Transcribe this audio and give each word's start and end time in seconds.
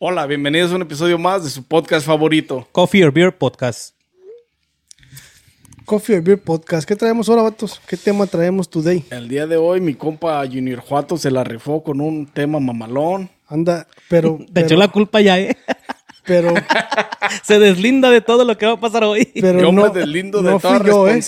Hola, 0.00 0.26
bienvenidos 0.26 0.72
a 0.72 0.74
un 0.74 0.82
episodio 0.82 1.18
más 1.18 1.44
de 1.44 1.50
su 1.50 1.62
podcast 1.62 2.04
favorito. 2.04 2.66
Coffee 2.72 3.04
or 3.04 3.12
Beer 3.12 3.36
Podcast. 3.38 3.94
Coffee 5.84 6.16
or 6.16 6.22
Beer 6.22 6.42
Podcast. 6.42 6.86
¿Qué 6.86 6.96
traemos 6.96 7.28
ahora, 7.28 7.42
vatos? 7.42 7.80
¿Qué 7.86 7.96
tema 7.96 8.26
traemos 8.26 8.68
today? 8.68 9.04
El 9.10 9.28
día 9.28 9.46
de 9.46 9.56
hoy 9.56 9.80
mi 9.80 9.94
compa 9.94 10.44
Junior 10.46 10.80
Juato 10.80 11.16
se 11.16 11.30
la 11.30 11.44
rifó 11.44 11.84
con 11.84 12.00
un 12.00 12.26
tema 12.26 12.58
mamalón. 12.58 13.30
Anda, 13.46 13.86
pero... 14.08 14.38
Te 14.46 14.52
pero, 14.52 14.66
echó 14.66 14.76
la 14.76 14.88
culpa 14.88 15.20
ya, 15.20 15.38
¿eh? 15.38 15.56
Pero, 16.24 16.52
Se 17.44 17.60
deslinda 17.60 18.10
de 18.10 18.20
todo 18.20 18.44
lo 18.44 18.58
que 18.58 18.66
va 18.66 18.72
a 18.72 18.80
pasar 18.80 19.04
hoy. 19.04 19.30
pero 19.40 19.60
yo 19.60 19.70
no, 19.70 19.84
me 19.84 19.90
deslindo 19.90 20.42
de 20.42 20.58
toda 20.58 20.84
yo, 20.84 21.06
¿eh? 21.06 21.22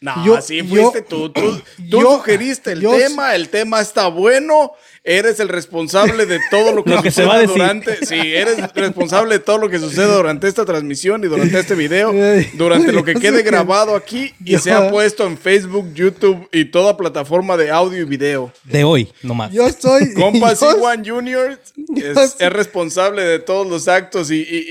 No, 0.00 0.24
Yo- 0.26 0.36
así 0.36 0.58
yo- 0.58 0.64
fuiste 0.66 1.02
tú. 1.02 1.30
Tú, 1.30 1.40
tú 1.40 1.62
yo- 1.78 2.00
sugeriste 2.16 2.72
el 2.72 2.80
yo- 2.80 2.96
tema, 2.96 3.34
el 3.34 3.48
tema 3.48 3.80
está 3.80 4.08
bueno. 4.08 4.72
Eres 5.08 5.38
el 5.38 5.48
responsable 5.48 6.26
de 6.26 6.40
todo 6.50 6.72
lo 6.72 6.82
que, 6.82 6.90
Lo 6.96 7.02
que 7.02 7.12
se 7.12 7.24
va 7.24 7.36
a 7.36 7.38
decir. 7.38 7.54
durante. 7.56 8.04
Sí, 8.04 8.16
eres 8.16 8.56
responsable 8.74 9.34
de 9.34 9.38
todo 9.38 9.56
lo 9.58 9.70
que 9.70 9.78
sucede 9.78 10.12
durante 10.12 10.48
esta 10.48 10.64
transmisión 10.64 11.22
y 11.24 11.28
durante 11.28 11.58
este 11.60 11.74
video. 11.76 12.12
Durante 12.54 12.92
lo 12.92 13.04
que 13.04 13.14
quede 13.14 13.42
grabado 13.42 13.94
aquí 13.94 14.34
y 14.44 14.52
yo- 14.52 14.58
se 14.58 14.72
ha 14.72 14.90
puesto 14.90 15.24
en 15.26 15.38
Facebook, 15.38 15.94
YouTube 15.94 16.48
y 16.52 16.66
toda 16.66 16.96
plataforma 16.96 17.56
de 17.56 17.70
audio 17.70 18.02
y 18.02 18.04
video. 18.04 18.52
De 18.64 18.82
hoy, 18.84 19.08
nomás. 19.22 19.52
Yo 19.52 19.66
estoy... 19.66 20.12
Compa 20.14 20.52
yo- 20.54 20.76
C1 20.76 21.08
Junior 21.08 21.58
yo 21.88 22.04
es, 22.12 22.36
responsable 22.52 23.22
de 23.22 23.38
todos 23.38 23.66
los 23.66 23.86
actos 23.88 24.30
y, 24.32 24.40
y- 24.42 24.66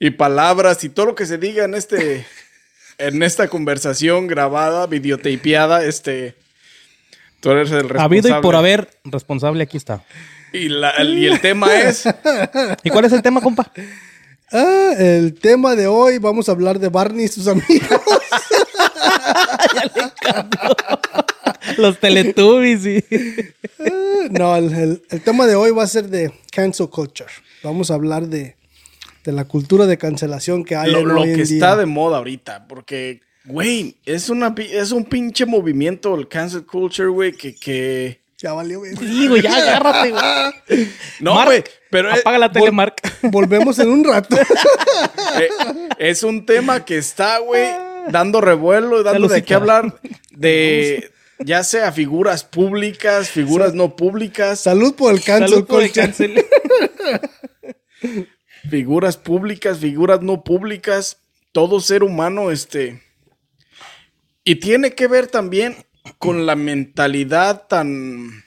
y- 0.00 0.06
y 0.06 0.10
palabras 0.10 0.82
y 0.84 0.88
todo 0.88 1.04
lo 1.06 1.14
que 1.14 1.26
se 1.26 1.36
diga 1.38 1.64
en 1.64 1.74
este 1.74 2.24
en 2.98 3.22
esta 3.22 3.48
conversación 3.48 4.26
grabada, 4.26 4.86
videotapeada, 4.86 5.84
este 5.84 6.34
tú 7.40 7.50
eres 7.50 7.70
el 7.70 7.88
responsable. 7.88 8.04
Habido 8.04 8.38
y 8.38 8.42
por 8.42 8.56
haber, 8.56 8.90
responsable 9.04 9.62
aquí 9.62 9.76
está. 9.76 10.02
Y, 10.52 10.68
la- 10.68 10.90
el, 10.90 11.16
y 11.18 11.26
el 11.26 11.40
tema 11.40 11.72
es 11.74 12.04
¿Y 12.82 12.90
cuál 12.90 13.04
es 13.04 13.12
el 13.12 13.22
tema, 13.22 13.40
compa? 13.40 13.70
Ah, 14.50 14.92
el 14.98 15.34
tema 15.34 15.74
de 15.76 15.86
hoy, 15.86 16.18
vamos 16.18 16.48
a 16.48 16.52
hablar 16.52 16.78
de 16.78 16.88
Barney 16.88 17.26
y 17.26 17.28
sus 17.28 17.46
amigos. 17.48 17.68
Los 21.76 21.98
Teletubbies 22.00 22.86
y... 22.86 23.04
no, 24.30 24.56
el, 24.56 24.72
el- 24.72 25.02
el 25.10 25.20
tema 25.20 25.46
de 25.46 25.54
hoy 25.54 25.70
va 25.70 25.82
a 25.84 25.86
ser 25.86 26.08
de 26.08 26.32
cancel 26.50 26.88
culture. 26.88 27.30
Vamos 27.62 27.90
a 27.90 27.94
hablar 27.94 28.26
de, 28.26 28.56
de 29.28 29.34
la 29.34 29.44
cultura 29.44 29.84
de 29.84 29.98
cancelación 29.98 30.64
que 30.64 30.74
hay 30.74 30.90
lo, 30.90 31.00
en 31.00 31.08
lo 31.08 31.20
hoy 31.20 31.28
en 31.28 31.36
que 31.36 31.44
día. 31.44 31.56
está 31.56 31.76
de 31.76 31.84
moda 31.84 32.16
ahorita, 32.16 32.66
porque 32.66 33.20
güey, 33.44 33.96
es 34.06 34.30
una 34.30 34.54
es 34.56 34.90
un 34.90 35.04
pinche 35.04 35.44
movimiento 35.44 36.14
el 36.14 36.28
cancel 36.28 36.64
culture, 36.64 37.10
güey, 37.10 37.32
que 37.32 37.54
que 37.54 38.22
Ya 38.38 38.54
valió, 38.54 38.78
güey. 38.78 38.96
Sí, 38.96 39.28
güey, 39.28 39.42
ya 39.42 39.54
agárrate, 39.54 40.12
güey. 40.12 40.88
no, 41.20 41.44
güey, 41.44 41.62
pero 41.90 42.10
Apaga 42.10 42.38
la 42.38 42.50
tele, 42.50 42.70
Mark. 42.70 42.94
Volvemos 43.22 43.78
en 43.78 43.90
un 43.90 44.02
rato. 44.04 44.34
Eh, 45.40 45.48
es 45.98 46.22
un 46.22 46.46
tema 46.46 46.84
que 46.84 46.96
está, 46.96 47.38
güey, 47.38 47.68
dando 48.10 48.40
revuelo, 48.40 49.02
dando 49.02 49.28
de 49.28 49.44
qué 49.44 49.54
hablar 49.54 50.00
de 50.30 51.12
ya 51.38 51.62
sea 51.62 51.92
figuras 51.92 52.44
públicas, 52.44 53.28
figuras 53.28 53.74
no 53.74 53.94
públicas, 53.94 54.58
Salud 54.58 54.94
por 54.94 55.12
el 55.12 55.22
cancel 55.22 55.50
Salud 55.50 55.66
por 55.66 55.82
el 55.82 55.92
culture. 55.92 56.44
Figuras 58.68 59.16
públicas, 59.16 59.78
figuras 59.78 60.22
no 60.22 60.42
públicas, 60.44 61.18
todo 61.52 61.80
ser 61.80 62.02
humano, 62.02 62.50
este. 62.50 63.02
Y 64.44 64.56
tiene 64.56 64.94
que 64.94 65.08
ver 65.08 65.26
también 65.26 65.76
con 66.18 66.46
la 66.46 66.56
mentalidad 66.56 67.66
tan, 67.68 68.44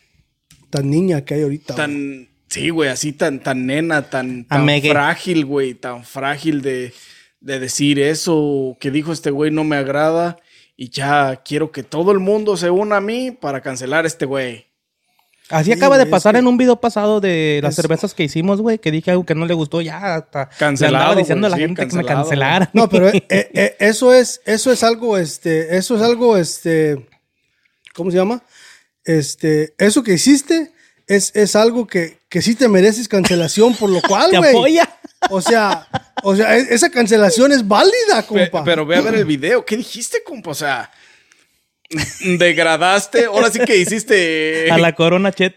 Tan 0.69 0.89
niña 0.89 1.25
que 1.25 1.35
hay 1.35 1.41
ahorita. 1.43 1.73
güey. 1.73 1.85
tan, 1.85 2.29
sí, 2.47 2.69
güey, 2.69 2.89
así 2.89 3.11
tan, 3.13 3.41
tan 3.41 3.65
nena, 3.65 4.09
tan, 4.09 4.45
tan 4.45 4.67
frágil, 4.81 5.45
güey, 5.45 5.73
tan 5.73 6.03
frágil 6.05 6.61
de, 6.61 6.93
de 7.41 7.59
decir 7.59 7.99
eso 7.99 8.77
que 8.79 8.89
dijo 8.89 9.11
este 9.11 9.31
güey 9.31 9.51
no 9.51 9.63
me 9.63 9.75
agrada 9.75 10.37
y 10.77 10.89
ya 10.89 11.41
quiero 11.43 11.71
que 11.71 11.83
todo 11.83 12.11
el 12.11 12.19
mundo 12.19 12.55
se 12.57 12.69
una 12.69 12.97
a 12.97 13.01
mí 13.01 13.31
para 13.31 13.61
cancelar 13.61 14.05
a 14.05 14.07
este 14.07 14.25
güey. 14.25 14.70
Así 15.51 15.65
Sí, 15.65 15.71
acaba 15.73 15.97
de 15.97 16.05
pasar 16.05 16.33
que- 16.33 16.39
en 16.39 16.47
un 16.47 16.57
video 16.57 16.79
pasado 16.79 17.19
de 17.21 17.59
las 17.61 17.71
Es- 17.71 17.75
cervezas 17.77 18.13
que 18.13 18.23
hicimos, 18.23 18.61
güey, 18.61 18.79
que 18.79 18.91
dije 18.91 19.11
algo 19.11 19.25
que 19.25 19.35
no 19.35 19.45
le 19.45 19.53
gustó, 19.53 19.81
ya 19.81 20.15
hasta 20.15 20.49
Cancelado, 20.49 20.97
andaba 21.03 21.15
diciendo 21.19 21.47
güey, 21.47 21.47
a 21.47 21.49
la 21.49 21.55
sí, 21.57 21.61
gente 21.61 21.87
que 21.87 21.95
me 21.95 22.05
cancelara. 22.05 22.69
No, 22.73 22.89
pero 22.89 23.09
eh, 23.09 23.25
eh, 23.29 23.49
eh, 23.53 23.75
eso 23.79 24.13
es, 24.13 24.41
eso 24.45 24.71
es 24.71 24.83
algo, 24.83 25.17
este, 25.17 25.77
eso 25.77 25.95
es 25.95 26.01
algo, 26.01 26.37
este, 26.37 27.07
¿cómo 27.93 28.11
se 28.11 28.17
llama? 28.17 28.43
Este, 29.03 29.73
eso 29.77 30.03
que 30.03 30.13
hiciste 30.13 30.71
es, 31.07 31.35
es 31.35 31.55
algo 31.55 31.87
que, 31.87 32.19
que 32.29 32.41
sí 32.41 32.55
te 32.55 32.67
mereces 32.67 33.07
cancelación, 33.07 33.73
por 33.75 33.89
lo 33.89 34.01
cual, 34.07 34.31
güey. 34.37 34.49
apoya. 34.55 34.89
O 35.29 35.41
sea, 35.41 35.87
o 36.23 36.35
sea, 36.35 36.57
e- 36.57 36.67
esa 36.73 36.89
cancelación 36.89 37.51
es 37.51 37.67
válida, 37.67 38.23
compa. 38.27 38.63
pero 38.63 38.85
ve 38.85 38.97
a 38.97 39.01
ver 39.01 39.15
el 39.15 39.25
video. 39.25 39.65
¿Qué 39.65 39.77
dijiste, 39.77 40.23
compa? 40.23 40.51
O 40.51 40.55
sea, 40.55 40.89
degradaste. 42.37 43.25
Ahora 43.25 43.49
sí 43.51 43.59
que 43.59 43.77
hiciste. 43.77 44.69
A 44.71 44.77
la 44.77 44.93
corona, 44.95 45.31
Chet. 45.31 45.55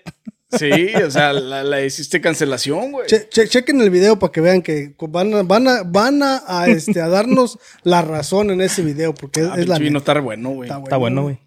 Sí, 0.59 0.71
o 0.95 1.11
sea, 1.11 1.33
la, 1.33 1.65
la 1.65 1.83
hiciste 1.85 2.21
cancelación, 2.21 2.93
güey. 2.93 3.09
Che- 3.09 3.29
che- 3.29 3.49
chequen 3.49 3.81
el 3.81 3.91
video 3.91 4.19
para 4.21 4.31
que 4.31 4.41
vean 4.41 4.63
que 4.63 4.95
van 5.09 5.35
a, 5.35 5.43
van 5.43 5.67
a, 5.67 5.83
van 5.85 6.23
a, 6.23 6.43
a, 6.47 6.69
este, 6.69 7.01
a 7.01 7.09
darnos 7.09 7.59
la 7.83 8.03
razón 8.03 8.51
en 8.53 8.61
ese 8.61 8.83
video, 8.83 9.15
porque 9.15 9.41
es, 9.41 9.47
Ah, 9.51 9.55
es 9.59 9.67
la 9.67 9.79
vino 9.79 9.99
está 9.99 10.15
re 10.15 10.21
bueno, 10.21 10.51
güey. 10.51 10.71
Está 10.71 10.81
Está 10.81 10.97
bueno, 10.97 11.23
güey. 11.23 11.41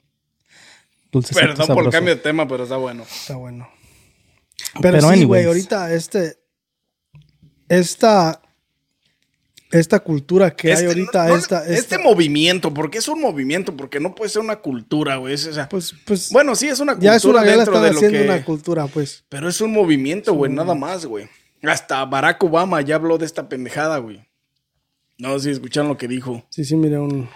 Dulcecito, 1.09 1.39
Perdón 1.39 1.67
por 1.67 1.85
el 1.85 1.91
cambio 1.91 2.15
de 2.15 2.21
tema, 2.21 2.47
pero 2.49 2.63
está 2.63 2.75
bueno. 2.75 3.03
Está 3.03 3.35
bueno. 3.37 3.69
Pero, 4.81 4.81
Pero 4.81 5.01
sí, 5.01 5.07
anyways. 5.07 5.27
güey, 5.27 5.45
ahorita 5.45 5.93
este, 5.93 6.35
esta, 7.69 8.41
esta 9.71 9.99
cultura 9.99 10.55
que 10.55 10.67
hay 10.69 10.73
Este, 10.75 10.85
ahorita, 10.87 11.23
no- 11.25 11.29
no- 11.31 11.35
esta, 11.35 11.59
este 11.67 11.73
esta- 11.95 11.99
movimiento, 11.99 12.73
porque 12.73 12.97
es 12.99 13.07
un 13.07 13.19
movimiento, 13.21 13.75
porque 13.75 13.99
no 13.99 14.15
puede 14.15 14.29
ser 14.29 14.41
una 14.41 14.57
cultura, 14.57 15.17
güey. 15.17 15.33
es- 15.33 15.47
o 15.47 15.53
sea, 15.53 15.67
pues, 15.69 15.93
pues, 16.05 16.29
bueno, 16.31 16.55
sí 16.55 16.67
es 16.67 16.79
una 16.79 16.93
cultura 16.93 17.11
ya 17.13 17.17
es 17.17 17.25
una, 17.25 17.41
dentro 17.43 17.61
están 17.63 17.83
de 17.83 17.89
lo 17.91 17.95
haciendo 17.97 18.17
que... 18.19 18.25
una 18.25 18.45
cultura, 18.45 18.87
pues. 18.87 19.23
Pero 19.29 19.49
es 19.49 19.59
un 19.61 19.71
movimiento, 19.73 20.33
güey, 20.33 20.51
nada 20.51 20.73
más, 20.75 21.05
güey. 21.05 21.27
Hasta 21.63 22.05
Barack 22.05 22.43
Obama 22.43 22.81
ya 22.81 22.95
habló 22.95 23.17
de 23.17 23.25
esta 23.25 23.49
pendejada, 23.49 23.97
güey. 23.97 24.25
No 25.17 25.33
sé 25.39 25.45
si 25.45 25.51
escucharon 25.51 25.89
lo 25.89 25.97
que 25.97 26.07
dijo. 26.07 26.45
Sí, 26.49 26.63
sí, 26.63 26.75
mira, 26.75 27.01
un, 27.01 27.27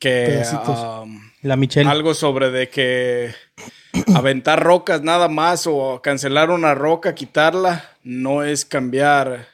Que... 0.00 0.42
Um, 0.66 1.20
La 1.42 1.56
Michelle. 1.56 1.88
algo 1.88 2.12
sobre 2.14 2.50
de 2.50 2.68
que 2.68 3.32
aventar 4.14 4.62
rocas 4.62 5.02
nada 5.02 5.28
más 5.28 5.66
o 5.66 6.00
cancelar 6.02 6.50
una 6.50 6.74
roca, 6.74 7.14
quitarla, 7.14 7.84
no 8.02 8.42
es 8.42 8.64
cambiar. 8.64 9.46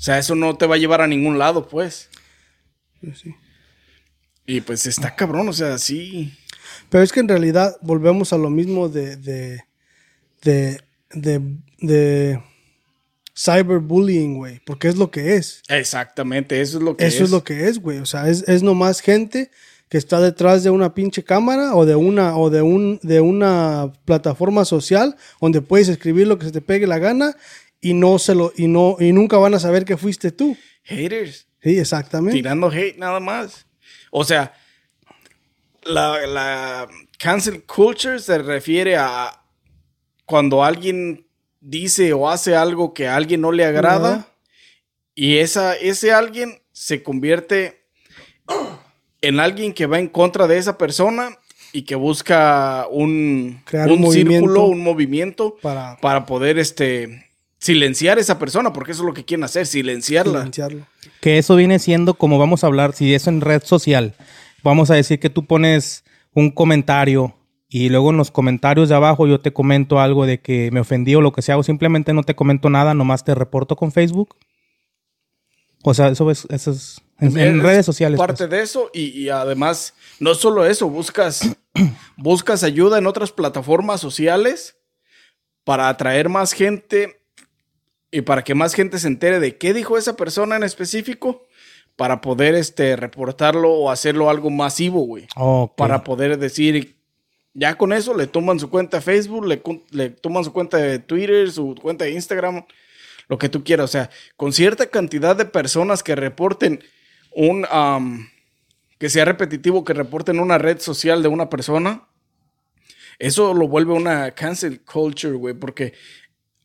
O 0.00 0.02
sea, 0.02 0.18
eso 0.18 0.34
no 0.34 0.56
te 0.56 0.64
va 0.66 0.76
a 0.76 0.78
llevar 0.78 1.02
a 1.02 1.06
ningún 1.06 1.38
lado, 1.38 1.68
pues. 1.68 2.08
sí. 3.14 3.34
Y 4.46 4.62
pues 4.62 4.86
está 4.86 5.14
cabrón, 5.14 5.46
o 5.50 5.52
sea, 5.52 5.76
sí. 5.76 6.32
Pero 6.88 7.04
es 7.04 7.12
que 7.12 7.20
en 7.20 7.28
realidad 7.28 7.76
volvemos 7.82 8.32
a 8.32 8.38
lo 8.38 8.48
mismo 8.48 8.88
de, 8.88 9.16
de, 9.16 9.62
de, 10.40 10.80
de, 11.12 11.42
de 11.82 12.42
cyberbullying, 13.36 14.38
güey, 14.38 14.60
porque 14.64 14.88
es 14.88 14.96
lo 14.96 15.10
que 15.10 15.36
es. 15.36 15.60
Exactamente, 15.68 16.62
eso 16.62 16.78
es 16.78 16.82
lo 16.82 16.96
que 16.96 17.06
Eso 17.06 17.24
es. 17.24 17.30
lo 17.30 17.44
que 17.44 17.68
es, 17.68 17.78
güey. 17.78 17.98
O 17.98 18.06
sea, 18.06 18.26
es, 18.26 18.48
es 18.48 18.62
nomás 18.62 19.00
gente 19.02 19.50
que 19.90 19.98
está 19.98 20.18
detrás 20.18 20.64
de 20.64 20.70
una 20.70 20.94
pinche 20.94 21.24
cámara 21.24 21.74
o 21.74 21.84
de 21.84 21.96
una, 21.96 22.38
o 22.38 22.48
de 22.48 22.62
un, 22.62 22.98
de 23.02 23.20
una 23.20 23.92
plataforma 24.06 24.64
social 24.64 25.14
donde 25.42 25.60
puedes 25.60 25.90
escribir 25.90 26.26
lo 26.26 26.38
que 26.38 26.46
se 26.46 26.52
te 26.52 26.62
pegue 26.62 26.86
la 26.86 26.98
gana 26.98 27.36
y 27.80 27.94
no 27.94 28.18
se 28.18 28.34
lo, 28.34 28.52
y 28.56 28.66
no, 28.68 28.96
y 29.00 29.12
nunca 29.12 29.36
van 29.38 29.54
a 29.54 29.58
saber 29.60 29.84
que 29.84 29.96
fuiste 29.96 30.30
tú. 30.32 30.56
Haters, 30.84 31.46
Sí, 31.62 31.78
exactamente. 31.78 32.36
tirando 32.36 32.68
hate 32.70 32.96
nada 32.98 33.20
más. 33.20 33.66
O 34.10 34.24
sea, 34.24 34.54
la, 35.82 36.26
la 36.26 36.88
cancel 37.18 37.64
culture 37.64 38.18
se 38.18 38.38
refiere 38.38 38.96
a 38.96 39.42
cuando 40.24 40.62
alguien 40.64 41.26
dice 41.60 42.12
o 42.12 42.28
hace 42.30 42.54
algo 42.56 42.94
que 42.94 43.08
a 43.08 43.16
alguien 43.16 43.40
no 43.42 43.52
le 43.52 43.64
agrada 43.64 44.26
y 45.14 45.36
esa, 45.38 45.74
ese 45.76 46.12
alguien 46.12 46.62
se 46.72 47.02
convierte 47.02 47.84
en 49.20 49.38
alguien 49.40 49.72
que 49.74 49.86
va 49.86 49.98
en 49.98 50.08
contra 50.08 50.46
de 50.46 50.56
esa 50.58 50.78
persona 50.78 51.36
y 51.72 51.82
que 51.82 51.94
busca 51.94 52.86
un, 52.90 53.60
Crear 53.64 53.90
un 53.90 54.04
un 54.04 54.12
círculo, 54.12 54.64
un 54.64 54.80
movimiento 54.82 55.56
Para- 55.60 55.98
para 55.98 56.24
poder 56.26 56.58
este 56.58 57.26
silenciar 57.60 58.18
a 58.18 58.20
esa 58.20 58.38
persona, 58.38 58.72
porque 58.72 58.92
eso 58.92 59.02
es 59.02 59.06
lo 59.06 59.14
que 59.14 59.24
quieren 59.24 59.44
hacer, 59.44 59.66
silenciarla. 59.66 60.50
Que 61.20 61.38
eso 61.38 61.54
viene 61.56 61.78
siendo 61.78 62.14
como 62.14 62.38
vamos 62.38 62.64
a 62.64 62.66
hablar, 62.66 62.94
si 62.94 63.14
es 63.14 63.26
en 63.26 63.42
red 63.42 63.62
social, 63.62 64.14
vamos 64.64 64.90
a 64.90 64.94
decir 64.94 65.20
que 65.20 65.30
tú 65.30 65.46
pones 65.46 66.04
un 66.32 66.50
comentario 66.50 67.36
y 67.68 67.88
luego 67.90 68.10
en 68.10 68.16
los 68.16 68.30
comentarios 68.30 68.88
de 68.88 68.94
abajo 68.94 69.26
yo 69.26 69.40
te 69.40 69.52
comento 69.52 70.00
algo 70.00 70.26
de 70.26 70.40
que 70.40 70.70
me 70.72 70.80
ofendí 70.80 71.14
o 71.14 71.20
lo 71.20 71.32
que 71.32 71.42
sea, 71.42 71.58
o 71.58 71.62
simplemente 71.62 72.14
no 72.14 72.22
te 72.22 72.34
comento 72.34 72.70
nada, 72.70 72.94
nomás 72.94 73.24
te 73.24 73.34
reporto 73.34 73.76
con 73.76 73.92
Facebook. 73.92 74.36
O 75.82 75.94
sea, 75.94 76.08
eso 76.08 76.30
es, 76.30 76.46
eso 76.50 76.72
es 76.72 77.00
en, 77.20 77.38
en 77.38 77.56
Es 77.58 77.62
redes 77.62 77.86
sociales. 77.86 78.18
Parte 78.18 78.48
pues. 78.48 78.50
de 78.50 78.62
eso 78.62 78.90
y, 78.92 79.20
y 79.20 79.28
además, 79.28 79.94
no 80.18 80.34
solo 80.34 80.66
eso, 80.66 80.88
buscas, 80.88 81.56
buscas 82.16 82.64
ayuda 82.64 82.98
en 82.98 83.06
otras 83.06 83.32
plataformas 83.32 84.00
sociales 84.00 84.76
para 85.64 85.88
atraer 85.88 86.28
más 86.28 86.52
gente 86.52 87.19
y 88.10 88.22
para 88.22 88.42
que 88.42 88.54
más 88.54 88.74
gente 88.74 88.98
se 88.98 89.08
entere 89.08 89.40
de 89.40 89.56
qué 89.56 89.72
dijo 89.72 89.96
esa 89.96 90.16
persona 90.16 90.56
en 90.56 90.62
específico 90.62 91.46
para 91.96 92.20
poder 92.20 92.54
este, 92.54 92.96
reportarlo 92.96 93.72
o 93.72 93.90
hacerlo 93.90 94.30
algo 94.30 94.50
masivo, 94.50 95.02
güey. 95.02 95.26
Para 95.76 96.02
poder 96.02 96.38
decir, 96.38 96.96
ya 97.54 97.76
con 97.76 97.92
eso 97.92 98.16
le 98.16 98.26
toman 98.26 98.58
su 98.58 98.70
cuenta 98.70 98.98
de 98.98 99.02
Facebook, 99.02 99.46
le, 99.46 99.62
le 99.90 100.10
toman 100.10 100.44
su 100.44 100.52
cuenta 100.52 100.78
de 100.78 100.98
Twitter, 100.98 101.50
su 101.50 101.74
cuenta 101.74 102.06
de 102.06 102.12
Instagram, 102.12 102.64
lo 103.28 103.38
que 103.38 103.48
tú 103.48 103.62
quieras. 103.62 103.84
O 103.84 103.92
sea, 103.92 104.10
con 104.36 104.52
cierta 104.52 104.86
cantidad 104.86 105.36
de 105.36 105.44
personas 105.44 106.02
que 106.02 106.16
reporten 106.16 106.82
un, 107.32 107.66
que 108.98 109.08
sea 109.08 109.24
repetitivo, 109.24 109.84
que 109.84 109.94
reporten 109.94 110.40
una 110.40 110.58
red 110.58 110.80
social 110.80 111.22
de 111.22 111.28
una 111.28 111.48
persona, 111.48 112.08
eso 113.18 113.54
lo 113.54 113.68
vuelve 113.68 113.92
una 113.92 114.30
cancel 114.32 114.80
culture, 114.80 115.34
güey, 115.34 115.54
porque 115.54 115.92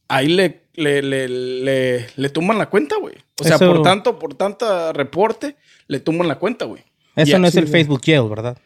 ahí 0.07 0.27
le, 0.27 0.64
le, 0.77 1.01
le, 1.01 1.27
le, 1.27 2.07
le 2.16 2.30
toman 2.30 2.57
la 2.57 2.69
cuenta, 2.69 2.95
güey. 2.98 3.16
O 3.39 3.44
sea, 3.44 3.56
Eso- 3.56 3.68
por 3.68 3.81
tanto, 3.83 4.18
por 4.19 4.33
tanta 4.36 4.94
reporte, 4.94 5.56
le 5.88 6.00
toman 6.00 6.27
la 6.27 6.39
cuenta, 6.39 6.66
güey. 6.66 6.83
Eso 7.16 7.31
Ya, 7.31 7.39
no 7.39 7.48
es 7.48 7.54
sí, 7.54 7.60
el 7.60 7.66
güey. 7.66 7.72
Facebook 7.72 8.01
jail, 8.04 8.27
¿verdad? 8.30 8.57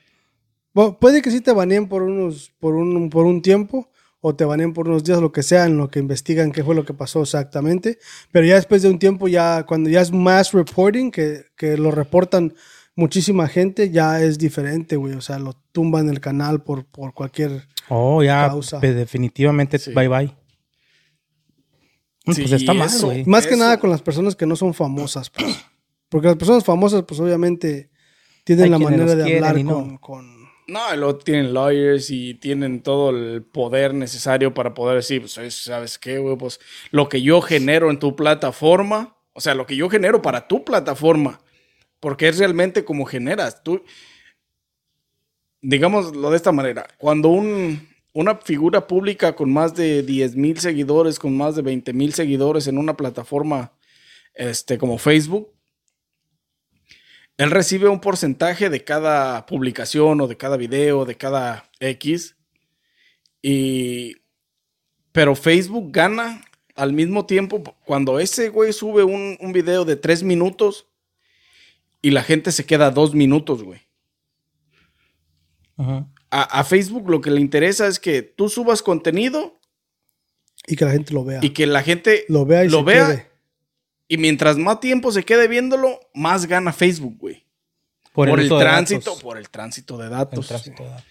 Bu- 0.74 0.98
puede 1.00 1.22
que 1.22 1.32
sí 1.32 1.42
te 1.42 1.52
baneen 1.52 1.88
por 1.88 2.04
unos, 2.04 2.52
por 2.60 2.76
un, 2.76 3.10
por 3.10 3.26
un 3.26 3.42
tiempo, 3.42 3.90
o 4.22 4.36
te 4.36 4.44
baneen 4.46 4.74
por 4.74 4.88
unos 4.90 5.04
días, 5.04 5.20
lo 5.22 5.32
que 5.32 5.44
sea, 5.44 5.66
en 5.66 5.78
lo 5.78 5.90
que 5.90 6.00
investigan 6.00 6.52
qué 6.52 6.64
fue 6.64 6.76
lo 6.76 6.84
que 6.86 6.94
pasó 6.94 7.22
exactamente. 7.22 8.00
Pero 8.32 8.46
ya 8.46 8.56
después 8.56 8.82
de 8.82 8.90
un 8.90 9.00
tiempo, 9.00 9.28
ya 9.28 9.64
cuando 9.66 9.90
ya 9.90 10.02
es 10.02 10.12
mass 10.12 10.52
reporting, 10.52 11.10
que, 11.12 11.46
que 11.56 11.78
lo 11.78 11.90
reportan 11.92 12.54
muchísima 12.96 13.48
gente, 13.48 13.92
ya 13.92 14.22
es 14.22 14.38
diferente, 14.38 14.98
güey. 14.98 15.14
O 15.14 15.22
sea, 15.22 15.40
lo 15.40 15.54
tumban 15.72 16.10
el 16.10 16.20
canal 16.20 16.62
por, 16.64 16.86
por 16.86 17.14
cualquier. 17.14 17.68
Oh, 17.88 18.22
ya, 18.22 18.48
Causa. 18.50 18.80
pues, 18.82 18.94
definitivamente, 18.96 19.80
Sí. 19.80 19.94
bye 19.94 20.08
bye. 20.10 20.36
Mm, 22.26 22.32
Sí, 22.34 22.42
pues 22.42 22.54
está 22.54 22.74
mal, 22.74 22.88
eso. 22.88 23.08
güey. 23.08 23.26
Más 23.26 23.48
que 23.48 23.56
nada 23.56 23.80
con 23.80 23.90
las 23.90 24.02
personas 24.02 24.36
que 24.36 24.46
no 24.46 24.56
son 24.56 24.74
famosas, 24.74 25.30
pues. 25.30 25.56
Porque 26.10 26.28
las 26.28 26.38
personas 26.38 26.64
famosas, 26.64 27.04
pues 27.08 27.20
obviamente 27.20 27.90
tienen 28.44 28.66
Hay 28.66 28.70
la 28.72 28.80
manera 28.80 29.16
de 29.16 29.36
hablar 29.38 29.64
no. 29.64 29.74
con, 29.74 29.98
con- 29.98 30.40
No, 30.68 30.96
luego 30.96 31.18
tienen 31.18 31.54
lawyers 31.54 32.10
y 32.12 32.36
tienen 32.36 32.82
todo 32.84 33.10
el 33.12 33.44
poder 33.44 33.94
necesario 33.94 34.54
para 34.54 34.74
poder 34.74 34.98
decir, 34.98 35.22
pues, 35.22 35.34
¿sabes- 35.34 35.64
¿sabes 35.64 35.98
qué, 35.98 36.18
güey? 36.20 36.36
Pues 36.38 36.60
lo 36.92 37.10
que 37.10 37.22
yo 37.22 37.42
genero 37.42 37.90
en 37.90 38.00
tu 38.00 38.16
plataforma, 38.16 39.16
o 39.34 39.42
sea, 39.42 39.56
lo 39.56 39.66
que 39.66 39.76
yo 39.76 39.90
genero 39.90 40.22
para 40.22 40.48
tu 40.48 40.64
plataforma, 40.66 41.42
porque 42.00 42.28
es 42.28 42.38
realmente 42.40 42.86
como 42.86 43.06
generas. 43.06 43.64
Tú, 43.64 43.84
digámoslo 45.62 46.30
de 46.30 46.38
esta 46.38 46.52
manera, 46.52 46.88
cuando 46.98 47.30
un, 47.30 47.89
una 48.14 48.36
figura 48.36 48.88
pública 48.88 49.36
con 49.36 49.52
más 49.52 49.76
de 49.76 50.04
10 50.04 50.36
mil 50.36 50.60
seguidores, 50.60 51.20
con 51.20 51.36
más 51.38 51.56
de 51.56 51.62
20 51.62 51.94
mil 51.94 52.14
seguidores 52.14 52.68
en 52.68 52.78
una 52.78 52.98
plataforma 52.98 53.74
este, 54.34 54.78
como 54.78 54.98
Facebook, 54.98 55.54
él 57.40 57.52
recibe 57.52 57.88
un 57.88 58.02
porcentaje 58.02 58.70
de 58.70 58.84
cada 58.84 59.46
publicación 59.46 60.20
o 60.20 60.28
de 60.28 60.36
cada 60.36 60.58
video, 60.58 61.06
de 61.06 61.16
cada 61.16 61.70
X. 61.80 62.36
Y. 63.42 64.18
Pero 65.14 65.36
Facebook 65.36 65.90
gana 65.94 66.44
al 66.76 66.92
mismo 66.92 67.26
tiempo 67.26 67.64
cuando 67.86 68.20
ese 68.20 68.50
güey 68.50 68.74
sube 68.74 69.06
un, 69.06 69.38
un 69.40 69.54
video 69.54 69.86
de 69.86 69.96
tres 69.96 70.22
minutos 70.22 70.88
y 72.02 72.12
la 72.12 72.24
gente 72.24 72.52
se 72.52 72.66
queda 72.66 72.92
dos 72.92 73.16
minutos, 73.16 73.64
güey. 73.64 73.80
Ajá. 75.78 76.10
A, 76.32 76.44
a 76.60 76.64
Facebook 76.64 77.10
lo 77.10 77.22
que 77.22 77.32
le 77.32 77.42
interesa 77.42 77.88
es 77.88 78.00
que 78.00 78.22
tú 78.22 78.50
subas 78.50 78.82
contenido 78.84 79.60
y 80.68 80.76
que 80.76 80.86
la 80.86 80.92
gente 80.92 81.14
lo 81.14 81.24
vea. 81.26 81.40
y 81.42 81.50
que 81.52 81.66
la 81.66 81.82
gente 81.82 82.26
lo 82.28 82.46
vea 82.46 82.66
y 82.66 82.70
lo 82.70 82.80
se 82.80 82.84
vea. 82.86 83.08
quede. 83.08 83.30
Y 84.08 84.18
mientras 84.18 84.58
más 84.58 84.80
tiempo 84.80 85.12
se 85.12 85.24
quede 85.24 85.48
viéndolo, 85.48 86.00
más 86.14 86.46
gana 86.48 86.74
Facebook, 86.74 87.18
güey. 87.20 87.46
Por, 88.12 88.28
el, 88.40 88.50
tránsito, 88.50 89.12
datos. 89.12 89.22
por 89.24 89.38
el 89.38 89.50
tránsito 89.50 89.98
de 89.98 90.06
El 90.06 90.10
datos. 90.12 90.48
tránsito 90.48 90.84
de 90.84 90.90
datos. 90.90 91.06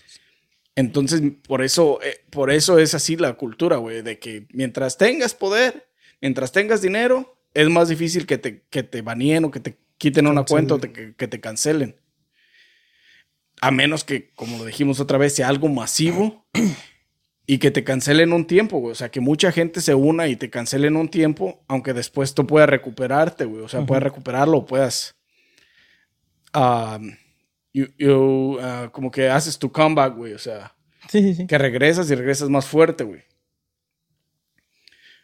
Entonces, 0.75 1.23
por 1.47 1.63
eso, 1.63 2.01
eh, 2.03 2.21
por 2.31 2.51
eso 2.51 2.79
es 2.79 2.95
así 2.95 3.17
la 3.17 3.35
cultura, 3.35 3.77
güey, 3.77 4.03
de 4.03 4.19
que 4.19 4.47
mientras 4.53 4.97
tengas 4.99 5.35
poder, 5.35 5.89
mientras 6.21 6.53
tengas 6.53 6.83
dinero, 6.83 7.37
es 7.55 7.69
más 7.69 7.89
difícil 7.89 8.27
que 8.27 8.39
te, 8.39 8.63
que 8.71 8.83
te 8.83 9.03
baneen 9.03 9.45
o 9.45 9.51
que 9.51 9.61
te 9.61 9.79
quiten 9.97 10.27
una 10.27 10.43
Cancelen. 10.43 10.69
cuenta 10.69 10.75
o 10.75 10.79
te- 10.79 10.93
que, 10.93 11.15
que 11.17 11.27
te 11.29 11.41
cancelen. 11.41 11.97
A 13.61 13.71
menos 13.71 14.05
que, 14.05 14.31
como 14.35 14.59
lo 14.59 14.65
dijimos 14.65 15.01
otra 15.01 15.19
vez, 15.19 15.35
sea 15.35 15.49
algo 15.49 15.69
masivo 15.69 16.47
y 17.47 17.59
que 17.59 17.71
te 17.71 17.83
cancelen 17.85 18.33
un 18.33 18.47
tiempo, 18.47 18.79
güey. 18.79 18.93
O 18.93 18.95
sea, 18.95 19.11
que 19.11 19.21
mucha 19.21 19.51
gente 19.53 19.81
se 19.81 19.95
una 19.95 20.29
y 20.29 20.37
te 20.37 20.51
cancelen 20.51 20.97
un 20.97 21.09
tiempo, 21.09 21.65
aunque 21.69 21.93
después 21.93 22.35
tú 22.35 22.47
puedas 22.47 22.69
recuperarte, 22.69 23.45
güey. 23.47 23.63
O 23.65 23.69
sea, 23.69 23.85
puedas 23.87 24.03
recuperarlo 24.05 24.65
puedas... 24.67 25.17
you- 27.73 27.93
you, 27.99 28.59
ah, 28.61 28.91
como 28.93 29.11
que 29.11 29.29
haces 29.29 29.59
tu 29.59 29.71
comeback, 29.73 30.15
güey. 30.17 30.33
O 30.35 30.39
sea, 30.39 30.75
Sí, 31.09 31.23
sí, 31.23 31.35
sí. 31.35 31.47
que 31.47 31.59
regresas 31.59 32.11
y 32.11 32.15
regresas 32.15 32.49
más 32.51 32.67
fuerte, 32.67 33.05
güey. 33.05 33.23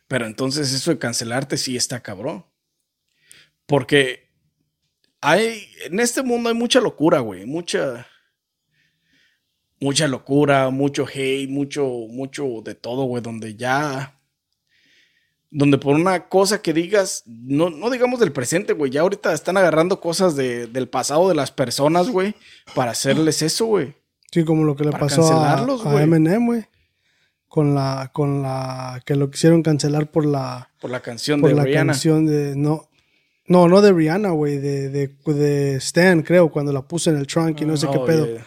Pero 0.09 0.27
entonces 0.27 0.73
eso 0.73 0.91
de 0.91 0.99
cancelarte 0.99 1.57
sí 1.57 1.77
está 1.77 2.03
cabrón. 2.03 2.45
Porque 3.67 4.31
hay, 5.21 5.67
en 5.87 6.01
este 6.01 6.23
mundo 6.23 6.49
hay 6.51 6.55
mucha 6.55 6.81
locura, 6.81 7.21
güey. 7.21 7.47
Mucha, 7.47 8.07
mucha 9.85 10.09
locura, 10.09 10.71
mucho 10.71 11.07
hate, 11.13 11.49
mucho, 11.51 11.85
mucho 12.09 12.63
de 12.65 12.75
todo, 12.75 13.05
güey. 13.05 13.23
Donde 13.23 13.55
ya, 13.55 14.19
donde 15.51 15.79
por 15.79 15.95
una 15.95 16.29
cosa 16.29 16.61
que 16.63 16.73
digas, 16.73 17.23
no, 17.27 17.71
no 17.71 17.91
digamos 17.91 18.19
del 18.21 18.33
presente, 18.33 18.73
güey. 18.73 18.91
Ya 18.91 19.03
ahorita 19.03 19.33
están 19.33 19.57
agarrando 19.57 20.01
cosas 20.01 20.35
de- 20.37 20.67
del 20.67 20.89
pasado 20.89 21.29
de 21.29 21.35
las 21.35 21.51
personas, 21.53 22.09
güey, 22.09 22.35
para 22.75 22.91
hacerles 22.93 23.43
eso, 23.43 23.67
güey. 23.67 23.95
Sí, 24.33 24.45
como 24.45 24.65
lo 24.65 24.75
que 24.75 24.85
le 24.85 24.91
Para 24.91 25.07
pasó 25.07 25.23
a, 25.25 25.29
cancelarlos, 25.31 25.87
a 25.87 25.93
güey. 25.93 26.05
Eminem, 26.05 26.47
güey. 26.47 26.65
Con 27.47 27.73
la, 27.77 28.11
con 28.13 28.43
la, 28.43 29.01
que 29.07 29.15
lo 29.15 29.31
quisieron 29.31 29.63
cancelar 29.63 30.11
por 30.11 30.27
la, 30.27 30.71
Por 30.81 30.91
la 30.91 30.99
canción 31.01 31.41
por 31.41 31.51
de 31.51 31.57
la 31.57 31.63
Rihanna. 31.63 31.93
canción 31.93 32.27
de, 32.27 32.57
no, 32.57 32.89
no, 33.47 33.69
no 33.69 33.81
de 33.81 33.93
Rihanna, 33.93 34.31
güey, 34.31 34.59
de, 34.59 34.89
de, 34.89 35.09
de 35.33 35.77
Stan, 35.77 36.23
creo, 36.23 36.51
cuando 36.51 36.73
la 36.73 36.83
puso 36.83 37.11
en 37.11 37.17
el 37.17 37.29
trunk 37.29 37.61
y 37.61 37.65
no 37.65 37.77
sé 37.77 37.87
qué 37.93 38.01
pedo. 38.01 38.27
yeah. 38.27 38.45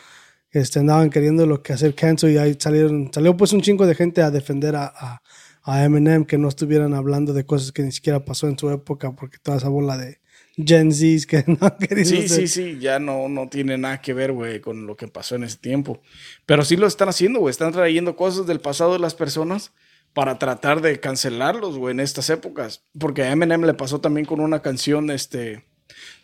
Este, 0.51 0.79
andaban 0.79 1.09
queriendo 1.09 1.45
lo 1.45 1.61
que 1.61 1.73
hacer 1.73 1.93
cancel 1.93 2.31
y 2.31 2.37
ahí 2.37 2.55
salieron, 2.57 3.11
salió 3.13 3.35
pues 3.35 3.51
un 3.53 3.61
chingo 3.61 3.85
de 3.85 3.95
gente 3.95 4.21
a 4.21 4.31
defender 4.31 4.75
a, 4.75 4.85
a, 4.95 5.21
a 5.63 5.83
Eminem 5.83 6.23
que 6.25 6.37
no 6.37 6.47
estuvieran 6.47 6.93
hablando 6.93 7.33
de 7.33 7.45
cosas 7.45 7.71
que 7.71 7.83
ni 7.83 7.91
siquiera 7.91 8.23
pasó 8.23 8.47
en 8.47 8.57
su 8.57 8.69
época 8.69 9.11
porque 9.13 9.37
toda 9.43 9.57
esa 9.57 9.67
bola 9.69 9.97
de 9.97 10.19
Gen 10.55 10.91
Zs 10.93 11.27
que 11.27 11.43
no 11.61 11.77
querían 11.77 12.05
Sí, 12.05 12.17
hacer- 12.19 12.29
sí, 12.29 12.47
sí, 12.47 12.77
ya 12.79 12.97
no, 12.99 13.27
no 13.27 13.49
tiene 13.49 13.77
nada 13.77 14.01
que 14.01 14.13
ver, 14.13 14.31
güey, 14.31 14.61
con 14.61 14.87
lo 14.87 14.95
que 14.95 15.07
pasó 15.09 15.35
en 15.35 15.43
ese 15.43 15.57
tiempo. 15.57 16.01
Pero 16.45 16.63
sí 16.63 16.77
lo 16.77 16.87
están 16.87 17.09
haciendo, 17.09 17.39
güey. 17.41 17.51
Están 17.51 17.73
trayendo 17.73 18.15
cosas 18.15 18.47
del 18.47 18.59
pasado 18.61 18.93
de 18.93 18.99
las 18.99 19.13
personas 19.15 19.73
para 20.13 20.39
tratar 20.39 20.81
de 20.81 20.99
cancelarlos, 20.99 21.77
güey, 21.77 21.91
en 21.91 21.99
estas 21.99 22.29
épocas. 22.31 22.85
Porque 22.97 23.21
a 23.23 23.31
Eminem 23.31 23.63
le 23.65 23.73
pasó 23.75 23.99
también 24.01 24.25
con 24.25 24.39
una 24.39 24.61
canción, 24.63 25.11
este, 25.11 25.65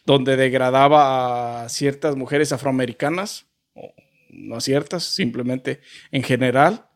donde 0.06 0.36
degradaba 0.38 1.64
a 1.66 1.70
ciertas 1.70 2.16
mujeres 2.16 2.52
afroamericanas, 2.54 3.46
no 4.34 4.56
a 4.56 4.62
ciertas, 4.62 5.04
simplemente 5.04 5.80
en 6.12 6.24
general. 6.24 6.88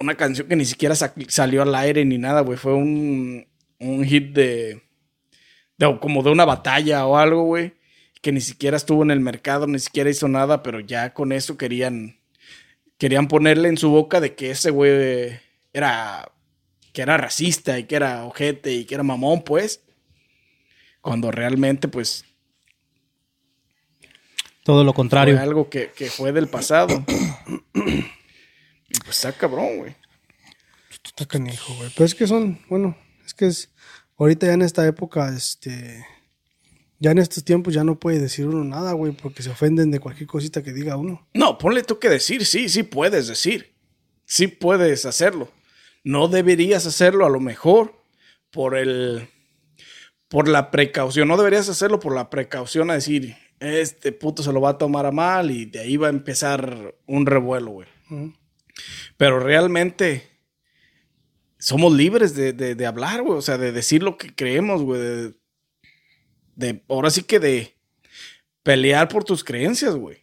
Una 0.00 0.14
canción 0.16 0.46
que 0.48 0.56
ni 0.56 0.64
siquiera 0.64 0.94
sa- 0.94 1.14
salió 1.28 1.62
al 1.62 1.74
aire 1.74 2.04
ni 2.04 2.18
nada, 2.18 2.40
güey. 2.42 2.56
Fue 2.58 2.74
un, 2.74 3.46
un 3.80 4.04
hit 4.04 4.32
de, 4.32 4.82
de- 5.76 5.98
como 6.00 6.22
de 6.22 6.30
una 6.30 6.44
batalla 6.44 7.06
o 7.06 7.16
algo, 7.16 7.42
güey, 7.44 7.74
que 8.22 8.30
ni 8.32 8.40
siquiera 8.40 8.76
estuvo 8.76 9.02
en 9.02 9.10
el 9.10 9.20
mercado, 9.20 9.66
ni 9.66 9.78
siquiera 9.78 10.10
hizo 10.10 10.28
nada, 10.28 10.62
pero 10.62 10.80
ya 10.80 11.14
con 11.14 11.32
eso 11.32 11.56
querían 11.56 12.16
querían 12.98 13.28
ponerle 13.28 13.68
en 13.68 13.76
su 13.76 13.90
boca 13.90 14.20
de 14.20 14.34
que 14.34 14.50
ese 14.50 14.70
güey 14.70 15.38
era 15.72 16.32
que 16.92 17.02
era 17.02 17.16
racista 17.16 17.78
y 17.78 17.84
que 17.84 17.94
era 17.96 18.24
ojete 18.24 18.72
y 18.74 18.84
que 18.86 18.94
era 18.94 19.04
mamón, 19.04 19.42
pues. 19.44 19.82
Cuando 21.00 21.30
realmente, 21.30 21.86
pues, 21.88 22.24
Todo 24.68 24.84
lo 24.84 24.92
fue 24.92 24.96
contrario. 24.96 25.40
algo 25.40 25.70
que, 25.70 25.92
que 25.96 26.10
fue 26.10 26.30
del 26.30 26.46
pasado. 26.46 27.02
y 27.74 28.98
pues 29.02 29.16
está 29.16 29.32
cabrón, 29.32 29.78
güey. 29.78 29.96
Está 31.02 31.24
canijo, 31.24 31.72
güey. 31.74 31.90
Pero 31.94 32.04
es 32.04 32.14
que 32.14 32.26
son, 32.26 32.60
bueno, 32.68 32.94
Es 33.24 33.32
que 33.32 33.46
es, 33.46 33.70
ahorita 34.18 34.46
ya 34.46 34.52
en 34.52 34.60
esta 34.60 34.86
época, 34.86 35.34
este, 35.34 36.04
ya 36.98 37.12
en 37.12 37.18
estos 37.18 37.44
tiempos 37.44 37.72
ya 37.72 37.82
no 37.82 37.98
puede 37.98 38.18
decir 38.18 38.46
uno 38.46 38.62
nada, 38.62 38.92
güey, 38.92 39.12
porque 39.12 39.42
se 39.42 39.48
ofenden 39.48 39.90
de 39.90 40.00
cualquier 40.00 40.26
cosita 40.26 40.62
que 40.62 40.74
diga 40.74 40.98
uno. 40.98 41.26
No, 41.32 41.56
ponle 41.56 41.82
tú 41.82 41.98
que 41.98 42.10
decir, 42.10 42.44
sí, 42.44 42.68
sí 42.68 42.82
puedes 42.82 43.26
decir. 43.26 43.72
Sí 44.26 44.48
puedes 44.48 45.06
hacerlo. 45.06 45.50
No 46.04 46.28
deberías 46.28 46.84
hacerlo 46.84 47.24
a 47.24 47.30
lo 47.30 47.40
mejor 47.40 48.04
por 48.50 48.76
el 48.76 49.30
por 50.28 50.46
la 50.46 50.70
precaución. 50.70 51.26
No 51.26 51.38
deberías 51.38 51.70
hacerlo 51.70 52.00
por 52.00 52.14
la 52.14 52.28
precaución 52.28 52.90
a 52.90 52.94
decir, 52.94 53.34
este 53.60 54.12
puto 54.12 54.42
se 54.42 54.52
lo 54.52 54.60
va 54.60 54.70
a 54.70 54.78
tomar 54.78 55.06
a 55.06 55.10
mal 55.12 55.50
y 55.50 55.64
de 55.66 55.80
ahí 55.80 55.96
va 55.96 56.06
a 56.08 56.10
empezar 56.10 56.94
un 57.06 57.26
revuelo, 57.26 57.70
güey. 57.72 57.88
Pero 59.16 59.40
realmente 59.40 60.28
somos 61.58 61.92
libres 61.92 62.34
de, 62.34 62.52
de- 62.52 62.74
de 62.74 62.86
hablar, 62.86 63.22
güey. 63.22 63.38
O 63.38 63.42
sea, 63.42 63.58
de 63.58 63.72
decir 63.72 64.02
lo 64.02 64.16
que 64.16 64.34
creemos, 64.34 64.82
güey. 64.82 65.00
De, 65.00 65.34
de- 66.56 66.82
ahora 66.88 67.10
sí 67.10 67.22
que 67.22 67.40
de 67.40 67.74
pelear 68.62 69.08
por 69.08 69.24
tus 69.24 69.42
creencias, 69.44 69.94
güey. 69.96 70.18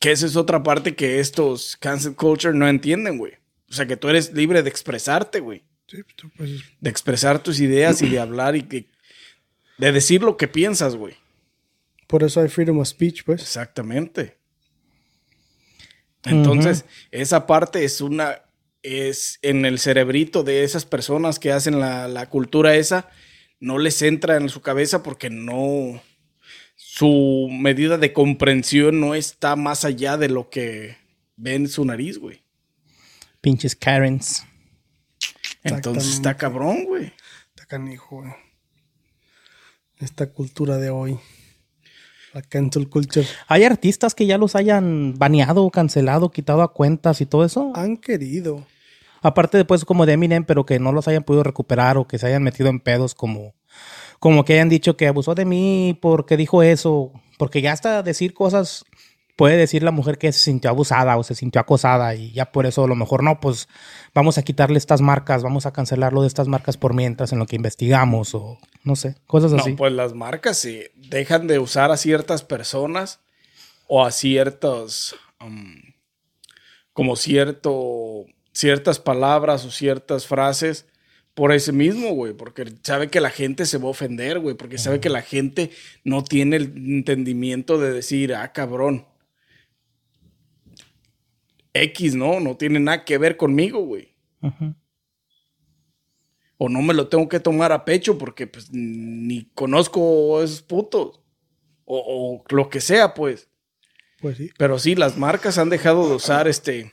Que 0.00 0.12
esa 0.12 0.26
es 0.26 0.36
otra 0.36 0.62
parte 0.62 0.94
que 0.94 1.18
estos 1.20 1.76
cancel 1.76 2.14
culture 2.14 2.54
no 2.56 2.68
entienden, 2.68 3.18
güey. 3.18 3.32
O 3.68 3.72
sea, 3.72 3.86
que 3.86 3.96
tú 3.96 4.08
eres 4.08 4.32
libre 4.32 4.62
de 4.62 4.70
expresarte, 4.70 5.40
güey. 5.40 5.64
Sí, 5.86 6.02
pues, 6.02 6.16
tú, 6.16 6.30
pues, 6.36 6.50
De 6.80 6.90
expresar 6.90 7.42
tus 7.42 7.60
ideas 7.60 8.02
y 8.02 8.08
de 8.08 8.20
hablar 8.20 8.56
y 8.56 8.62
que, 8.62 8.86
de 9.78 9.92
decir 9.92 10.22
lo 10.22 10.36
que 10.36 10.48
piensas, 10.48 10.94
güey. 10.96 11.14
Por 12.08 12.24
eso 12.24 12.40
hay 12.40 12.48
freedom 12.48 12.78
of 12.80 12.88
speech, 12.88 13.22
pues. 13.22 13.42
Exactamente. 13.42 14.38
Entonces, 16.24 16.84
esa 17.12 17.46
parte 17.46 17.84
es 17.84 18.00
una, 18.00 18.42
es 18.82 19.38
en 19.42 19.64
el 19.64 19.78
cerebrito 19.78 20.42
de 20.42 20.64
esas 20.64 20.84
personas 20.84 21.38
que 21.38 21.52
hacen 21.52 21.78
la, 21.78 22.08
la 22.08 22.28
cultura 22.28 22.74
esa, 22.74 23.08
no 23.60 23.78
les 23.78 24.02
entra 24.02 24.36
en 24.36 24.48
su 24.48 24.60
cabeza 24.60 25.02
porque 25.02 25.30
no, 25.30 26.02
su 26.74 27.48
medida 27.50 27.98
de 27.98 28.12
comprensión 28.12 29.00
no 29.00 29.14
está 29.14 29.54
más 29.54 29.84
allá 29.84 30.16
de 30.16 30.28
lo 30.28 30.48
que 30.50 30.96
ven 31.36 31.62
en 31.62 31.68
su 31.68 31.84
nariz, 31.84 32.18
güey. 32.18 32.42
Pinches 33.40 33.76
Karens. 33.76 34.44
Entonces 35.62 36.14
está 36.14 36.36
cabrón, 36.36 36.84
güey. 36.84 37.12
Está 37.50 37.66
canijo, 37.66 38.22
güey. 38.22 38.32
Esta 39.98 40.32
cultura 40.32 40.78
de 40.78 40.90
hoy. 40.90 41.18
La 42.34 42.42
cancel 42.42 42.88
culture. 42.88 43.26
¿Hay 43.46 43.64
artistas 43.64 44.14
que 44.14 44.26
ya 44.26 44.38
los 44.38 44.54
hayan 44.54 45.14
baneado, 45.16 45.68
cancelado, 45.70 46.30
quitado 46.30 46.62
a 46.62 46.72
cuentas 46.72 47.20
y 47.20 47.26
todo 47.26 47.44
eso? 47.44 47.72
Han 47.74 47.96
querido. 47.96 48.66
Aparte 49.22 49.56
después 49.56 49.84
como 49.84 50.06
de 50.06 50.12
Eminem, 50.12 50.44
pero 50.44 50.64
que 50.64 50.78
no 50.78 50.92
los 50.92 51.08
hayan 51.08 51.24
podido 51.24 51.42
recuperar 51.42 51.96
o 51.96 52.06
que 52.06 52.18
se 52.18 52.26
hayan 52.26 52.42
metido 52.42 52.68
en 52.68 52.80
pedos 52.80 53.14
como, 53.14 53.54
como 54.20 54.44
que 54.44 54.54
hayan 54.54 54.68
dicho 54.68 54.96
que 54.96 55.08
abusó 55.08 55.34
de 55.34 55.44
mí 55.44 55.98
porque 56.00 56.36
dijo 56.36 56.62
eso. 56.62 57.12
Porque 57.38 57.62
ya 57.62 57.72
hasta 57.72 58.02
decir 58.02 58.34
cosas 58.34 58.84
puede 59.38 59.56
decir 59.56 59.84
la 59.84 59.92
mujer 59.92 60.18
que 60.18 60.32
se 60.32 60.40
sintió 60.40 60.68
abusada 60.68 61.16
o 61.16 61.22
se 61.22 61.36
sintió 61.36 61.60
acosada 61.60 62.12
y 62.16 62.32
ya 62.32 62.50
por 62.50 62.66
eso 62.66 62.82
a 62.82 62.88
lo 62.88 62.96
mejor 62.96 63.22
no, 63.22 63.38
pues 63.38 63.68
vamos 64.12 64.36
a 64.36 64.42
quitarle 64.42 64.78
estas 64.78 65.00
marcas, 65.00 65.44
vamos 65.44 65.64
a 65.64 65.72
cancelarlo 65.72 66.22
de 66.22 66.26
estas 66.26 66.48
marcas 66.48 66.76
por 66.76 66.92
mientras 66.92 67.32
en 67.32 67.38
lo 67.38 67.46
que 67.46 67.54
investigamos 67.54 68.34
o 68.34 68.58
no 68.82 68.96
sé, 68.96 69.14
cosas 69.28 69.52
así. 69.52 69.70
No, 69.70 69.76
pues 69.76 69.92
las 69.92 70.12
marcas 70.12 70.58
sí 70.58 70.82
dejan 70.96 71.46
de 71.46 71.60
usar 71.60 71.92
a 71.92 71.96
ciertas 71.96 72.42
personas 72.42 73.20
o 73.86 74.04
a 74.04 74.10
ciertos, 74.10 75.14
um, 75.40 75.82
como 76.92 77.14
cierto, 77.14 78.26
ciertas 78.52 78.98
palabras 78.98 79.64
o 79.64 79.70
ciertas 79.70 80.26
frases 80.26 80.86
por 81.34 81.52
ese 81.52 81.70
mismo, 81.70 82.10
güey, 82.10 82.32
porque 82.32 82.64
sabe 82.82 83.06
que 83.06 83.20
la 83.20 83.30
gente 83.30 83.66
se 83.66 83.78
va 83.78 83.84
a 83.84 83.90
ofender, 83.90 84.40
güey, 84.40 84.56
porque 84.56 84.78
sabe 84.78 84.98
que 84.98 85.10
la 85.10 85.22
gente 85.22 85.70
no 86.02 86.24
tiene 86.24 86.56
el 86.56 86.72
entendimiento 86.76 87.78
de 87.78 87.92
decir, 87.92 88.34
ah, 88.34 88.52
cabrón. 88.52 89.06
X, 91.82 92.14
¿no? 92.14 92.40
No 92.40 92.56
tiene 92.56 92.80
nada 92.80 93.04
que 93.04 93.18
ver 93.18 93.36
conmigo, 93.36 93.80
güey. 93.80 94.14
Ujú. 94.42 94.74
O 96.56 96.68
no 96.68 96.82
me 96.82 96.94
lo 96.94 97.08
tengo 97.08 97.28
que 97.28 97.40
tomar 97.40 97.72
a 97.72 97.84
pecho 97.84 98.18
porque 98.18 98.46
pues 98.46 98.68
ni 98.72 99.44
conozco 99.54 100.38
a 100.38 100.44
esos 100.44 100.62
putos. 100.62 101.20
O, 101.84 102.42
o 102.48 102.54
lo 102.54 102.68
que 102.68 102.80
sea, 102.80 103.14
pues. 103.14 103.48
Pues 104.20 104.36
sí. 104.36 104.50
Pero 104.58 104.78
sí, 104.78 104.94
las 104.94 105.16
marcas 105.16 105.58
han 105.58 105.70
dejado 105.70 106.08
de 106.08 106.16
usar 106.16 106.48
este 106.48 106.92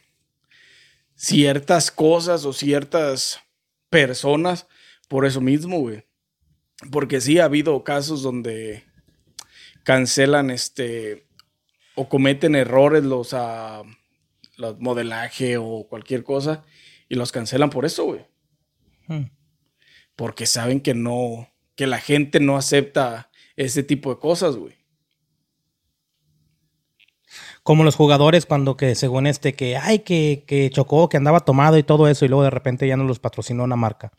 ciertas 1.15 1.91
cosas 1.91 2.45
o 2.45 2.53
ciertas 2.53 3.39
personas 3.89 4.67
por 5.07 5.25
eso 5.25 5.41
mismo, 5.41 5.79
güey. 5.79 6.03
Porque 6.91 7.21
sí 7.21 7.39
ha 7.39 7.45
habido 7.45 7.83
casos 7.83 8.21
donde 8.21 8.83
cancelan 9.83 10.49
este 10.49 11.25
o 11.95 12.09
cometen 12.09 12.55
errores 12.55 13.03
los, 13.03 13.33
ah, 13.33 13.83
los 14.57 14.79
modelaje 14.79 15.57
o 15.57 15.87
cualquier 15.89 16.23
cosa 16.23 16.63
y 17.09 17.15
los 17.15 17.31
cancelan 17.31 17.69
por 17.69 17.85
eso, 17.85 18.05
güey. 18.05 18.25
Mm. 19.07 19.29
Porque 20.15 20.45
saben 20.45 20.81
que 20.81 20.93
no, 20.93 21.49
que 21.75 21.87
la 21.87 21.99
gente 21.99 22.39
no 22.39 22.57
acepta 22.57 23.29
ese 23.55 23.83
tipo 23.83 24.09
de 24.13 24.19
cosas, 24.19 24.55
güey. 24.55 24.73
Como 27.63 27.83
los 27.83 27.95
jugadores 27.95 28.45
cuando 28.45 28.77
que 28.77 28.93
según 28.95 29.27
este 29.27 29.53
que, 29.53 29.75
ay, 29.75 29.99
que, 29.99 30.43
que 30.45 30.69
chocó, 30.69 31.09
que 31.09 31.17
andaba 31.17 31.39
tomado 31.39 31.77
y 31.77 31.83
todo 31.83 32.07
eso 32.07 32.23
y 32.23 32.27
luego 32.27 32.43
de 32.43 32.51
repente 32.51 32.87
ya 32.87 32.95
no 32.95 33.03
los 33.03 33.19
patrocinó 33.19 33.63
una 33.63 33.75
marca. 33.75 34.11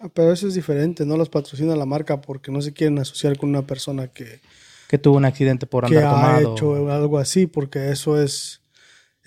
Ah, 0.00 0.08
pero 0.12 0.32
eso 0.32 0.46
es 0.48 0.54
diferente. 0.54 1.04
No 1.06 1.16
los 1.16 1.28
patrocina 1.28 1.74
la 1.76 1.86
marca 1.86 2.20
porque 2.20 2.52
no 2.52 2.60
se 2.60 2.72
quieren 2.72 2.98
asociar 2.98 3.36
con 3.36 3.50
una 3.50 3.66
persona 3.66 4.08
que, 4.08 4.40
Que 4.88 4.98
tuvo 4.98 5.16
un 5.16 5.24
accidente 5.24 5.66
por 5.66 5.86
que 5.86 5.96
andar 5.96 6.06
ha 6.06 6.10
tomado. 6.10 6.52
hecho 6.54 6.92
algo 6.92 7.18
así, 7.18 7.46
porque 7.46 7.90
eso 7.90 8.20
es, 8.20 8.57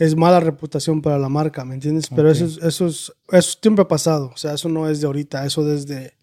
es 0.03 0.15
mala 0.15 0.39
reputación 0.39 1.01
para 1.01 1.17
la 1.20 1.29
marca, 1.29 1.63
¿me 1.63 1.75
entiendes? 1.75 2.08
Pero 2.15 2.31
eso, 2.31 2.46
es, 2.46 2.58
eso, 2.58 2.88
es, 2.88 3.13
eso 3.31 3.58
siempre 3.62 3.84
ha 3.84 3.88
pasado. 3.88 4.31
O 4.34 4.38
sea, 4.38 4.53
eso 4.53 4.67
no 4.70 4.89
es 4.89 5.00
de 5.01 5.08
ahorita. 5.08 5.46
Eso 5.46 5.63
desde. 5.63 6.13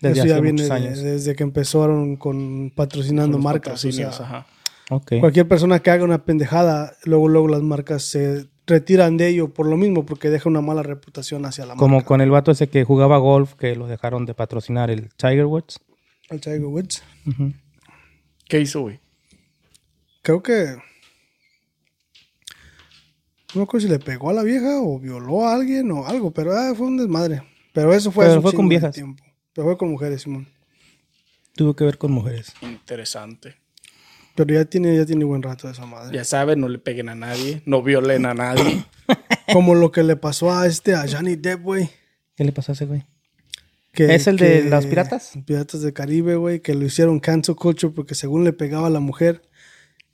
Desde 0.00 0.20
eso 0.20 0.28
ya 0.28 0.40
viene 0.40 0.62
muchos 0.62 0.68
de- 0.68 0.74
años. 0.74 0.98
desde 1.02 1.34
que 1.34 1.42
empezaron 1.42 2.16
con 2.16 2.72
patrocinando 2.74 3.38
marcas. 3.38 3.84
o 3.84 3.92
sea, 3.92 4.08
ajá. 4.10 4.46
Ok. 4.90 5.14
Cualquier 5.20 5.46
persona 5.46 5.80
que 5.80 5.90
haga 5.90 6.04
una 6.04 6.24
pendejada, 6.24 6.94
luego, 7.04 7.28
luego 7.28 7.48
las 7.48 7.62
marcas 7.62 8.02
se 8.04 8.46
retiran 8.66 9.16
de 9.16 9.28
ello 9.28 9.52
por 9.52 9.66
lo 9.66 9.76
mismo, 9.76 10.04
porque 10.06 10.30
deja 10.30 10.48
una 10.48 10.60
mala 10.60 10.82
reputación 10.82 11.44
hacia 11.46 11.66
la 11.66 11.74
Como 11.76 11.96
marca. 11.96 12.06
con 12.08 12.20
el 12.20 12.30
vato 12.30 12.50
ese 12.50 12.68
que 12.68 12.84
jugaba 12.84 13.18
golf, 13.18 13.54
que 13.54 13.74
lo 13.76 13.86
dejaron 13.86 14.24
de 14.26 14.34
patrocinar, 14.34 14.90
el 14.90 15.08
Tiger 15.14 15.46
Woods. 15.46 15.80
El 16.30 16.40
Tiger 16.40 16.64
Woods. 16.64 17.02
¿Qué 18.48 18.60
hizo, 18.60 18.80
güey? 18.82 19.00
Creo 20.22 20.42
que. 20.42 20.76
No 23.54 23.66
creo 23.66 23.80
si 23.80 23.88
le 23.88 23.98
pegó 23.98 24.30
a 24.30 24.32
la 24.32 24.42
vieja 24.42 24.80
o 24.80 24.98
violó 24.98 25.46
a 25.46 25.54
alguien 25.54 25.90
o 25.90 26.06
algo, 26.06 26.30
pero 26.32 26.54
ah, 26.56 26.72
fue 26.76 26.86
un 26.86 26.96
desmadre. 26.98 27.42
Pero 27.72 27.92
eso 27.94 28.10
fue, 28.10 28.26
Pero 28.26 28.42
fue 28.42 28.52
con 28.52 28.68
viejas. 28.68 28.94
tiempo. 28.94 29.22
Pero 29.54 29.66
fue 29.68 29.78
con 29.78 29.90
mujeres, 29.90 30.22
Simón. 30.22 30.48
Tuvo 31.54 31.74
que 31.74 31.84
ver 31.84 31.98
con 31.98 32.12
mujeres. 32.12 32.52
Interesante. 32.60 33.56
Pero 34.34 34.54
ya 34.54 34.64
tiene, 34.64 34.94
ya 34.96 35.04
tiene 35.04 35.24
buen 35.24 35.42
rato 35.42 35.68
esa 35.68 35.84
madre. 35.86 36.14
Ya 36.16 36.24
saben, 36.24 36.60
no 36.60 36.68
le 36.68 36.78
peguen 36.78 37.08
a 37.08 37.14
nadie, 37.14 37.62
no 37.66 37.82
violen 37.82 38.26
a 38.26 38.34
nadie. 38.34 38.84
Como 39.52 39.74
lo 39.74 39.90
que 39.90 40.02
le 40.04 40.14
pasó 40.16 40.52
a 40.52 40.66
este, 40.66 40.94
a 40.94 41.06
Johnny 41.10 41.34
Depp, 41.36 41.62
güey. 41.62 41.90
¿Qué 42.36 42.44
le 42.44 42.52
pasó 42.52 42.72
a 42.72 42.74
ese 42.74 42.84
güey? 42.86 43.04
que- 43.92 44.14
¿Es 44.14 44.28
el 44.28 44.36
de 44.36 44.64
los 44.64 44.86
piratas? 44.86 45.32
Piratas 45.44 45.80
del 45.80 45.92
Caribe, 45.92 46.36
güey, 46.36 46.60
que 46.60 46.74
lo 46.74 46.84
hicieron 46.84 47.18
cancel 47.18 47.56
culture 47.56 47.92
porque 47.92 48.14
según 48.14 48.44
le 48.44 48.52
pegaba 48.52 48.86
a 48.86 48.90
la 48.90 49.00
mujer. 49.00 49.42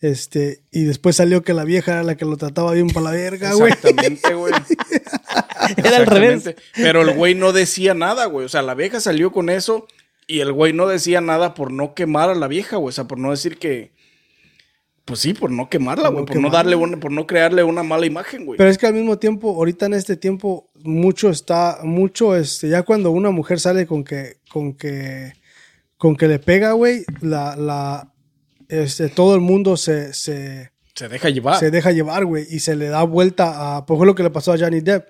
Este, 0.01 0.63
y 0.71 0.85
después 0.85 1.17
salió 1.17 1.43
que 1.43 1.55
la 1.55 1.65
vieja 1.65 1.93
era 1.93 2.03
la 2.03 2.17
que 2.17 2.25
lo 2.25 2.37
trataba 2.37 2.73
bien 2.73 2.89
para 2.89 3.05
la 3.05 3.11
verga, 3.13 3.55
güey. 3.55 3.73
Exactamente, 3.73 4.35
güey. 4.35 4.53
Era 5.77 5.97
al 5.97 6.07
revés. 6.07 6.47
Exactamente. 6.47 6.57
Pero 6.75 7.03
el 7.03 7.15
güey 7.15 7.35
no 7.35 7.53
decía 7.53 7.95
nada, 7.95 8.27
güey. 8.27 8.45
O 8.45 8.49
sea, 8.49 8.63
la 8.63 8.75
vieja 8.75 9.01
salió 9.01 9.33
con 9.33 9.49
eso 9.49 9.87
y 10.27 10.41
el 10.41 10.53
güey 10.53 10.73
no 10.73 10.87
decía 10.87 11.21
nada 11.21 11.55
por 11.55 11.71
no 11.73 11.95
quemar 11.95 12.31
a 12.31 12.35
la 12.35 12.49
vieja, 12.49 12.77
güey. 12.77 12.91
O 12.91 12.93
sea, 12.93 13.05
por 13.05 13.19
no 13.19 13.31
decir 13.31 13.59
que. 13.59 13.93
Pues 15.05 15.21
sí, 15.21 15.35
por 15.35 15.51
no 15.51 15.69
quemarla, 15.69 16.09
güey. 16.09 16.21
no 16.21 16.27
Por 16.27 16.41
no 16.41 16.51
darle 16.51 16.77
una, 16.77 16.99
por 16.99 17.13
no 17.13 17.27
crearle 17.27 17.63
una 17.63 17.83
mala 17.83 18.07
imagen, 18.07 18.47
güey. 18.47 18.57
Pero 18.57 18.71
es 18.71 18.79
que 18.79 18.87
al 18.87 18.95
mismo 18.95 19.19
tiempo, 19.19 19.51
ahorita 19.55 19.87
en 19.87 19.95
este 19.95 20.17
tiempo, 20.17 20.71
mucho 20.83 21.29
está, 21.29 21.81
mucho, 21.83 22.35
este, 22.35 22.71
ya 22.71 22.85
cuando 22.85 23.11
una 23.11 23.31
mujer 23.31 23.61
sale 23.61 23.87
con 23.87 24.03
que, 24.03 24.39
con 24.51 24.73
que, 24.73 25.35
con 25.99 26.17
que 26.17 26.27
le 26.27 26.39
pega, 26.39 26.73
güey, 26.73 27.05
la, 27.21 27.55
la, 27.55 28.14
este, 28.69 29.09
todo 29.09 29.35
el 29.35 29.41
mundo 29.41 29.77
se, 29.77 30.13
se, 30.15 30.71
Se 30.95 31.09
deja 31.09 31.29
llevar. 31.31 31.59
se 31.59 31.71
deja 31.71 31.93
llevar, 31.93 32.25
güey, 32.25 32.47
y 32.51 32.61
se 32.61 32.77
le 32.77 32.89
da 32.89 33.03
vuelta 33.03 33.77
a, 33.77 33.87
pues 33.87 33.99
fue 33.99 34.07
lo 34.07 34.15
que 34.15 34.23
le 34.23 34.31
pasó 34.31 34.53
a 34.53 34.59
Johnny 34.59 34.81
Depp. 34.81 35.07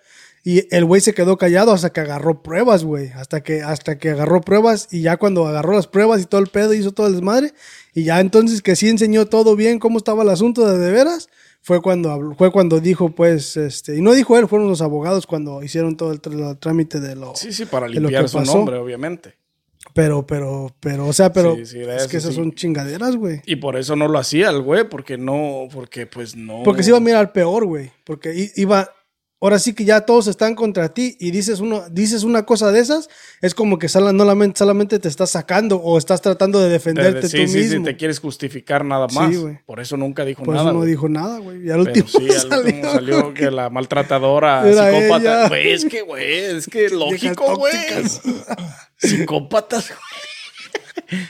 Y 0.46 0.66
el 0.76 0.84
güey 0.84 1.00
se 1.00 1.14
quedó 1.14 1.38
callado 1.38 1.72
hasta 1.72 1.90
que 1.90 2.00
agarró 2.00 2.42
pruebas, 2.42 2.84
güey. 2.84 3.08
Hasta 3.14 3.42
que, 3.42 3.62
hasta 3.62 3.96
que 3.96 4.10
agarró 4.10 4.42
pruebas 4.42 4.88
y 4.90 5.00
ya 5.00 5.16
cuando 5.16 5.46
agarró 5.46 5.72
las 5.72 5.86
pruebas 5.86 6.20
y 6.20 6.26
todo 6.26 6.42
el 6.42 6.48
pedo 6.48 6.74
hizo 6.74 6.92
todo 6.92 7.06
el 7.06 7.14
desmadre. 7.14 7.54
Y 7.94 8.04
ya 8.04 8.20
entonces 8.20 8.60
que 8.60 8.76
sí 8.76 8.90
enseñó 8.90 9.24
todo 9.24 9.56
bien 9.56 9.78
cómo 9.78 9.96
estaba 9.96 10.22
el 10.22 10.28
asunto 10.28 10.66
de 10.70 10.76
de 10.78 10.92
veras, 10.92 11.30
fue 11.62 11.80
cuando 11.80 12.34
fue 12.36 12.52
cuando 12.52 12.78
dijo, 12.78 13.08
pues, 13.14 13.56
este, 13.56 13.96
y 13.96 14.02
no 14.02 14.12
dijo 14.12 14.36
él, 14.36 14.46
fueron 14.46 14.68
los 14.68 14.82
abogados 14.82 15.26
cuando 15.26 15.62
hicieron 15.62 15.96
todo 15.96 16.12
el, 16.12 16.20
tr- 16.20 16.50
el 16.50 16.58
trámite 16.58 17.00
de 17.00 17.16
lo. 17.16 17.34
Sí, 17.36 17.50
sí, 17.54 17.64
para 17.64 17.88
limpiar 17.88 18.28
su 18.28 18.36
pasó. 18.36 18.54
nombre, 18.54 18.76
obviamente. 18.76 19.36
Pero, 19.94 20.26
pero, 20.26 20.74
pero, 20.80 21.06
o 21.06 21.12
sea, 21.12 21.32
pero 21.32 21.54
Sí, 21.54 21.66
sí, 21.66 21.80
es 21.80 21.88
eso 21.88 22.08
que 22.08 22.16
esas 22.16 22.30
sí. 22.30 22.36
son 22.36 22.52
chingaderas, 22.52 23.14
güey. 23.16 23.40
Y 23.46 23.56
por 23.56 23.76
eso 23.76 23.94
no 23.94 24.08
lo 24.08 24.18
hacía 24.18 24.50
el 24.50 24.60
güey, 24.60 24.88
porque 24.88 25.16
no, 25.16 25.68
porque 25.72 26.06
pues 26.06 26.34
no. 26.36 26.62
Porque 26.64 26.82
se 26.82 26.90
iba 26.90 26.98
a 26.98 27.00
mirar 27.00 27.32
peor, 27.32 27.64
güey. 27.64 27.92
Porque 28.04 28.50
iba. 28.56 28.90
Ahora 29.44 29.58
sí 29.58 29.74
que 29.74 29.84
ya 29.84 30.00
todos 30.00 30.26
están 30.26 30.54
contra 30.54 30.94
ti 30.94 31.18
y 31.20 31.30
dices 31.30 31.60
uno, 31.60 31.84
dices 31.90 32.22
una 32.24 32.46
cosa 32.46 32.72
de 32.72 32.80
esas, 32.80 33.10
es 33.42 33.54
como 33.54 33.78
que 33.78 33.90
solamente, 33.90 34.58
solamente 34.58 34.98
te 34.98 35.08
estás 35.08 35.28
sacando 35.30 35.76
o 35.76 35.98
estás 35.98 36.22
tratando 36.22 36.58
de 36.60 36.64
de- 36.68 36.72
defenderte 36.72 37.20
de- 37.20 37.28
sí, 37.28 37.36
tú 37.44 37.48
sí, 37.52 37.52
sí, 37.64 37.68
mismo. 37.74 37.84
te 37.84 37.96
quieres 37.98 38.20
justificar 38.20 38.86
nada 38.86 39.06
Sí, 39.10 39.16
más. 39.18 39.34
por 39.66 39.80
eso 39.80 39.98
nunca 39.98 40.24
dijo 40.24 40.42
Por 40.44 40.54
nada. 40.54 40.70
eso 40.70 40.78
no 40.78 40.84
dijo 40.86 41.10
nada, 41.10 41.38
güey. 41.40 41.66
Y 41.66 41.70
al 41.70 41.80
último 41.80 42.08
sí, 42.08 42.26
al 42.30 42.40
salió, 42.48 42.58
último 42.64 42.92
salió 42.92 43.34
que 43.34 43.50
la 43.50 43.68
maltratadora 43.68 44.66
Era 44.66 44.90
psicópata. 44.90 45.48
Güey, 45.48 45.72
es 45.72 45.84
que, 45.84 46.00
güey, 46.00 46.34
es 46.56 46.66
que 46.66 46.88
lógico, 46.88 47.56
güey. 47.56 47.72
Psicópatas, 48.96 49.88
güey. 49.88 51.20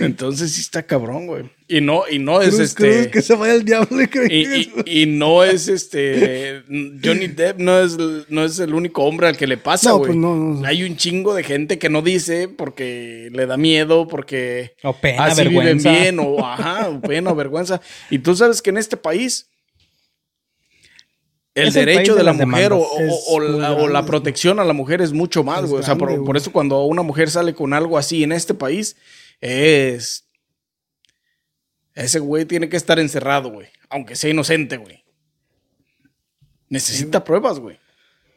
Entonces 0.00 0.52
sí 0.52 0.60
está 0.62 0.82
cabrón, 0.84 1.26
güey. 1.26 1.44
Y 1.68 1.82
no, 1.82 2.04
y 2.10 2.18
no 2.18 2.40
es 2.40 2.48
Cruz, 2.54 2.60
este. 2.60 2.90
cruz, 3.02 3.06
que 3.08 3.20
se 3.22 3.34
vaya 3.34 3.52
el 3.54 3.64
diablo 3.64 4.00
y 4.00 4.06
que 4.08 4.26
Y, 4.30 4.72
y- 4.86 5.02
y 5.02 5.06
no 5.06 5.44
es 5.44 5.68
este. 5.68 6.62
Johnny 7.04 7.26
Depp 7.28 7.58
no 7.58 7.78
es, 7.78 7.96
no 8.30 8.44
es 8.44 8.58
el 8.60 8.72
único 8.72 9.04
hombre 9.04 9.26
al 9.28 9.36
que 9.36 9.46
le 9.46 9.58
pasa, 9.58 9.90
No, 9.90 9.98
güey. 9.98 10.06
pues 10.08 10.18
no, 10.18 10.34
no, 10.34 10.54
no. 10.60 10.66
Hay 10.66 10.82
un 10.84 10.96
chingo 10.96 11.34
de 11.34 11.42
gente 11.42 11.78
que 11.78 11.90
no 11.90 12.00
dice 12.00 12.48
porque 12.48 13.28
le 13.32 13.44
da 13.44 13.58
miedo, 13.58 14.08
porque 14.08 14.74
O 14.82 14.94
pena, 14.94 15.26
así 15.26 15.42
vergüenza. 15.42 15.90
viven 15.90 16.02
bien, 16.16 16.18
o 16.20 16.38
ajá, 16.46 16.88
o 16.88 17.00
pena 17.02 17.30
o 17.32 17.34
vergüenza. 17.34 17.80
Y 18.10 18.20
tú 18.20 18.34
sabes 18.34 18.62
que 18.62 18.70
en 18.70 18.78
este 18.78 18.96
país. 18.96 19.48
El 21.54 21.72
derecho 21.72 22.12
de 22.12 22.18
de 22.18 22.24
la 22.24 22.32
mujer 22.34 22.72
o, 22.72 23.40
la, 23.40 23.72
o 23.72 23.88
la 23.88 24.06
protección 24.06 24.60
a 24.60 24.64
la 24.64 24.72
mujer 24.72 25.02
es 25.02 25.12
mucho 25.12 25.42
más, 25.42 25.66
güey. 25.66 25.82
O 25.82 25.84
sea, 25.84 25.96
por, 25.96 26.24
por 26.24 26.36
eso 26.36 26.52
cuando 26.52 26.84
una 26.84 27.02
mujer 27.02 27.30
sale 27.30 27.52
con 27.52 27.74
algo 27.74 27.98
así 27.98 28.22
en 28.22 28.30
este 28.30 28.54
país, 28.54 28.94
es. 29.40 30.28
Ese 31.94 32.20
güey 32.20 32.44
tiene 32.44 32.68
que 32.68 32.76
estar 32.76 32.98
encerrado, 32.98 33.50
güey. 33.50 33.68
Aunque 33.88 34.14
sea 34.16 34.30
inocente, 34.30 34.76
güey. 34.76 35.04
Necesita 36.68 37.24
pruebas, 37.24 37.58
güey. 37.58 37.78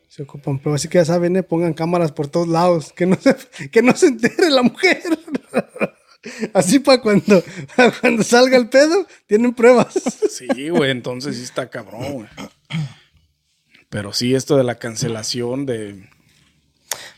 Se 0.08 0.24
ocupan, 0.24 0.60
pero 0.60 0.76
así 0.76 0.88
que 0.90 0.98
ya 0.98 1.06
saben, 1.06 1.38
eh, 1.38 1.44
pongan 1.44 1.74
cámaras 1.74 2.12
por 2.12 2.28
todos 2.28 2.48
lados, 2.48 2.92
que 2.92 3.06
no 3.06 3.16
se, 3.16 3.36
que 3.70 3.82
no 3.82 3.96
se 3.96 4.08
entere 4.08 4.50
la 4.50 4.62
mujer. 4.62 5.02
Así 6.54 6.80
para 6.80 7.02
cuando, 7.02 7.44
pa' 7.76 7.92
cuando 8.00 8.24
salga 8.24 8.58
el 8.58 8.70
pedo, 8.70 9.08
tienen 9.28 9.54
pruebas. 9.54 9.94
Sí, 10.32 10.70
güey. 10.70 10.92
Entonces 10.92 11.36
sí 11.38 11.44
está 11.44 11.70
cabrón, 11.70 12.14
güey. 12.14 12.28
Pero 13.90 14.14
sí, 14.14 14.34
esto 14.34 14.56
de 14.58 14.64
la 14.64 14.76
cancelación 14.76 15.66
de. 15.66 16.10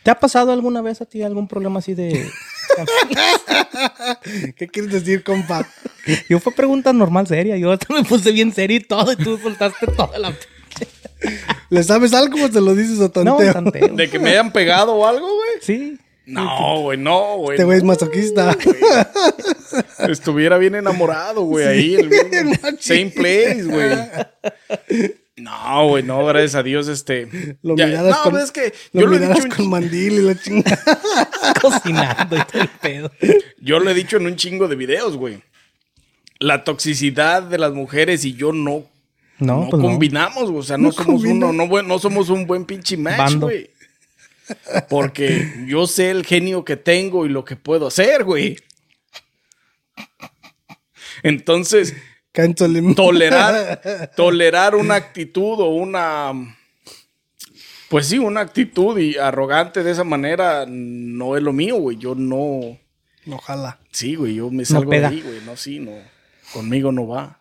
¿Te 0.03 0.11
ha 0.11 0.19
pasado 0.19 0.51
alguna 0.51 0.81
vez 0.81 1.01
a 1.01 1.05
ti 1.05 1.21
algún 1.23 1.47
problema 1.47 1.79
así 1.79 1.93
de... 1.93 2.29
¿Qué 4.57 4.67
quieres 4.67 4.91
decir, 4.91 5.23
compa? 5.23 5.67
Yo 6.29 6.39
fue 6.39 6.53
pregunta 6.53 6.91
normal, 6.91 7.27
seria. 7.27 7.57
Yo 7.57 7.71
hasta 7.71 7.93
me 7.93 8.03
puse 8.03 8.31
bien 8.31 8.53
serio 8.53 8.77
y 8.77 8.81
todo 8.81 9.11
y 9.11 9.15
tú 9.15 9.37
soltaste 9.37 9.87
toda 9.87 10.19
la... 10.19 10.33
¿Le 11.69 11.83
sabes 11.83 12.13
algo 12.13 12.43
o 12.43 12.49
te 12.49 12.59
lo 12.59 12.75
dices 12.75 12.99
o 12.99 13.03
No, 13.03 13.09
tanteo? 13.37 13.53
tanteo. 13.53 13.87
De 13.89 14.09
que 14.09 14.19
me 14.19 14.31
hayan 14.31 14.51
pegado 14.51 14.93
o 14.93 15.07
algo, 15.07 15.25
güey. 15.25 15.49
Sí. 15.61 15.97
No, 16.25 16.81
güey, 16.81 16.97
no, 16.97 17.37
güey. 17.37 17.55
Este 17.55 17.63
güey 17.65 17.77
es 17.77 17.83
masoquista. 17.83 18.57
Estuviera 20.07 20.57
bien 20.57 20.75
enamorado, 20.75 21.41
güey, 21.43 21.65
ahí. 21.65 21.95
El 21.95 22.09
mismo 22.09 22.69
same 22.79 23.11
place, 23.15 23.63
güey. 23.63 25.13
No, 25.35 25.87
güey, 25.87 26.03
no, 26.03 26.23
gracias 26.25 26.53
a 26.55 26.63
Dios, 26.63 26.87
este. 26.87 27.57
Lo 27.63 27.75
ya- 27.75 27.87
no, 27.87 28.21
con, 28.23 28.37
es 28.39 28.51
que 28.51 28.71
lo 28.91 29.01
yo 29.01 29.07
lo, 29.07 29.15
he 29.15 29.19
dicho 29.27 29.47
con 29.55 29.69
mandil 29.69 30.13
y 30.13 30.21
la 30.21 30.39
chingada. 30.39 30.99
Cocinando 31.61 32.37
y 32.37 32.41
todo 32.51 32.61
el 32.61 32.67
pedo. 32.69 33.11
yo 33.59 33.79
lo 33.79 33.89
he 33.89 33.93
dicho 33.95 34.17
en 34.17 34.27
un 34.27 34.35
chingo 34.35 34.67
de 34.67 34.75
videos, 34.75 35.17
güey. 35.17 35.41
La 36.39 36.63
toxicidad 36.63 37.41
de 37.43 37.57
las 37.57 37.73
mujeres 37.73 38.25
y 38.25 38.33
yo 38.35 38.51
no, 38.53 38.85
No, 39.39 39.61
no 39.63 39.69
pues 39.69 39.81
no. 39.81 39.89
combinamos, 39.89 40.49
güey. 40.51 40.59
O 40.59 40.63
sea, 40.63 40.77
no, 40.77 40.87
No 40.87 40.91
somos 40.91 41.21
combina. 41.23 41.47
uno, 41.47 41.53
no, 41.53 41.67
buen- 41.67 41.87
no 41.87 41.97
somos 41.99 42.29
un 42.29 42.45
buen 42.45 42.65
pinche 42.65 42.95
match, 42.97 43.33
güey. 43.35 43.69
Porque 44.89 45.65
yo 45.67 45.87
sé 45.87 46.11
el 46.11 46.25
genio 46.25 46.63
que 46.65 46.75
tengo 46.77 47.25
y 47.25 47.29
lo 47.29 47.43
que 47.45 47.55
puedo 47.55 47.87
hacer, 47.87 48.23
güey. 48.23 48.57
Entonces, 51.23 51.95
Tolerar, 52.95 54.11
tolerar 54.15 54.75
una 54.75 54.95
actitud 54.95 55.59
o 55.59 55.69
una. 55.69 56.57
Pues 57.89 58.07
sí, 58.07 58.17
una 58.17 58.41
actitud 58.41 58.97
y 58.97 59.17
arrogante 59.17 59.83
de 59.83 59.91
esa 59.91 60.03
manera 60.03 60.65
no 60.67 61.37
es 61.37 61.43
lo 61.43 61.53
mío, 61.53 61.75
güey. 61.77 61.97
Yo 61.97 62.15
no. 62.15 62.79
Ojalá. 63.31 63.79
Sí, 63.91 64.15
güey, 64.15 64.35
yo 64.35 64.49
me 64.49 64.65
salgo 64.65 64.89
de 64.89 64.97
pega. 64.97 65.09
ahí, 65.09 65.21
güey. 65.21 65.41
No, 65.45 65.55
sí, 65.55 65.79
no. 65.79 65.91
Conmigo 66.51 66.91
no 66.91 67.07
va. 67.07 67.39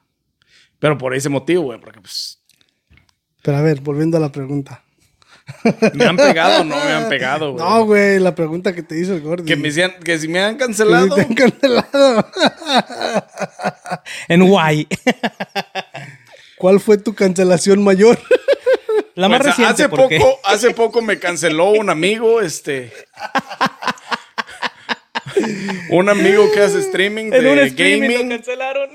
Pero 0.78 0.98
por 0.98 1.14
ese 1.14 1.30
motivo, 1.30 1.62
güey, 1.62 1.80
porque 1.80 2.00
pues. 2.00 2.42
Pero 3.42 3.56
a 3.56 3.62
ver, 3.62 3.80
volviendo 3.80 4.18
a 4.18 4.20
la 4.20 4.30
pregunta. 4.30 4.84
¿Me 5.94 6.04
han 6.04 6.16
pegado 6.16 6.60
o 6.62 6.64
no 6.64 6.76
me 6.76 6.92
han 6.92 7.08
pegado, 7.08 7.52
güey? 7.52 7.64
No, 7.64 7.84
güey, 7.84 8.18
la 8.20 8.34
pregunta 8.34 8.72
que 8.74 8.82
te 8.82 8.98
hizo 8.98 9.14
el 9.14 9.20
gordo. 9.20 9.44
que 9.44 9.56
me 9.56 9.68
decían, 9.68 9.92
que 10.04 10.18
si 10.18 10.28
me 10.28 10.40
han 10.40 10.56
Que 10.56 10.64
cancelado. 10.64 11.14
te 11.14 11.20
han 11.22 11.34
cancelado. 11.34 12.30
En 14.28 14.46
Guay. 14.48 14.86
¿Cuál 16.58 16.80
fue 16.80 16.96
tu 16.98 17.14
cancelación 17.14 17.82
mayor? 17.82 18.18
La 19.14 19.28
más 19.28 19.40
Pues, 19.42 19.56
reciente, 19.56 19.82
hace 19.84 19.88
poco, 19.88 20.40
hace 20.44 20.70
poco 20.72 21.02
me 21.02 21.18
canceló 21.18 21.70
un 21.72 21.90
amigo, 21.90 22.40
este. 22.40 22.92
un 25.90 26.08
amigo 26.08 26.50
que 26.52 26.60
hace 26.60 26.78
streaming 26.80 27.30
de 27.30 27.38
En 27.38 27.46
un 27.48 27.58
streaming 27.58 28.08
lo 28.08 28.14
gaming. 28.14 28.28
cancelaron. 28.30 28.90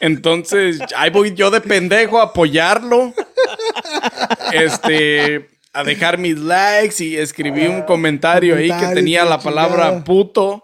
Entonces, 0.00 0.78
ahí 0.96 1.10
voy 1.10 1.34
yo 1.34 1.50
de 1.50 1.60
pendejo 1.60 2.20
a 2.20 2.24
apoyarlo. 2.24 3.14
Este, 4.52 5.48
a 5.72 5.84
dejar 5.84 6.18
mis 6.18 6.38
likes 6.38 7.02
y 7.04 7.16
escribí 7.16 7.66
un 7.66 7.82
comentario 7.82 8.56
ahí 8.56 8.68
que 8.70 8.86
tenía 8.94 9.24
la 9.24 9.30
la 9.30 9.38
palabra 9.40 9.84
chingada. 9.84 10.04
puto. 10.04 10.62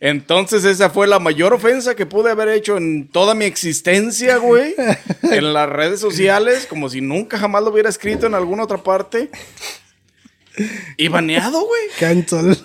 Entonces, 0.00 0.64
esa 0.64 0.90
fue 0.90 1.08
la 1.08 1.18
mayor 1.18 1.52
ofensa 1.52 1.96
que 1.96 2.06
pude 2.06 2.30
haber 2.30 2.48
hecho 2.50 2.76
en 2.76 3.08
toda 3.08 3.34
mi 3.34 3.44
existencia, 3.46 4.36
güey. 4.36 4.74
En 5.22 5.52
las 5.52 5.68
redes 5.68 5.98
sociales, 5.98 6.66
como 6.70 6.88
si 6.88 7.00
nunca 7.00 7.36
jamás 7.36 7.64
lo 7.64 7.70
hubiera 7.70 7.88
escrito 7.88 8.26
en 8.26 8.34
alguna 8.34 8.62
otra 8.62 8.78
parte. 8.78 9.28
Y 10.96 11.08
baneado, 11.08 11.60
güey. 11.66 11.82
Cancel. 11.98 12.56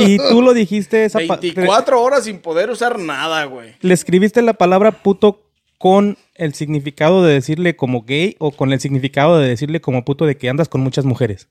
Y 0.00 0.18
tú 0.18 0.40
lo 0.42 0.52
dijiste 0.54 1.04
esa 1.04 1.18
pa- 1.26 1.36
24 1.36 2.00
horas 2.00 2.24
sin 2.24 2.38
poder 2.38 2.70
usar 2.70 2.98
nada, 2.98 3.44
güey. 3.44 3.74
¿Le 3.80 3.94
escribiste 3.94 4.40
la 4.42 4.54
palabra 4.54 4.90
puto 4.92 5.42
con 5.80 6.18
el 6.34 6.52
significado 6.52 7.24
de 7.24 7.32
decirle 7.32 7.74
como 7.74 8.02
gay 8.02 8.36
o 8.38 8.52
con 8.52 8.70
el 8.74 8.80
significado 8.80 9.38
de 9.38 9.48
decirle 9.48 9.80
como 9.80 10.04
puto 10.04 10.26
de 10.26 10.36
que 10.36 10.50
andas 10.50 10.68
con 10.68 10.82
muchas 10.82 11.06
mujeres? 11.06 11.48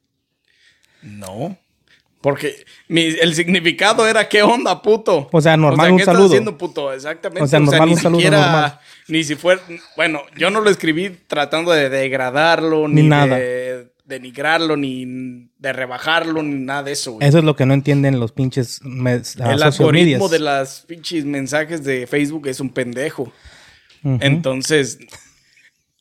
No. 1.01 1.57
Porque 2.21 2.63
mi- 2.89 3.05
el 3.05 3.33
significado 3.33 4.05
era 4.07 4.29
¿qué 4.29 4.43
onda, 4.43 4.81
puto? 4.83 5.29
O 5.31 5.41
sea, 5.41 5.57
normal, 5.57 5.87
¿qué 5.87 5.93
un 5.93 5.99
estás 6.01 6.13
saludo. 6.13 6.27
haciendo, 6.27 6.57
puto? 6.59 6.93
Exactamente. 6.93 7.41
O 7.43 7.47
sea, 7.47 7.59
normal, 7.59 7.87
ni 7.87 7.93
un 7.95 7.99
saludo 7.99 8.19
siquiera- 8.19 8.41
normal. 8.41 8.79
Ni 9.07 9.23
si 9.23 9.33
fuera... 9.35 9.61
Bueno, 9.95 10.21
yo 10.37 10.51
no 10.51 10.61
lo 10.61 10.69
escribí 10.69 11.09
tratando 11.27 11.71
de 11.71 11.89
degradarlo, 11.89 12.87
Ni 12.87 13.01
ni, 13.01 13.07
nada. 13.07 13.35
de 13.39 13.87
denigrarlo, 14.05 14.77
ni 14.77 15.47
de 15.57 15.73
rebajarlo, 15.73 16.43
ni 16.43 16.55
nada 16.55 16.83
de 16.83 16.91
eso, 16.91 17.13
güey. 17.13 17.27
Eso 17.27 17.39
es 17.39 17.43
lo 17.43 17.55
que 17.55 17.65
no 17.65 17.73
entienden 17.73 18.19
los 18.19 18.31
pinches 18.31 18.79
ah, 18.83 19.51
el 19.53 19.63
algoritmo 19.63 19.91
medias. 19.91 20.29
de 20.31 20.39
las 20.39 20.81
pinches 20.81 21.25
mensajes 21.25 21.83
de 21.83 22.05
Facebook 22.05 22.47
es 22.47 22.59
un 22.59 22.69
pendejo. 22.69 23.31
Entonces, 24.03 24.99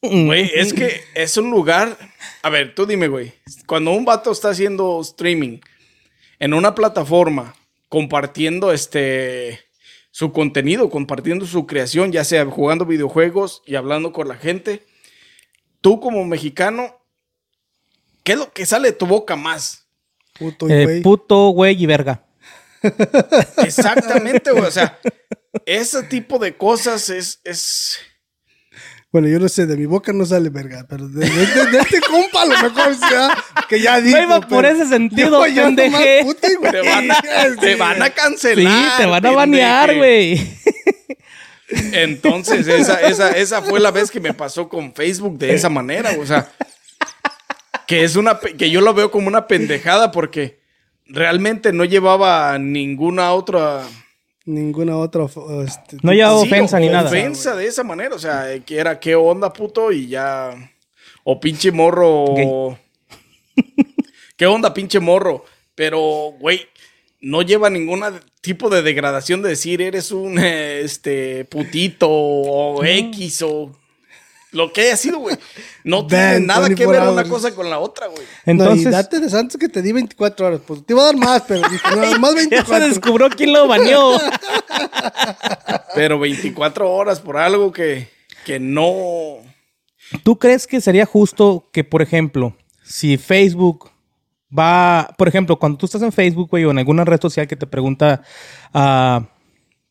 güey, 0.02 0.50
es 0.54 0.72
que 0.72 1.00
es 1.14 1.36
un 1.36 1.50
lugar. 1.50 1.96
A 2.42 2.50
ver, 2.50 2.74
tú 2.74 2.86
dime, 2.86 3.08
güey. 3.08 3.32
Cuando 3.66 3.92
un 3.92 4.04
vato 4.04 4.30
está 4.30 4.50
haciendo 4.50 5.00
streaming 5.00 5.58
en 6.38 6.54
una 6.54 6.74
plataforma, 6.74 7.54
compartiendo 7.88 8.72
este 8.72 9.60
su 10.10 10.32
contenido, 10.32 10.90
compartiendo 10.90 11.46
su 11.46 11.66
creación, 11.66 12.10
ya 12.10 12.24
sea 12.24 12.44
jugando 12.46 12.84
videojuegos 12.84 13.62
y 13.66 13.76
hablando 13.76 14.12
con 14.12 14.26
la 14.26 14.36
gente, 14.36 14.82
tú 15.80 16.00
como 16.00 16.24
mexicano, 16.24 16.96
¿qué 18.24 18.32
es 18.32 18.38
lo 18.38 18.52
que 18.52 18.66
sale 18.66 18.88
de 18.88 18.96
tu 18.96 19.06
boca 19.06 19.36
más? 19.36 19.86
Puto 20.38 20.68
y 20.68 20.72
Eh, 20.72 20.84
güey. 20.84 21.02
puto, 21.02 21.48
güey 21.50 21.80
y 21.80 21.86
verga. 21.86 22.24
Exactamente, 23.64 24.50
güey. 24.52 24.64
O 24.64 24.70
sea, 24.70 24.98
ese 25.66 26.02
tipo 26.04 26.38
de 26.38 26.56
cosas 26.56 27.08
es, 27.10 27.40
es, 27.44 27.98
Bueno, 29.10 29.28
yo 29.28 29.38
no 29.38 29.48
sé, 29.48 29.66
de 29.66 29.76
mi 29.76 29.86
boca 29.86 30.12
no 30.12 30.24
sale 30.26 30.50
verga, 30.50 30.86
pero 30.88 31.08
de, 31.08 31.28
de- 31.28 31.46
de- 31.46 31.66
de 31.70 31.78
este 31.78 32.00
compa 32.00 32.42
a 32.42 32.46
lo 32.46 32.58
mejor 32.62 32.94
sea 32.96 33.44
que 33.68 33.80
ya 33.80 34.00
dijo. 34.00 34.18
iba 34.18 34.40
por 34.42 34.64
ese 34.66 34.86
sentido, 34.86 35.46
yo 35.46 35.64
puto 35.70 36.48
güey. 36.60 36.72
Te 36.72 36.80
van 36.82 37.10
a, 37.10 37.20
te 37.60 37.72
Sí. 37.72 37.74
van 37.78 38.02
a 38.02 38.06
Sí, 38.06 38.12
cancelar. 38.12 38.96
te 38.98 39.06
van 39.06 39.26
a 39.26 39.30
banear, 39.32 39.96
güey. 39.96 40.56
Entonces, 41.92 42.66
esa, 42.66 43.00
esa, 43.02 43.30
esa 43.32 43.60
fue 43.62 43.78
la 43.80 43.90
vez 43.90 44.10
que 44.10 44.20
me 44.20 44.32
pasó 44.32 44.68
con 44.68 44.94
Facebook 44.94 45.36
de 45.38 45.52
esa 45.54 45.68
manera, 45.68 46.12
o 46.18 46.24
sea, 46.24 46.50
que 47.86 48.04
es 48.04 48.16
una, 48.16 48.38
que 48.40 48.70
yo 48.70 48.80
lo 48.80 48.94
veo 48.94 49.10
como 49.10 49.28
una 49.28 49.46
pendejada 49.46 50.10
porque 50.10 50.57
realmente 51.08 51.72
no 51.72 51.84
llevaba 51.84 52.58
ninguna 52.58 53.32
otra... 53.32 53.84
Ninguna 54.44 54.96
otra. 54.96 55.26
este, 55.66 55.98
No 56.02 56.12
llevaba 56.12 56.40
Sí, 56.40 56.46
ofensa 56.46 56.76
o- 56.78 56.80
ni 56.80 56.88
nada. 56.88 57.08
Ofensa 57.08 57.54
de 57.54 57.66
esa 57.66 57.84
manera, 57.84 58.14
o 58.14 58.18
sea, 58.18 58.46
que 58.64 58.78
era 58.78 58.98
qué 58.98 59.14
onda, 59.14 59.52
puto, 59.52 59.92
y 59.92 60.06
ya. 60.08 60.50
O 61.24 61.38
pinche 61.38 61.70
morro. 61.70 62.78
¿Qué 64.36 64.46
onda, 64.46 64.72
pinche 64.72 65.00
morro? 65.00 65.44
Pero, 65.74 66.00
güey, 66.40 66.62
no 67.20 67.42
lleva 67.42 67.68
ningún 67.68 68.02
tipo 68.40 68.70
de 68.70 68.82
degradación 68.82 69.42
de 69.42 69.50
decir 69.50 69.82
eres 69.82 70.12
un 70.12 70.38
este 70.38 71.44
putito 71.44 72.08
o 72.08 72.82
X 72.84 73.42
o 73.42 73.76
lo 74.52 74.72
que 74.72 74.82
haya 74.82 74.96
sido, 74.96 75.18
güey. 75.18 75.36
No 75.84 76.06
tiene 76.06 76.40
nada 76.40 76.68
que 76.68 76.86
24 76.86 76.92
ver 76.92 77.02
una 77.12 77.20
hours. 77.22 77.28
cosa 77.30 77.54
con 77.54 77.68
la 77.68 77.78
otra, 77.78 78.06
güey. 78.06 78.22
Entonces, 78.46 78.84
no, 78.84 78.90
y 78.90 78.92
date 78.92 79.20
de 79.20 79.28
Santos 79.28 79.58
que 79.58 79.68
te 79.68 79.82
di 79.82 79.92
24 79.92 80.46
horas. 80.46 80.60
Pues 80.66 80.84
te 80.84 80.92
iba 80.92 81.02
a 81.02 81.06
dar 81.06 81.16
más, 81.16 81.42
pero 81.46 81.62
no, 81.96 82.18
más 82.18 82.34
ya 82.34 82.42
se 82.42 82.48
24. 82.48 82.88
descubrió 82.88 83.28
quién 83.30 83.52
lo 83.52 83.66
baneó. 83.68 84.18
Pero 85.94 86.18
24 86.18 86.90
horas 86.90 87.20
por 87.20 87.36
algo 87.36 87.72
que, 87.72 88.08
que 88.44 88.60
no. 88.60 89.38
¿Tú 90.22 90.38
crees 90.38 90.66
que 90.66 90.80
sería 90.80 91.06
justo 91.06 91.68
que, 91.72 91.82
por 91.82 92.02
ejemplo, 92.02 92.56
si 92.84 93.16
Facebook 93.16 93.90
va, 94.56 95.14
por 95.18 95.28
ejemplo, 95.28 95.58
cuando 95.58 95.78
tú 95.78 95.86
estás 95.86 96.02
en 96.02 96.12
Facebook, 96.12 96.50
güey, 96.50 96.64
o 96.64 96.70
en 96.70 96.78
alguna 96.78 97.04
red 97.04 97.20
social 97.20 97.48
que 97.48 97.56
te 97.56 97.66
pregunta 97.66 98.22
ah, 98.72 99.28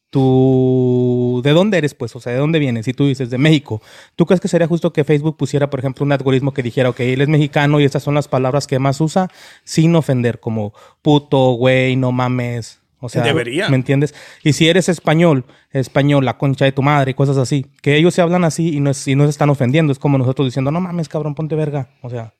tú, 0.10 1.42
¿de 1.44 1.52
dónde 1.52 1.78
eres, 1.78 1.94
pues? 1.94 2.16
O 2.16 2.20
sea, 2.20 2.34
¿de 2.34 2.40
dónde 2.40 2.60
vienes? 2.60 2.88
Y 2.88 2.94
tú 2.94 3.08
dices, 3.08 3.30
de 3.30 3.38
México. 3.38 3.82
¿Tú 4.16 4.26
crees 4.26 4.40
que 4.42 4.48
sería 4.48 4.68
justo 4.68 4.94
que 4.94 5.04
Facebook 5.04 5.38
pusiera, 5.38 5.70
por 5.70 5.80
ejemplo, 5.80 6.06
un 6.06 6.12
algoritmo 6.12 6.54
que 6.54 6.64
dijera, 6.64 6.90
ok, 6.90 7.00
él 7.02 7.22
es 7.22 7.28
mexicano 7.28 7.80
y 7.80 7.86
estas 7.86 8.04
son 8.04 8.16
las 8.16 8.28
palabras 8.28 8.68
que 8.68 8.80
más 8.80 9.00
usa, 9.02 9.30
sin 9.64 9.96
ofender, 9.96 10.40
como 10.40 10.74
puto, 11.02 11.52
güey, 11.54 11.96
no 11.96 12.12
mames? 12.12 12.82
O 13.00 13.10
sea, 13.10 13.22
Debería. 13.22 13.70
¿me 13.70 13.76
entiendes? 13.76 14.16
Y 14.44 14.54
si 14.54 14.68
eres 14.68 14.90
español, 14.90 15.46
español, 15.72 16.26
la 16.26 16.38
concha 16.40 16.66
de 16.66 16.72
tu 16.72 16.82
madre, 16.82 17.14
cosas 17.14 17.38
así, 17.38 17.68
que 17.84 17.96
ellos 17.96 18.14
se 18.16 18.22
hablan 18.24 18.44
así 18.44 18.76
y 18.76 18.80
no, 18.80 18.90
es- 18.90 19.08
y 19.08 19.16
no 19.16 19.26
se 19.26 19.30
están 19.30 19.52
ofendiendo, 19.52 19.92
es 19.92 20.00
como 20.00 20.18
nosotros 20.18 20.48
diciendo, 20.48 20.72
no 20.72 20.82
mames, 20.82 21.08
cabrón, 21.08 21.36
ponte 21.36 21.54
verga. 21.56 21.90
O 22.02 22.10
sea, 22.10 22.34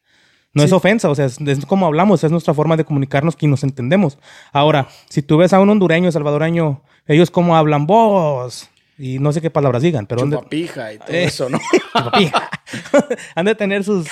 no 0.54 0.64
es 0.64 0.72
ofensa, 0.72 1.12
o 1.12 1.14
sea, 1.16 1.26
es, 1.26 1.40
es 1.40 1.66
como 1.68 1.86
hablamos, 1.86 2.24
es 2.24 2.32
nuestra 2.32 2.56
forma 2.56 2.76
de 2.76 2.86
comunicarnos 2.86 3.36
que 3.36 3.48
nos 3.48 3.64
entendemos. 3.64 4.18
Ahora, 4.52 4.88
si 5.10 5.22
tú 5.22 5.38
ves 5.38 5.54
a 5.54 5.60
un 5.60 5.70
hondureño, 5.70 6.12
salvadoreño, 6.12 6.82
ellos 7.08 7.32
como 7.32 7.56
hablan 7.56 7.88
vos 7.88 8.70
y 8.98 9.20
no 9.20 9.32
sé 9.32 9.42
qué 9.42 9.50
palabras 9.50 9.82
digan, 9.84 10.06
pero 10.08 10.22
Chupapija 10.26 10.94
y 10.94 10.98
todo 11.00 11.10
Eh. 11.10 11.24
eso, 11.26 11.50
¿no? 11.50 11.60
Chupapija. 11.94 12.50
han 13.36 13.46
de 13.46 13.56
tener 13.56 13.84
sus... 13.84 14.08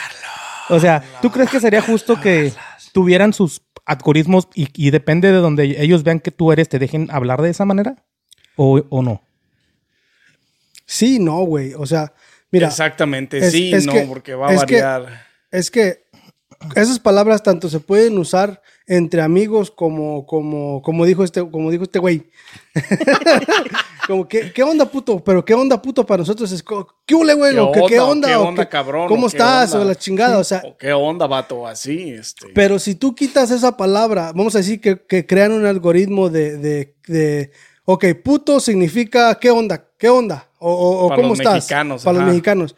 O 0.70 0.80
sea, 0.80 1.04
¿tú 1.22 1.30
crees 1.32 1.50
que 1.50 1.60
sería 1.60 1.82
justo 1.82 2.20
que 2.20 2.52
tuvieran 2.94 3.34
sus 3.34 3.62
algoritmos 3.86 4.48
y, 4.56 4.68
y 4.74 4.90
depende 4.90 5.32
de 5.32 5.38
donde 5.38 5.82
ellos 5.84 6.04
vean 6.04 6.20
que 6.20 6.32
tú 6.32 6.52
eres, 6.52 6.70
te 6.70 6.80
dejen 6.80 7.08
hablar 7.12 7.42
de 7.42 7.52
esa 7.52 7.66
manera? 7.66 8.04
¿O, 8.56 8.82
o 8.90 9.02
no? 9.04 9.22
Sí, 10.86 11.20
no, 11.20 11.40
güey. 11.44 11.74
O 11.76 11.86
sea, 11.86 12.14
mira. 12.52 12.68
Exactamente, 12.68 13.38
es- 13.40 13.52
sí, 13.52 13.74
es 13.74 13.86
no, 13.86 13.94
que- 13.94 14.02
porque 14.02 14.36
va 14.36 14.50
a 14.50 14.54
es 14.54 14.64
que- 14.66 14.82
variar. 14.82 15.26
Es 15.52 15.72
que 15.72 16.06
esas 16.76 17.00
palabras 17.00 17.44
tanto 17.44 17.70
se 17.70 17.80
pueden 17.80 18.18
usar 18.18 18.62
entre 18.88 19.22
amigos 19.22 19.72
como, 19.72 20.26
como, 20.26 20.82
como 20.82 21.06
dijo 21.06 21.24
este, 21.24 21.42
como 21.50 21.72
dijo 21.72 21.84
este 21.84 22.00
güey. 22.00 22.24
como 24.08 24.28
que, 24.28 24.52
¿qué 24.54 24.64
onda, 24.64 24.86
puto? 24.86 25.24
Pero 25.24 25.44
qué 25.44 25.54
onda, 25.54 25.82
puto, 25.82 26.06
para 26.06 26.20
nosotros 26.20 26.52
es 26.52 26.64
¿qué 27.06 27.16
güey? 27.36 27.54
¿Qué 27.54 27.60
O 27.60 27.72
que, 27.72 27.82
¿Qué 27.88 28.00
onda? 28.00 28.10
onda? 28.12 28.28
¿Qué 28.28 28.36
O 28.36 28.42
onda, 28.48 28.70
cabrón? 28.70 29.08
¿Cómo 29.08 29.26
¿O 29.26 29.30
qué 29.30 29.38
estás? 29.38 29.74
onda? 29.74 29.86
O 29.86 29.88
la 29.88 29.96
chingada, 29.96 30.38
o 30.38 30.44
sea. 30.44 30.62
¿O 30.66 30.78
qué 30.78 30.94
onda, 30.94 31.26
vato? 31.28 31.66
Así, 31.66 32.12
este. 32.12 32.48
Pero 32.54 32.78
si 32.80 32.96
tú 32.96 33.16
quitas 33.16 33.50
esa 33.52 33.76
palabra, 33.78 34.32
vamos 34.36 34.56
a 34.56 34.60
decir 34.60 34.80
que, 34.80 35.04
que 35.06 35.26
crean 35.26 35.52
un 35.52 35.66
algoritmo 35.66 36.30
de, 36.30 36.58
de, 36.58 36.96
de, 37.08 37.52
ok, 37.86 38.06
puto 38.24 38.60
significa 38.60 39.36
qué 39.40 39.50
onda, 39.50 39.90
qué 39.98 40.10
onda, 40.10 40.50
o, 40.60 40.72
o- 40.72 41.06
o 41.06 41.08
Para 41.10 41.16
cómo 41.18 41.30
los 41.30 41.40
estás. 41.40 41.56
mexicanos, 41.56 42.04
Para 42.04 42.18
ajá. 42.18 42.26
los 42.26 42.34
mexicanos. 42.34 42.76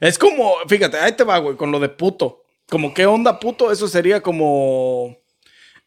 Es 0.00 0.18
como, 0.18 0.54
fíjate, 0.66 0.96
ahí 0.96 1.12
te 1.12 1.24
va, 1.24 1.36
güey, 1.38 1.56
con 1.56 1.70
lo 1.70 1.78
de 1.78 1.90
puto. 1.90 2.39
Como 2.70 2.94
qué 2.94 3.04
onda, 3.06 3.38
puto, 3.40 3.70
eso 3.72 3.88
sería 3.88 4.22
como. 4.22 5.16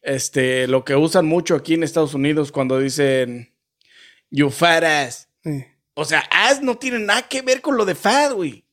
Este, 0.01 0.67
lo 0.67 0.83
que 0.83 0.95
usan 0.95 1.25
mucho 1.25 1.55
aquí 1.55 1.75
en 1.75 1.83
Estados 1.83 2.13
Unidos 2.13 2.51
cuando 2.51 2.77
dicen. 2.79 3.49
You 4.29 4.49
fat 4.49 4.83
ass. 4.83 5.29
Sí. 5.43 5.63
O 5.93 6.05
sea, 6.05 6.23
ass 6.31 6.61
no 6.61 6.77
tiene 6.77 6.99
nada 6.99 7.21
que 7.27 7.41
ver 7.41 7.61
con 7.61 7.77
lo 7.77 7.85
de 7.85 7.93
fat, 7.95 8.33
güey. 8.33 8.65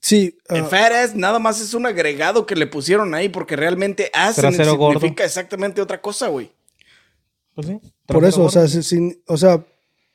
Sí, 0.00 0.36
El 0.48 0.62
ah, 0.62 0.66
fat 0.66 0.92
ass 0.92 1.14
nada 1.14 1.38
más 1.38 1.60
es 1.60 1.72
un 1.74 1.86
agregado 1.86 2.44
que 2.44 2.56
le 2.56 2.66
pusieron 2.66 3.14
ahí 3.14 3.28
porque 3.28 3.56
realmente 3.56 4.10
ass 4.12 4.34
significa 4.36 4.72
gordo. 4.72 5.06
exactamente 5.18 5.80
otra 5.80 6.00
cosa, 6.02 6.28
güey. 6.28 6.50
Pues 7.54 7.68
sí. 7.68 7.78
por 8.06 8.24
eso, 8.24 8.42
o 8.42 8.50
sea, 8.50 8.66
sin- 8.66 9.22
o 9.28 9.36
sea, 9.36 9.64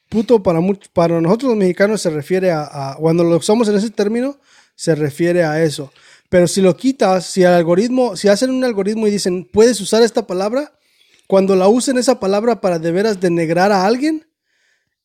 puto 0.09 0.43
para 0.43 0.59
much- 0.59 0.89
para 0.91 1.19
nosotros 1.21 1.49
los 1.51 1.57
mexicanos 1.57 2.01
se 2.01 2.09
refiere 2.09 2.51
a, 2.51 2.63
a- 2.91 2.95
cuando 2.97 3.23
lo 3.23 3.37
usamos 3.37 3.67
en 3.69 3.77
ese 3.77 3.89
término, 3.89 4.37
se 4.75 4.93
refiere 4.93 5.43
a 5.45 5.63
eso. 5.63 5.91
Pero 6.29 6.47
si 6.47 6.61
lo 6.61 6.77
quitas, 6.77 7.25
si 7.25 7.41
el 7.41 7.49
algoritmo, 7.49 8.15
si 8.15 8.27
hacen 8.27 8.51
un 8.51 8.63
algoritmo 8.63 9.07
y 9.07 9.11
dicen, 9.11 9.49
puedes 9.51 9.81
usar 9.81 10.03
esta 10.03 10.27
palabra, 10.27 10.73
cuando 11.27 11.55
la 11.55 11.67
usen 11.67 11.97
esa 11.97 12.19
palabra 12.19 12.61
para 12.61 12.79
de 12.79 12.91
veras 12.91 13.19
denegrar 13.19 13.71
a 13.71 13.85
alguien, 13.85 14.27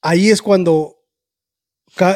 ahí 0.02 0.30
es 0.30 0.42
cuando 0.42 0.96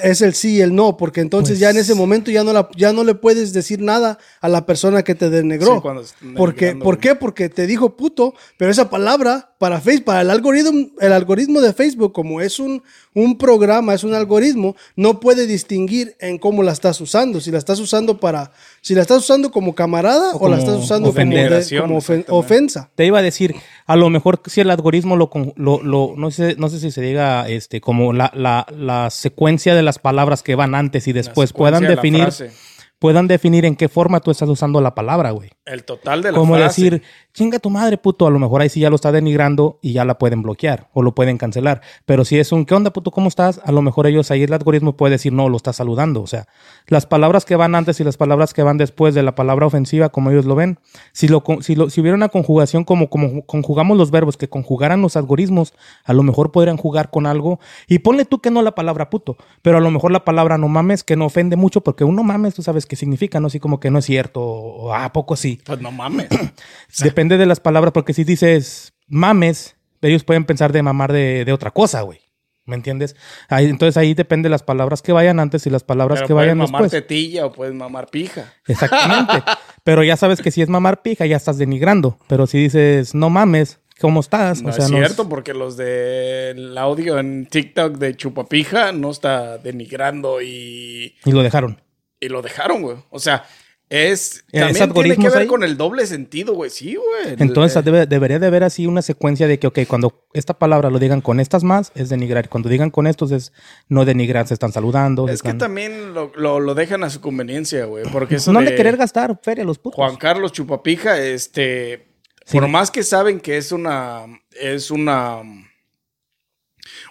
es 0.02 0.22
el 0.22 0.34
sí 0.34 0.56
y 0.56 0.60
el 0.60 0.74
no, 0.74 0.96
porque 0.96 1.20
entonces 1.20 1.52
Pues- 1.52 1.60
ya 1.60 1.70
en 1.70 1.76
ese 1.76 1.94
momento 1.94 2.32
ya 2.32 2.42
no, 2.42 2.52
la, 2.52 2.68
ya 2.76 2.92
no 2.92 3.04
le 3.04 3.14
puedes 3.14 3.52
decir 3.52 3.80
nada 3.80 4.18
a 4.40 4.48
la 4.48 4.66
persona 4.66 5.04
que 5.04 5.14
te 5.14 5.30
denegró. 5.30 5.80
Sí, 6.04 6.32
porque, 6.36 6.74
¿Por 6.74 6.98
qué? 6.98 7.14
Porque 7.14 7.48
te 7.48 7.66
dijo 7.68 7.96
puto, 7.96 8.34
pero 8.56 8.72
esa 8.72 8.90
palabra 8.90 9.54
para 9.58 9.80
Facebook, 9.80 10.06
para 10.06 10.22
el 10.22 10.30
algoritmo, 10.30 10.88
el 11.00 11.12
algoritmo 11.12 11.60
de 11.60 11.72
Facebook, 11.72 12.12
como 12.12 12.40
es 12.40 12.58
un, 12.58 12.82
un 13.14 13.38
programa, 13.38 13.94
es 13.94 14.02
un 14.02 14.14
algoritmo, 14.14 14.74
no 14.96 15.20
puede 15.20 15.46
distinguir 15.46 16.16
en 16.18 16.38
cómo 16.38 16.64
la 16.64 16.72
estás 16.72 17.00
usando. 17.00 17.40
Si 17.40 17.52
la 17.52 17.58
estás 17.58 17.78
usando 17.78 18.18
para, 18.18 18.50
si 18.88 18.94
la 18.94 19.02
estás 19.02 19.18
usando 19.18 19.50
como 19.50 19.74
camarada 19.74 20.32
o, 20.34 20.46
O 20.46 20.48
la 20.48 20.56
estás 20.58 20.76
usando 20.76 21.08
como, 21.08 21.10
ofender. 21.10 21.50
de- 21.62 21.78
como 21.80 21.96
ofen- 21.98 22.20
Exactamente. 22.20 22.32
ofensa. 22.32 22.90
Te 22.94 23.04
iba 23.04 23.18
a 23.18 23.22
decir, 23.22 23.54
a 23.86 23.96
lo 23.96 24.08
mejor 24.08 24.40
si 24.46 24.62
el 24.62 24.70
algoritmo 24.70 25.14
lo, 25.16 25.30
lo, 25.56 25.82
lo- 25.82 26.14
no 26.16 26.30
sé, 26.30 26.56
no 26.58 26.68
sé 26.70 26.80
si 26.80 26.90
se 26.90 27.02
diga 27.02 27.46
este, 27.48 27.80
como 27.82 28.12
la, 28.14 28.32
la, 28.34 28.66
la 28.76 29.10
secuencia 29.10 29.74
de 29.74 29.82
las 29.82 29.98
palabras 29.98 30.42
que 30.42 30.54
van 30.54 30.74
antes 30.74 31.06
y 31.06 31.12
después 31.12 31.52
puedan 31.52 31.82
de 31.82 31.90
definir, 31.90 32.22
frase. 32.22 32.50
Puedan 32.98 33.28
definir 33.28 33.64
en 33.64 33.76
qué 33.76 33.88
forma 33.88 34.20
tú 34.20 34.30
estás 34.30 34.48
usando 34.48 34.80
la 34.80 34.94
palabra, 34.94 35.30
güey. 35.30 35.50
El 35.64 35.84
total 35.84 36.22
de 36.22 36.32
la 36.32 36.38
Como 36.38 36.54
frase. 36.54 36.82
decir, 36.82 37.02
chinga 37.32 37.58
tu 37.58 37.70
madre, 37.70 37.98
puto. 37.98 38.26
A 38.26 38.30
lo 38.30 38.38
mejor 38.38 38.60
ahí 38.60 38.68
sí 38.68 38.80
ya 38.80 38.90
lo 38.90 38.96
está 38.96 39.12
denigrando 39.12 39.78
y 39.82 39.92
ya 39.92 40.04
la 40.04 40.18
pueden 40.18 40.42
bloquear 40.42 40.88
o 40.92 41.02
lo 41.02 41.14
pueden 41.14 41.38
cancelar. 41.38 41.82
Pero 42.06 42.24
si 42.24 42.38
es 42.38 42.50
un, 42.52 42.64
¿qué 42.64 42.74
onda, 42.74 42.92
puto? 42.92 43.10
¿Cómo 43.10 43.28
estás? 43.28 43.60
A 43.64 43.72
lo 43.72 43.82
mejor 43.82 44.06
ellos 44.06 44.30
ahí 44.30 44.42
el 44.42 44.52
algoritmo 44.52 44.96
puede 44.96 45.12
decir, 45.12 45.32
no, 45.32 45.48
lo 45.48 45.56
está 45.56 45.72
saludando. 45.72 46.22
O 46.22 46.26
sea, 46.26 46.46
las 46.86 47.06
palabras 47.06 47.44
que 47.44 47.54
van 47.54 47.74
antes 47.74 48.00
y 48.00 48.04
las 48.04 48.16
palabras 48.16 48.54
que 48.54 48.62
van 48.62 48.78
después 48.78 49.14
de 49.14 49.22
la 49.22 49.34
palabra 49.34 49.66
ofensiva, 49.66 50.08
como 50.08 50.30
ellos 50.30 50.46
lo 50.46 50.54
ven, 50.54 50.78
si, 51.12 51.28
lo, 51.28 51.44
si, 51.60 51.74
lo, 51.76 51.90
si 51.90 52.00
hubiera 52.00 52.16
una 52.16 52.30
conjugación 52.30 52.84
como, 52.84 53.10
como 53.10 53.44
conjugamos 53.46 53.96
los 53.96 54.10
verbos, 54.10 54.36
que 54.36 54.48
conjugaran 54.48 55.02
los 55.02 55.16
algoritmos, 55.16 55.74
a 56.04 56.12
lo 56.14 56.22
mejor 56.22 56.50
podrían 56.50 56.76
jugar 56.78 57.10
con 57.10 57.26
algo. 57.26 57.60
Y 57.86 58.00
ponle 58.00 58.24
tú 58.24 58.40
que 58.40 58.50
no 58.50 58.62
la 58.62 58.74
palabra 58.74 59.10
puto, 59.10 59.36
pero 59.62 59.78
a 59.78 59.80
lo 59.80 59.90
mejor 59.90 60.10
la 60.10 60.24
palabra 60.24 60.58
no 60.58 60.68
mames, 60.68 61.04
que 61.04 61.14
no 61.16 61.26
ofende 61.26 61.56
mucho, 61.56 61.82
porque 61.82 62.04
uno 62.04 62.22
mames, 62.24 62.54
tú 62.54 62.62
sabes 62.62 62.86
qué 62.88 62.96
significa, 62.96 63.38
¿no? 63.38 63.46
Así 63.46 63.60
como 63.60 63.78
que 63.78 63.90
no 63.90 64.00
es 64.00 64.04
cierto, 64.06 64.40
o, 64.42 64.92
ah, 64.92 65.04
¿a 65.04 65.12
poco 65.12 65.36
sí. 65.36 65.60
Pues 65.64 65.80
no 65.80 65.92
mames. 65.92 66.28
Depende 67.02 67.38
de 67.38 67.46
las 67.46 67.60
palabras, 67.60 67.92
porque 67.92 68.12
si 68.14 68.24
dices 68.24 68.92
mames, 69.06 69.76
ellos 70.02 70.24
pueden 70.24 70.44
pensar 70.44 70.72
de 70.72 70.82
mamar 70.82 71.12
de, 71.12 71.44
de 71.44 71.52
otra 71.52 71.70
cosa, 71.70 72.02
güey. 72.02 72.20
¿Me 72.68 72.76
entiendes? 72.76 73.16
Ahí, 73.48 73.64
entonces 73.64 73.96
ahí 73.96 74.12
depende 74.12 74.48
de 74.48 74.50
las 74.50 74.62
palabras 74.62 75.00
que 75.00 75.12
vayan 75.12 75.40
antes 75.40 75.66
y 75.66 75.70
las 75.70 75.84
palabras 75.84 76.18
Pero 76.18 76.26
que 76.28 76.34
puedes 76.34 76.48
vayan 76.48 76.58
mamar 76.58 76.82
después. 76.82 77.02
tetilla 77.02 77.46
o 77.46 77.52
puedes 77.52 77.72
mamar 77.74 78.08
pija. 78.08 78.52
Exactamente. 78.66 79.42
Pero 79.84 80.04
ya 80.04 80.18
sabes 80.18 80.42
que 80.42 80.50
si 80.50 80.60
es 80.60 80.68
mamar 80.68 81.00
pija, 81.00 81.24
ya 81.24 81.36
estás 81.36 81.56
denigrando. 81.56 82.18
Pero 82.28 82.46
si 82.46 82.58
dices 82.58 83.14
no 83.14 83.30
mames, 83.30 83.80
¿cómo 83.98 84.20
estás? 84.20 84.60
No 84.60 84.68
es 84.68 84.84
cierto, 84.86 85.30
porque 85.30 85.54
los 85.54 85.78
del 85.78 86.76
audio 86.76 87.18
en 87.18 87.46
TikTok 87.46 87.96
de 87.96 88.14
Chupapija 88.14 88.92
no 88.92 89.12
está 89.12 89.56
denigrando 89.56 90.42
y, 90.42 91.14
Y 91.24 91.32
lo 91.32 91.42
dejaron. 91.42 91.80
Y 92.20 92.28
lo 92.28 92.42
dejaron, 92.42 92.82
güey. 92.82 92.96
O 93.10 93.18
sea, 93.18 93.44
es. 93.90 94.44
¿Es 94.52 94.60
También 94.78 94.92
tiene 94.92 95.16
que 95.16 95.28
ver 95.30 95.38
ahí? 95.38 95.46
con 95.46 95.62
el 95.64 95.76
doble 95.78 96.06
sentido, 96.06 96.52
güey. 96.54 96.68
Sí, 96.70 96.94
güey. 96.96 97.36
Entonces 97.38 97.82
debe- 97.84 98.06
debería 98.06 98.38
de 98.38 98.46
haber 98.46 98.62
así 98.64 98.86
una 98.86 99.00
secuencia 99.00 99.48
de 99.48 99.58
que, 99.58 99.66
ok, 99.66 99.78
cuando 99.88 100.26
esta 100.34 100.58
palabra 100.58 100.90
lo 100.90 100.98
digan 100.98 101.22
con 101.22 101.40
estas 101.40 101.64
más, 101.64 101.90
es 101.94 102.10
denigrar. 102.10 102.44
Y 102.44 102.48
Cuando 102.48 102.68
digan 102.68 102.90
con 102.90 103.06
estos 103.06 103.30
es 103.32 103.52
no 103.88 104.04
denigrar, 104.04 104.46
se 104.46 104.52
están 104.54 104.72
saludando. 104.72 105.26
es 105.28 105.40
que 105.42 105.54
también 105.54 106.12
lo, 106.12 106.32
lo- 106.36 106.60
lo 106.60 106.74
dejan 106.74 107.02
a 107.02 107.08
su 107.10 107.20
conveniencia, 107.22 107.86
güey. 107.86 108.04
Porque 108.12 108.34
eso 108.36 108.52
no 108.52 108.58
han 108.58 108.66
de 108.66 108.74
querer 108.74 108.96
gastar 108.98 109.38
feria 109.42 109.64
los 109.64 109.78
putos. 109.78 109.96
Juan 109.96 110.16
Carlos 110.16 110.52
Chupapija, 110.52 111.18
este. 111.20 112.08
Sí. 112.44 112.58
Por 112.58 112.68
más 112.68 112.90
que 112.90 113.02
saben 113.02 113.40
que 113.40 113.56
es 113.56 113.72
una. 113.72 114.26
Es 114.60 114.90
una. 114.90 115.42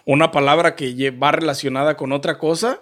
una 0.05 0.31
palabra 0.31 0.75
que 0.75 1.11
va 1.11 1.31
relacionada 1.31 1.97
con 1.97 2.11
otra 2.11 2.37
cosa, 2.37 2.81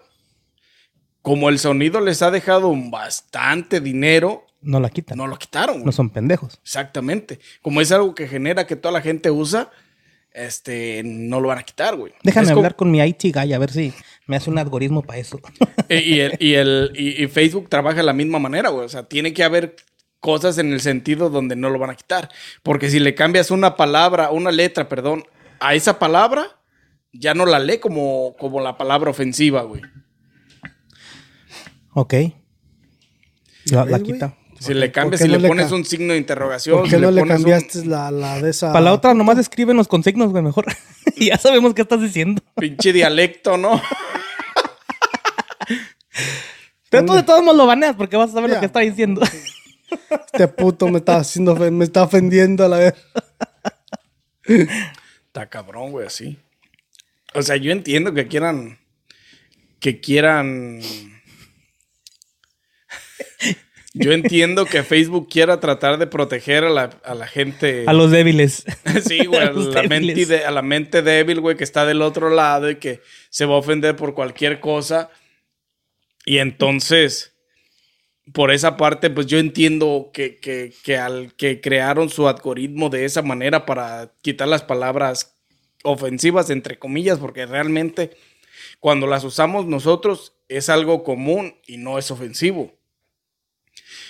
como 1.25 1.49
el 1.49 1.57
sonido 1.57 2.01
les 2.01 2.21
ha 2.21 2.29
dejado 2.29 2.71
bastante 2.91 3.81
dinero, 3.81 4.45
No 4.61 4.79
la 4.79 4.91
quitan. 4.91 5.17
no 5.17 5.25
lo 5.25 5.37
quitaron. 5.37 5.77
güey. 5.77 5.85
No 5.87 5.91
son 5.91 6.11
pendejos. 6.11 6.59
Exactamente. 6.61 7.39
Como 7.63 7.81
es 7.81 7.91
algo 7.91 8.13
que 8.13 8.27
genera 8.27 8.67
que 8.67 8.75
toda 8.75 8.91
la 8.91 9.01
gente 9.01 9.31
usa, 9.31 9.71
este, 10.33 11.01
no 11.03 11.39
lo 11.41 11.47
van 11.47 11.57
a 11.57 11.63
quitar, 11.63 11.95
güey. 11.95 12.13
Déjame 12.21 12.43
Es 12.45 12.49
como- 12.51 12.59
hablar 12.59 12.75
con 12.75 12.91
mi 12.91 12.99
IT 13.01 13.31
guy 13.33 13.53
a 13.53 13.57
ver 13.57 13.71
si 13.71 13.91
me 14.27 14.35
hace 14.35 14.51
un 14.51 14.59
algoritmo 14.59 15.01
para 15.01 15.17
eso. 15.19 15.39
Y, 15.89 15.95
y 15.95 16.19
el, 16.19 16.37
y, 16.39 16.53
el- 16.53 16.91
y- 16.95 17.23
y 17.23 17.27
Facebook 17.27 17.69
trabaja 17.69 17.97
de 17.97 18.03
la 18.03 18.13
misma 18.13 18.37
manera, 18.39 18.69
güey. 18.69 18.85
O 18.85 18.89
sea, 18.89 19.03
tiene 19.03 19.33
que 19.33 19.43
haber 19.43 19.75
cosas 20.19 20.59
en 20.59 20.73
el 20.73 20.79
sentido 20.81 21.29
donde 21.31 21.55
no 21.55 21.69
lo 21.71 21.79
van 21.79 21.89
a 21.91 21.95
quitar. 21.95 22.29
Porque 22.63 22.89
si 22.91 22.99
le 22.99 23.15
cambias 23.15 23.49
una 23.51 23.75
palabra, 23.75 24.29
una 24.31 24.51
letra, 24.51 24.87
perdón, 24.89 25.23
a 25.59 25.73
esa 25.73 25.97
palabra, 25.99 26.59
ya 27.13 27.33
no 27.33 27.45
la 27.47 27.57
lee 27.59 27.77
como, 27.79 28.35
como 28.39 28.61
la 28.61 28.77
palabra 28.77 29.09
ofensiva, 29.11 29.61
güey. 29.63 29.81
Ok. 31.95 32.13
La, 33.71 33.99
quita. 33.99 34.35
Si 34.59 34.73
le 34.73 34.87
¿Por 34.87 34.93
cambias, 34.93 35.21
si 35.21 35.27
no 35.27 35.33
le 35.33 35.39
le 35.39 35.47
pones 35.47 35.71
un 35.71 35.83
signo 35.83 36.13
de 36.13 36.19
interrogación, 36.19 36.77
¿Por 36.77 36.85
si 36.87 36.95
qué 36.95 37.01
no 37.01 37.09
le 37.11 37.23
un- 37.23 37.27
cambiaste 37.27 37.85
la, 37.85 38.11
la 38.11 38.39
de 38.41 38.51
esa? 38.51 38.71
Para 38.71 38.85
la 38.85 38.93
otra, 38.93 39.13
nomás 39.15 39.37
escríbenos 39.39 39.87
con 39.87 40.03
signos, 40.03 40.29
güey, 40.31 40.43
mejor. 40.43 40.65
y 41.15 41.25
ya 41.27 41.37
sabemos 41.37 41.73
qué 41.73 41.81
estás 41.81 42.01
diciendo. 42.01 42.41
pinche 42.55 42.93
dialecto, 42.93 43.57
¿no? 43.57 43.81
Pero 46.89 47.05
tú 47.05 47.13
de 47.13 47.23
todos 47.23 47.41
modos 47.43 47.57
lo 47.57 47.65
baneas 47.65 47.95
porque 47.95 48.15
vas 48.15 48.29
a 48.29 48.33
saber 48.33 48.51
lo 48.51 48.59
que 48.59 48.67
está 48.67 48.79
diciendo. 48.81 49.21
Este 50.33 50.47
puto 50.47 50.87
me 50.89 50.97
está 50.97 51.17
haciendo, 51.17 51.55
me 51.55 51.85
está 51.85 52.03
ofendiendo 52.03 52.65
a 52.65 52.67
la 52.69 52.77
vez. 52.77 52.93
Está 55.27 55.47
cabrón, 55.49 55.91
güey, 55.91 56.07
así. 56.07 56.37
O 57.33 57.41
sea, 57.41 57.55
yo 57.55 57.71
entiendo 57.71 58.13
que 58.13 58.27
quieran. 58.27 58.79
Que 59.79 60.01
quieran. 60.01 60.81
Yo 63.97 64.11
entiendo 64.11 64.65
que 64.65 64.83
Facebook 64.83 65.29
quiera 65.29 65.61
tratar 65.61 65.97
de 65.97 66.05
proteger 66.05 66.65
a 66.65 66.69
la, 66.69 66.89
a 67.05 67.15
la 67.15 67.27
gente. 67.27 67.85
A 67.87 67.93
los 67.93 68.11
débiles. 68.11 68.65
Sí, 69.05 69.25
güey, 69.25 69.41
a 69.41 69.51
la, 69.51 69.83
mente, 69.83 70.13
débiles. 70.13 70.45
a 70.45 70.51
la 70.51 70.61
mente 70.61 71.01
débil, 71.01 71.39
güey, 71.39 71.55
que 71.55 71.63
está 71.63 71.85
del 71.85 72.01
otro 72.01 72.29
lado 72.29 72.69
y 72.69 72.75
que 72.75 72.99
se 73.29 73.45
va 73.45 73.55
a 73.55 73.59
ofender 73.59 73.95
por 73.95 74.13
cualquier 74.13 74.59
cosa. 74.59 75.09
Y 76.25 76.39
entonces, 76.39 77.35
por 78.33 78.51
esa 78.51 78.75
parte, 78.75 79.09
pues 79.09 79.27
yo 79.27 79.39
entiendo 79.39 80.11
que, 80.13 80.37
que, 80.37 80.73
que 80.83 80.97
al 80.97 81.33
que 81.35 81.61
crearon 81.61 82.09
su 82.09 82.27
algoritmo 82.27 82.89
de 82.89 83.05
esa 83.05 83.21
manera 83.21 83.65
para 83.65 84.11
quitar 84.21 84.49
las 84.49 84.63
palabras 84.63 85.37
ofensivas, 85.83 86.49
entre 86.49 86.77
comillas, 86.77 87.19
porque 87.19 87.45
realmente 87.45 88.11
cuando 88.81 89.07
las 89.07 89.23
usamos 89.23 89.65
nosotros 89.65 90.33
es 90.49 90.69
algo 90.69 91.03
común 91.03 91.55
y 91.65 91.77
no 91.77 91.97
es 91.97 92.11
ofensivo. 92.11 92.73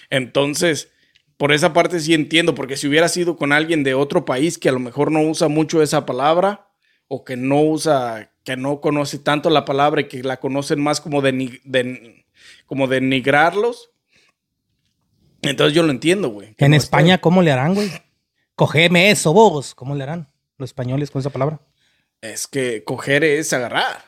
Entonces, 0.09 0.91
por 1.37 1.51
esa 1.51 1.73
parte 1.73 1.99
sí 1.99 2.13
entiendo, 2.13 2.55
porque 2.55 2.77
si 2.77 2.87
hubiera 2.87 3.09
sido 3.09 3.35
con 3.35 3.51
alguien 3.51 3.83
de 3.83 3.93
otro 3.93 4.25
país 4.25 4.57
que 4.57 4.69
a 4.69 4.71
lo 4.71 4.79
mejor 4.79 5.11
no 5.11 5.21
usa 5.21 5.47
mucho 5.47 5.81
esa 5.81 6.05
palabra 6.05 6.69
o 7.07 7.23
que 7.23 7.35
no 7.35 7.61
usa, 7.61 8.31
que 8.43 8.57
no 8.57 8.81
conoce 8.81 9.19
tanto 9.19 9.49
la 9.49 9.65
palabra 9.65 10.01
y 10.01 10.07
que 10.07 10.23
la 10.23 10.37
conocen 10.37 10.81
más 10.81 11.01
como 11.01 11.21
de, 11.21 12.25
como 12.65 12.87
denigrarlos, 12.87 13.91
entonces 15.41 15.75
yo 15.75 15.83
lo 15.83 15.91
entiendo, 15.91 16.29
güey. 16.29 16.55
En 16.57 16.71
no 16.71 16.77
España, 16.77 17.19
¿cómo 17.19 17.41
le 17.43 17.51
harán, 17.51 17.75
güey? 17.75 17.91
Cogeme 18.55 19.11
eso, 19.11 19.31
vos. 19.31 19.75
¿Cómo 19.75 19.93
le 19.93 20.03
harán 20.03 20.27
los 20.57 20.69
españoles 20.69 21.11
con 21.11 21.19
esa 21.19 21.29
palabra? 21.29 21.59
es 22.31 22.47
que 22.47 22.83
coger 22.83 23.23
es 23.23 23.53
agarrar. 23.53 24.03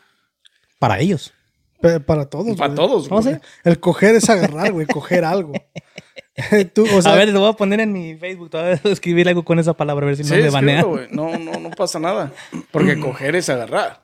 Para 0.80 1.00
ellos. 1.00 1.34
Para 2.06 2.26
todos. 2.30 2.58
Para 2.58 2.74
todos, 2.76 3.08
¿Cómo 3.08 3.22
güey. 3.22 3.36
se? 3.36 3.42
El 3.64 3.80
coger 3.80 4.16
es 4.16 4.30
agarrar, 4.30 4.72
güey, 4.72 4.88
coger 4.88 5.24
algo. 5.26 5.54
Tú, 6.74 6.86
o 6.96 7.02
sea, 7.02 7.14
a 7.14 7.16
ver, 7.16 7.30
lo 7.30 7.40
voy 7.40 7.50
a 7.50 7.54
poner 7.54 7.80
en 7.80 7.92
mi 7.94 8.16
Facebook. 8.16 8.50
Te 8.52 8.58
voy 8.58 8.68
a 8.84 8.90
escribir 8.94 9.28
algo 9.28 9.44
con 9.44 9.58
esa 9.60 9.74
palabra, 9.74 10.06
a 10.06 10.08
ver 10.08 10.18
si 10.18 10.24
Sí, 10.24 10.32
no 10.36 10.42
me 10.44 10.50
banean. 10.50 10.86
No, 11.12 11.38
no, 11.38 11.60
no 11.60 11.70
pasa 11.72 12.00
nada. 12.00 12.32
Porque 12.72 13.00
coger 13.00 13.36
es 13.36 13.50
agarrar. 13.50 14.02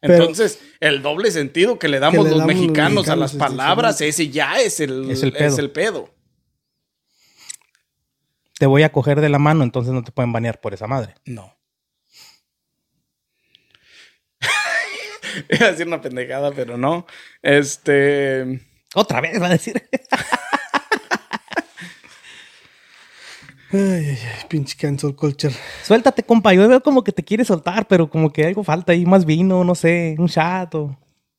Pero- 0.00 0.14
Entonces, 0.14 0.60
el 0.80 1.02
doble 1.02 1.30
sentido 1.30 1.78
que 1.78 1.88
le 1.88 1.98
damos 1.98 2.24
le 2.24 2.30
los 2.36 2.44
mexicanos 2.46 3.08
a 3.08 3.16
las 3.16 3.32
es 3.32 3.38
palabras, 3.38 4.00
ese 4.00 4.28
ya 4.28 4.60
es 4.60 4.78
el, 4.80 5.10
Es 5.10 5.22
el 5.22 5.32
pedo. 5.32 5.46
es 5.46 5.58
el 5.58 5.70
pedo. 5.70 6.10
Te 8.58 8.66
voy 8.66 8.82
a 8.84 8.92
coger 8.92 9.20
de 9.20 9.28
la 9.28 9.38
mano, 9.38 9.64
entonces 9.64 9.92
no 9.92 10.02
te 10.02 10.12
pueden 10.12 10.32
banear 10.32 10.60
por 10.60 10.72
esa 10.74 10.86
madre. 10.86 11.14
No. 11.24 11.55
Iba 15.50 15.66
a 15.66 15.70
decir 15.70 15.86
una 15.86 16.00
pendejada, 16.00 16.52
pero 16.52 16.76
no. 16.76 17.06
Este. 17.42 18.60
Otra 18.94 19.20
vez 19.20 19.40
va 19.40 19.46
a 19.46 19.50
decir. 19.50 19.82
ay, 23.72 23.80
ay, 23.80 24.06
ay, 24.08 24.18
pinche 24.48 24.76
cancel 24.76 25.14
culture. 25.14 25.54
Suéltate, 25.82 26.22
compa. 26.22 26.54
Yo 26.54 26.68
veo 26.68 26.82
como 26.82 27.04
que 27.04 27.12
te 27.12 27.24
quieres 27.24 27.48
soltar, 27.48 27.86
pero 27.86 28.08
como 28.08 28.32
que 28.32 28.46
algo 28.46 28.64
falta 28.64 28.92
ahí, 28.92 29.04
más 29.04 29.24
vino, 29.24 29.64
no 29.64 29.74
sé, 29.74 30.16
un 30.18 30.28
chat 30.28 30.74
o... 30.74 30.96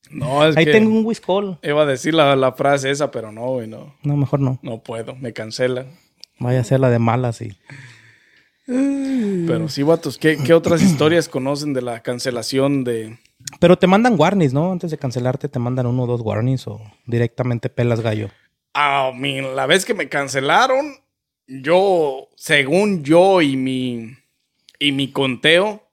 No, 0.09 0.45
es 0.45 0.55
Ahí 0.55 0.63
que 0.63 0.71
tengo 0.71 0.89
un 0.89 1.05
whiskol. 1.05 1.59
Iba 1.61 1.81
a 1.81 1.85
decir 1.85 2.13
la, 2.13 2.33
la 2.37 2.53
frase 2.53 2.89
esa, 2.91 3.11
pero 3.11 3.33
no, 3.33 3.47
güey, 3.47 3.67
no. 3.67 3.93
No, 4.03 4.15
mejor 4.15 4.39
no. 4.39 4.57
No 4.61 4.81
puedo, 4.81 5.15
me 5.15 5.33
cancelan. 5.33 5.87
Vaya 6.39 6.61
a 6.61 6.63
ser 6.63 6.79
la 6.79 6.89
de 6.89 6.99
malas 6.99 7.41
y... 7.41 7.57
Pero 8.67 9.69
sí, 9.69 9.81
vatos, 9.83 10.17
¿qué, 10.17 10.37
qué 10.37 10.53
otras 10.53 10.81
historias 10.81 11.29
conocen 11.29 11.73
de 11.73 11.81
la 11.81 12.01
cancelación 12.01 12.83
de. 12.83 13.17
Pero 13.59 13.77
te 13.77 13.87
mandan 13.87 14.15
warnings, 14.19 14.53
¿no? 14.53 14.71
Antes 14.71 14.91
de 14.91 14.97
cancelarte 14.97 15.49
te 15.49 15.59
mandan 15.59 15.85
uno 15.87 16.03
o 16.03 16.07
dos 16.07 16.21
warnings 16.21 16.67
o 16.67 16.81
directamente 17.05 17.69
pelas 17.69 18.01
gallo. 18.01 18.29
Ah, 18.73 19.11
mi- 19.15 19.41
la 19.41 19.65
vez 19.65 19.85
que 19.85 19.93
me 19.93 20.09
cancelaron, 20.09 20.93
yo, 21.47 22.27
según 22.35 23.03
yo 23.03 23.41
y 23.41 23.55
mi, 23.57 24.15
y 24.79 24.91
mi 24.91 25.11
conteo, 25.11 25.83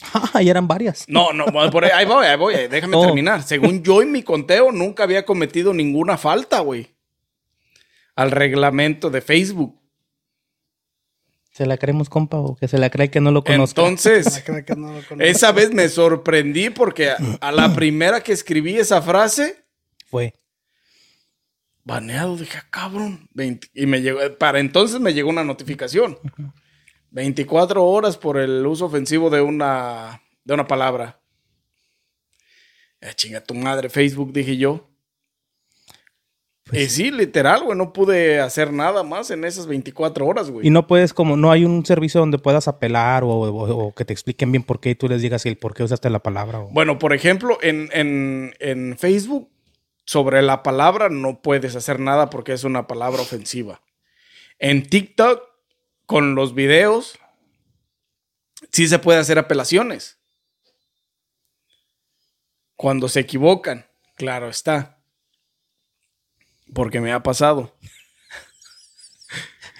Ah, 0.34 0.42
ya 0.42 0.50
eran 0.50 0.68
varias. 0.68 1.08
no, 1.08 1.32
no, 1.32 1.46
por 1.70 1.84
ahí, 1.84 1.90
ahí 1.94 2.04
voy, 2.04 2.26
ahí 2.26 2.36
voy, 2.36 2.54
déjame 2.68 2.96
Oh. 2.98 3.06
terminar. 3.06 3.42
Según 3.44 3.82
yo 3.82 4.02
y 4.02 4.06
mi 4.06 4.22
conteo, 4.22 4.70
nunca 4.72 5.04
había 5.04 5.24
cometido 5.24 5.72
ninguna 5.72 6.18
falta, 6.18 6.60
güey, 6.60 6.88
al 8.16 8.30
reglamento 8.32 9.08
de 9.10 9.20
Facebook. 9.22 9.80
¿Se 11.54 11.66
la 11.66 11.76
creemos, 11.76 12.08
compa? 12.08 12.38
¿O 12.38 12.56
que 12.56 12.66
se 12.66 12.78
la 12.78 12.90
cree 12.90 13.10
que 13.10 13.20
no 13.20 13.30
lo 13.30 13.44
conozca? 13.44 13.80
Entonces, 13.82 14.42
conozco. 14.68 15.14
esa 15.20 15.52
vez 15.52 15.72
me 15.72 15.88
sorprendí 15.88 16.70
porque 16.70 17.10
a, 17.10 17.16
a 17.40 17.52
la 17.52 17.72
primera 17.74 18.20
que 18.22 18.32
escribí 18.32 18.76
esa 18.76 19.00
frase, 19.00 19.64
Fue. 20.06 20.34
baneado, 21.84 22.36
dije, 22.36 22.58
"Ah, 22.58 22.66
cabrón. 22.70 23.28
20 23.34 23.68
y 23.72 23.86
me 23.86 24.02
llegó, 24.02 24.18
para 24.36 24.58
entonces 24.58 24.98
me 25.00 25.14
llegó 25.14 25.30
una 25.30 25.44
notificación. 25.44 26.18
24 27.10 27.84
horas 27.84 28.16
por 28.16 28.36
el 28.38 28.66
uso 28.66 28.86
ofensivo 28.86 29.30
de 29.30 29.40
una, 29.40 30.20
de 30.42 30.54
una 30.54 30.66
palabra. 30.66 31.20
Eh, 33.00 33.12
chinga 33.14 33.40
tu 33.44 33.54
madre, 33.54 33.88
Facebook, 33.90 34.32
dije 34.32 34.56
yo. 34.56 34.90
Y 36.74 36.88
sí, 36.88 37.10
literal, 37.10 37.62
güey, 37.64 37.76
no 37.78 37.92
pude 37.92 38.40
hacer 38.40 38.72
nada 38.72 39.02
más 39.02 39.30
en 39.30 39.44
esas 39.44 39.66
24 39.66 40.26
horas, 40.26 40.50
güey. 40.50 40.66
Y 40.66 40.70
no 40.70 40.86
puedes, 40.86 41.12
como, 41.14 41.36
no 41.36 41.50
hay 41.52 41.64
un 41.64 41.84
servicio 41.86 42.20
donde 42.20 42.38
puedas 42.38 42.68
apelar 42.68 43.24
o, 43.24 43.28
o- 43.28 43.86
o 43.86 43.94
que 43.94 44.04
te 44.04 44.12
expliquen 44.12 44.50
bien 44.52 44.62
por 44.62 44.80
qué 44.80 44.90
y 44.90 44.94
tú 44.94 45.08
les 45.08 45.22
digas 45.22 45.44
el 45.46 45.56
por 45.56 45.74
qué 45.74 45.82
usaste 45.82 46.10
la 46.10 46.18
palabra. 46.20 46.60
o- 46.60 46.68
Bueno, 46.68 46.98
por 46.98 47.12
ejemplo, 47.12 47.58
en, 47.62 47.88
en- 47.92 48.54
en 48.60 48.96
Facebook, 48.98 49.48
sobre 50.06 50.42
la 50.42 50.62
palabra 50.62 51.08
no 51.08 51.40
puedes 51.40 51.76
hacer 51.76 51.98
nada 52.00 52.28
porque 52.30 52.52
es 52.52 52.64
una 52.64 52.86
palabra 52.86 53.22
ofensiva. 53.22 53.80
En 54.58 54.88
TikTok, 54.88 55.42
con 56.06 56.34
los 56.34 56.54
videos, 56.54 57.18
sí 58.70 58.86
se 58.88 58.98
puede 58.98 59.18
hacer 59.18 59.38
apelaciones. 59.38 60.18
Cuando 62.76 63.08
se 63.08 63.20
equivocan, 63.20 63.86
claro 64.16 64.48
está. 64.48 64.93
Porque 66.72 67.00
me 67.00 67.12
ha 67.12 67.22
pasado. 67.22 67.74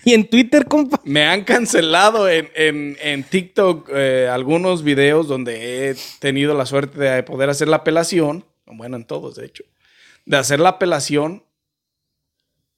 Y 0.07 0.13
en 0.13 0.29
Twitter, 0.29 0.67
compa. 0.67 1.01
Me 1.05 1.25
han 1.25 1.45
cancelado 1.45 2.29
en, 2.29 2.51
en- 2.55 2.99
en 3.01 3.25
TikTok 3.25 3.89
eh, 3.91 4.29
algunos 4.31 4.83
videos 4.85 5.29
donde 5.29 5.89
he 5.91 5.97
tenido 6.19 6.53
la 6.55 6.67
suerte 6.67 7.01
de 7.01 7.23
poder 7.23 7.49
hacer 7.49 7.69
la 7.69 7.77
apelación, 7.77 8.45
bueno, 8.67 8.97
en 8.99 9.07
todos, 9.07 9.37
de 9.37 9.47
hecho, 9.47 9.65
de 10.27 10.37
hacer 10.37 10.61
la 10.61 10.69
apelación 10.71 11.47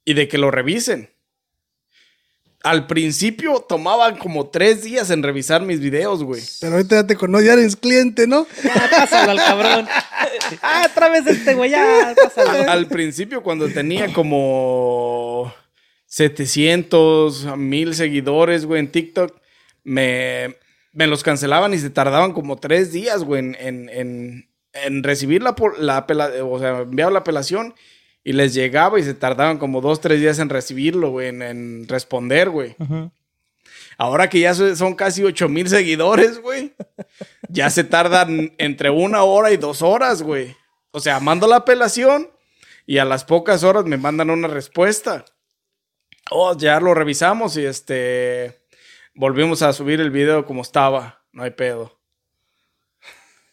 y 0.05 0.15
de 0.15 0.29
que 0.29 0.39
lo 0.39 0.53
revisen. 0.53 1.11
Al 2.67 2.87
principio 2.87 3.61
tomaban 3.61 4.17
como 4.17 4.49
tres 4.49 4.83
días 4.83 5.11
en 5.11 5.23
revisar 5.23 5.63
mis 5.63 5.81
videos, 5.81 6.25
güey. 6.25 6.43
Pero 6.61 6.75
ahorita 6.75 6.97
ya 6.97 7.07
te 7.07 7.17
conoces, 7.17 7.47
ya 7.47 7.53
eres 7.53 7.77
cliente, 7.77 8.27
¿no? 8.27 8.47
Ya, 8.63 8.91
pásalo 8.91 9.31
al 9.31 9.39
cabrón. 9.39 9.89
ah, 10.63 10.87
otra 10.91 11.09
vez 11.09 11.27
este 11.27 11.55
güey, 11.55 11.71
ya, 11.71 12.15
pásalo. 12.21 12.71
Al 12.71 12.89
principio, 12.89 13.43
cuando 13.43 13.69
tenía 13.69 14.13
como 14.13 15.55
700, 16.07 17.57
1000 17.57 17.95
seguidores, 17.95 18.67
güey, 18.67 18.81
en 18.81 18.91
TikTok, 18.91 19.39
me 19.85 20.57
me 20.97 21.07
los 21.07 21.23
cancelaban 21.23 21.75
y 21.75 21.79
se 21.79 21.91
tardaban 21.91 22.33
como 22.33 22.57
tres 22.57 22.91
días, 22.91 23.23
güey, 23.23 23.41
en, 23.41 23.57
en, 23.61 23.89
en, 23.91 24.51
en 24.73 25.03
recibir 25.03 25.43
la, 25.43 25.55
la 25.79 26.07
o 26.43 26.59
sea, 26.59 26.79
enviaba 26.81 27.13
la 27.13 27.19
apelación 27.19 27.75
y 28.27 28.33
les 28.33 28.55
llegaba 28.55 28.99
y 28.99 29.05
se 29.05 29.15
tardaban 29.15 29.57
como 29.59 29.81
dos, 29.81 30.01
tres 30.01 30.19
días 30.21 30.41
en 30.41 30.49
recibirlo, 30.49 31.11
güey, 31.11 31.29
en, 31.29 31.43
en 31.43 31.87
responder, 31.87 32.51
güey. 32.51 32.75
Ahora 33.99 34.29
que 34.29 34.41
ya 34.41 34.53
so- 34.53 34.75
son 34.75 34.97
casi 34.97 35.23
8 35.23 35.49
mil 35.49 35.69
seguidores, 35.69 36.41
güey, 36.41 36.75
ya 37.49 37.71
se 37.71 37.85
tardan 37.85 38.53
entre 38.59 38.91
una 38.91 39.23
hora 39.23 39.53
y 39.53 39.57
dos 39.57 39.81
horas, 39.81 40.23
güey. 40.23 40.57
O 40.91 40.99
sea, 40.99 41.21
mando 41.21 41.47
la 41.47 41.57
apelación 41.57 42.29
y 42.85 42.99
a 42.99 43.05
las 43.05 43.25
pocas 43.25 43.63
horas 43.63 43.85
me 43.85 43.97
mandan 43.97 44.31
una 44.31 44.49
respuesta. 44.49 45.25
Oh, 46.29 46.57
ya 46.59 46.81
lo 46.81 46.95
revisamos 46.95 47.57
y 47.57 47.65
este. 47.65 48.61
Volvimos 49.15 49.63
a 49.63 49.73
subir 49.73 50.01
el 50.01 50.11
video 50.11 50.45
como 50.47 50.63
estaba. 50.63 51.23
No 51.33 51.45
hay 51.45 51.53
pedo. 51.53 51.97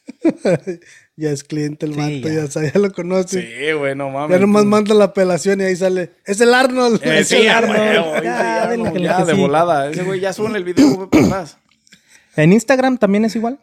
Ya 1.15 1.29
es 1.29 1.43
cliente 1.43 1.85
el 1.85 1.93
Sí, 1.93 1.99
vato, 1.99 2.27
ya. 2.27 2.41
ya, 2.43 2.47
sabe, 2.47 2.71
ya 2.73 2.79
lo 2.79 2.91
conoce. 2.91 3.41
Sí, 3.41 3.71
güey, 3.73 3.95
no 3.95 4.09
mames. 4.09 4.35
Ya 4.35 4.41
nomás 4.41 4.65
manda 4.65 4.95
la 4.95 5.05
apelación 5.05 5.61
y 5.61 5.65
ahí 5.65 5.75
sale. 5.75 6.11
Es 6.25 6.41
el 6.41 6.53
Arnold. 6.53 7.01
Eh, 7.05 7.19
Es 7.19 7.27
sí, 7.27 7.35
el 7.35 7.49
Arnold. 7.49 8.23
Ya, 8.23 8.63
Arnold, 8.63 8.93
que 8.93 9.01
ya, 9.03 9.23
de 9.23 9.35
sí. 9.35 9.39
volada. 9.39 9.91
Ese 9.91 10.03
güey 10.03 10.19
ya 10.19 10.33
sube 10.33 10.57
el 10.57 10.63
video, 10.63 10.89
güey, 10.95 11.09
para 11.09 11.25
atrás. 11.25 11.57
¿En 12.35 12.51
Instagram 12.51 12.97
también 12.97 13.25
es 13.25 13.35
igual? 13.35 13.59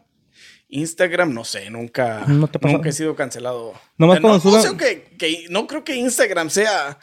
Instagram, 0.69 1.33
no 1.33 1.43
sé, 1.43 1.69
nunca, 1.69 2.23
¿No 2.27 2.47
te 2.47 2.57
nunca 2.65 2.87
he 2.87 2.93
sido 2.93 3.15
cancelado. 3.15 3.73
Nomás 3.97 4.19
Eh, 4.19 4.21
cuando 4.21 4.41
no, 4.49 4.55
no 4.57 4.61
sé 4.61 4.77
que, 4.77 5.03
que- 5.17 5.45
no 5.49 5.67
creo 5.67 5.83
que 5.83 5.95
Instagram 5.97 6.49
sea 6.49 6.97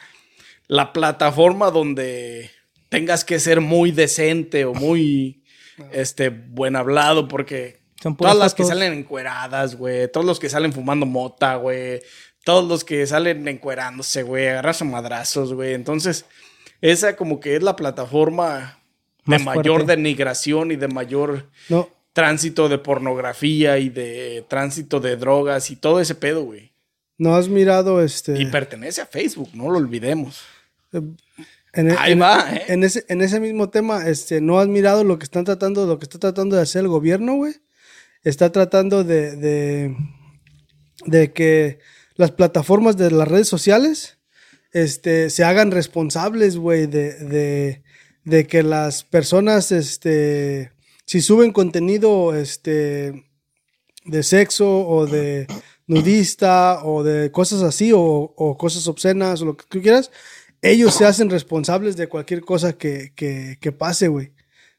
la 0.66 0.94
plataforma 0.94 1.70
donde 1.70 2.50
tengas 2.88 3.26
que 3.26 3.38
ser 3.38 3.60
muy 3.60 3.90
decente 3.90 4.64
o 4.64 4.72
muy 4.72 5.44
este 5.92 6.30
buen 6.30 6.76
hablado 6.76 7.28
porque 7.28 7.82
Son 8.02 8.14
puras 8.16 8.32
todas 8.32 8.44
las 8.44 8.54
que 8.54 8.64
salen 8.64 8.92
encueradas, 8.92 9.76
güey, 9.76 10.10
todos 10.10 10.24
los 10.26 10.38
que 10.38 10.48
salen 10.48 10.72
fumando 10.72 11.04
mota, 11.06 11.56
güey, 11.56 12.00
todos 12.44 12.68
los 12.68 12.84
que 12.84 13.06
salen 13.06 13.46
encuerándose, 13.48 14.22
güey, 14.22 14.48
agarras 14.48 14.80
a 14.82 14.84
madrazos, 14.84 15.52
güey. 15.52 15.74
Entonces, 15.74 16.24
esa 16.80 17.16
como 17.16 17.40
que 17.40 17.56
es 17.56 17.62
la 17.62 17.74
plataforma 17.76 18.78
de 19.26 19.38
mayor 19.40 19.80
fuerte. 19.82 19.96
denigración 19.96 20.70
y 20.70 20.76
de 20.76 20.88
mayor 20.88 21.46
No, 21.68 21.88
tránsito 22.12 22.68
de 22.68 22.78
pornografía 22.78 23.78
y 23.78 23.88
de 23.88 24.44
tránsito 24.48 25.00
de 25.00 25.16
drogas 25.16 25.70
y 25.70 25.76
todo 25.76 26.00
ese 26.00 26.14
pedo, 26.14 26.44
güey. 26.44 26.72
no 27.18 27.34
has 27.34 27.48
mirado 27.48 28.00
este. 28.00 28.40
Y 28.40 28.46
pertenece 28.46 29.00
a 29.00 29.06
Facebook, 29.06 29.50
no 29.54 29.68
lo 29.70 29.78
olvidemos. 29.78 30.40
En, 31.72 31.90
Ahí 31.98 32.12
en- 32.12 32.22
va, 32.22 32.46
¿eh? 32.54 32.62
en 32.68 32.82
ese, 32.84 33.04
en 33.08 33.20
ese 33.22 33.40
mismo 33.40 33.68
tema, 33.68 34.06
este, 34.08 34.40
¿no 34.40 34.58
has 34.58 34.68
mirado 34.68 35.04
lo 35.04 35.18
que 35.18 35.24
están 35.24 35.44
tratando, 35.44 35.86
lo 35.86 35.98
que 35.98 36.04
está 36.04 36.18
tratando 36.18 36.56
de 36.56 36.62
hacer 36.62 36.82
el 36.82 36.88
gobierno, 36.88 37.34
güey? 37.34 37.54
Está 38.28 38.52
tratando 38.52 39.04
de, 39.04 39.96
de, 41.06 41.32
que 41.32 41.78
las 42.14 42.30
plataformas 42.30 42.98
de 42.98 43.10
las 43.10 43.26
redes 43.26 43.48
sociales 43.48 44.18
este, 44.70 45.30
se 45.30 45.44
hagan 45.44 45.70
responsables, 45.70 46.58
güey, 46.58 46.86
de, 46.86 47.82
de, 48.24 48.46
que 48.46 48.62
las 48.62 49.02
personas, 49.02 49.72
este, 49.72 50.72
si 51.06 51.22
suben 51.22 51.52
contenido, 51.52 52.34
este, 52.34 53.24
de 54.04 54.22
sexo 54.22 54.86
o 54.86 55.06
de 55.06 55.46
nudista 55.86 56.84
o 56.84 57.02
de 57.02 57.32
cosas 57.32 57.62
así 57.62 57.92
o, 57.94 58.00
o 58.36 58.58
cosas 58.58 58.86
obscenas 58.88 59.40
o 59.40 59.46
lo 59.46 59.56
que 59.56 59.64
tú 59.70 59.80
quieras, 59.80 60.10
ellos 60.60 60.94
se 60.94 61.06
hacen 61.06 61.30
responsables 61.30 61.96
de 61.96 62.08
cualquier 62.08 62.42
cosa 62.42 62.74
que, 62.74 63.14
que, 63.16 63.56
que 63.58 63.72
pase, 63.72 64.08
güey, 64.08 64.34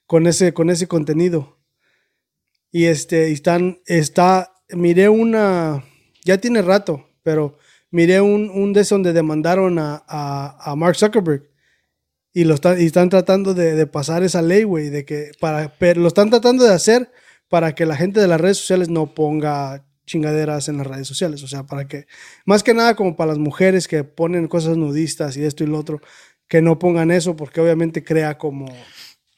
con 0.05 0.27
ese, 0.27 0.53
con 0.53 0.69
ese 0.69 0.87
contenido. 0.87 1.58
Y 2.71 2.85
este, 2.85 3.31
están, 3.31 3.79
está, 3.85 4.53
miré 4.69 5.09
una, 5.09 5.83
ya 6.23 6.37
tiene 6.37 6.61
rato, 6.61 7.07
pero 7.23 7.57
miré 7.91 8.21
un, 8.21 8.49
un 8.49 8.73
de 8.73 8.81
esos 8.81 8.97
donde 8.97 9.13
demandaron 9.13 9.79
a, 9.79 10.03
a, 10.07 10.71
a 10.71 10.75
Mark 10.75 10.95
Zuckerberg. 10.95 11.49
Y, 12.31 12.43
lo 12.43 12.53
están, 12.53 12.79
y 12.79 12.85
están 12.85 13.09
tratando 13.09 13.53
de, 13.55 13.73
de 13.75 13.87
pasar 13.87 14.23
esa 14.23 14.41
ley, 14.41 14.63
güey, 14.63 14.89
de 14.89 15.03
que 15.03 15.31
para, 15.39 15.73
pero 15.79 16.01
lo 16.01 16.07
están 16.07 16.29
tratando 16.29 16.63
de 16.63 16.73
hacer 16.73 17.11
para 17.49 17.73
que 17.73 17.87
la 17.87 17.95
gente 17.95 18.19
de 18.19 18.27
las 18.27 18.39
redes 18.39 18.57
sociales 18.57 18.87
no 18.87 19.15
ponga 19.15 19.83
chingaderas 20.05 20.69
en 20.69 20.77
las 20.77 20.87
redes 20.87 21.07
sociales. 21.07 21.41
O 21.43 21.47
sea, 21.47 21.65
para 21.65 21.87
que, 21.87 22.05
más 22.45 22.63
que 22.63 22.73
nada 22.73 22.95
como 22.95 23.15
para 23.15 23.29
las 23.29 23.39
mujeres 23.39 23.87
que 23.87 24.03
ponen 24.03 24.47
cosas 24.47 24.77
nudistas 24.77 25.37
y 25.37 25.43
esto 25.43 25.63
y 25.63 25.67
lo 25.67 25.79
otro, 25.79 26.01
que 26.47 26.61
no 26.61 26.77
pongan 26.79 27.11
eso 27.11 27.35
porque 27.35 27.61
obviamente 27.61 28.03
crea 28.03 28.37
como... 28.37 28.67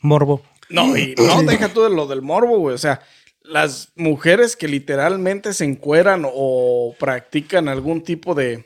Morbo. 0.04 0.42
No, 0.70 0.98
y 0.98 1.14
no 1.16 1.44
deja 1.44 1.70
todo 1.70 1.90
lo 1.90 2.08
del 2.08 2.22
morbo, 2.22 2.58
güey. 2.58 2.74
O 2.74 2.78
sea, 2.78 3.02
las 3.44 3.92
mujeres 3.96 4.56
que 4.56 4.68
literalmente 4.68 5.54
se 5.54 5.66
encueran 5.66 6.24
o 6.26 6.96
practican 7.00 7.68
algún 7.68 8.02
tipo 8.04 8.34
de, 8.36 8.66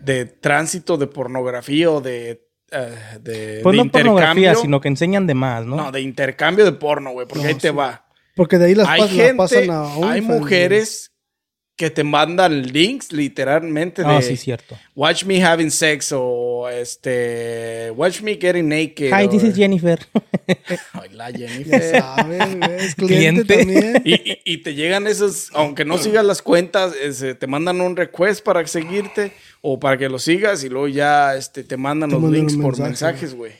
de 0.00 0.26
tránsito 0.26 0.96
de 0.96 1.06
pornografía 1.06 1.90
o 1.90 2.00
de, 2.00 2.46
eh, 2.70 2.94
de, 3.20 3.60
Pues 3.62 3.76
de 3.76 3.84
no 3.84 3.90
pornografía, 3.90 4.32
intercambio. 4.32 4.60
sino 4.62 4.80
que 4.80 4.88
enseñan 4.88 5.26
de 5.26 5.34
más, 5.34 5.64
¿no? 5.64 5.76
No, 5.76 5.92
de 5.92 6.00
intercambio 6.00 6.64
de 6.64 6.72
porno, 6.72 7.12
güey, 7.12 7.26
porque 7.26 7.44
No, 7.44 7.48
ahí 7.48 7.54
te 7.54 7.70
va. 7.70 8.06
Porque 8.36 8.58
de 8.58 8.66
ahí 8.66 8.74
las, 8.74 8.88
hay 8.88 9.00
pas- 9.00 9.04
las 9.04 9.10
gente, 9.12 9.34
pasan 9.36 9.70
a 9.70 9.84
hay 9.94 10.02
OnlyFans, 10.02 10.40
mujeres 10.40 11.12
que 11.76 11.90
te 11.90 12.04
mandan 12.04 12.62
links 12.72 13.10
literalmente 13.12 14.02
de 14.02 14.08
Ah, 14.08 14.22
sí, 14.22 14.36
cierto. 14.36 14.78
Watch 14.94 15.24
me 15.24 15.44
having 15.44 15.70
sex 15.72 16.12
o 16.14 16.68
este 16.68 17.90
Watch 17.96 18.20
me 18.22 18.34
getting 18.40 18.68
naked. 18.68 19.10
Hi, 19.12 19.26
o- 19.26 19.28
this 19.28 19.42
is 19.42 19.56
Jennifer. 19.56 19.98
Ay, 20.92 21.08
la 21.12 21.30
güey. 21.32 21.42
Ya 21.42 21.48
Jennifer. 21.48 22.00
saben, 22.00 22.62
es 22.62 22.94
cliente, 22.94 23.44
Cliente. 23.44 23.56
también. 23.56 24.02
y, 24.04 24.14
y- 24.14 24.38
y 24.44 24.58
te 24.58 24.74
llegan 24.74 25.06
esos, 25.08 25.50
aunque 25.54 25.84
no 25.84 25.98
sigas 25.98 26.24
las 26.24 26.42
cuentas, 26.42 26.94
ese, 27.02 27.34
te 27.34 27.46
mandan 27.48 27.80
un 27.80 27.96
request 27.96 28.44
para 28.44 28.64
seguirte 28.68 29.32
o 29.60 29.80
para 29.80 29.98
que 29.98 30.08
lo 30.08 30.18
sigas 30.20 30.62
y 30.62 30.68
luego 30.68 30.86
ya 30.88 31.34
este, 31.34 31.64
te 31.64 31.76
mandan 31.76 32.10
Te 32.10 32.14
los 32.14 32.22
mandan 32.22 32.38
links 32.40 32.54
por 32.56 32.78
mensaje, 32.78 32.86
mensajes, 33.12 33.34
güey. 33.34 33.52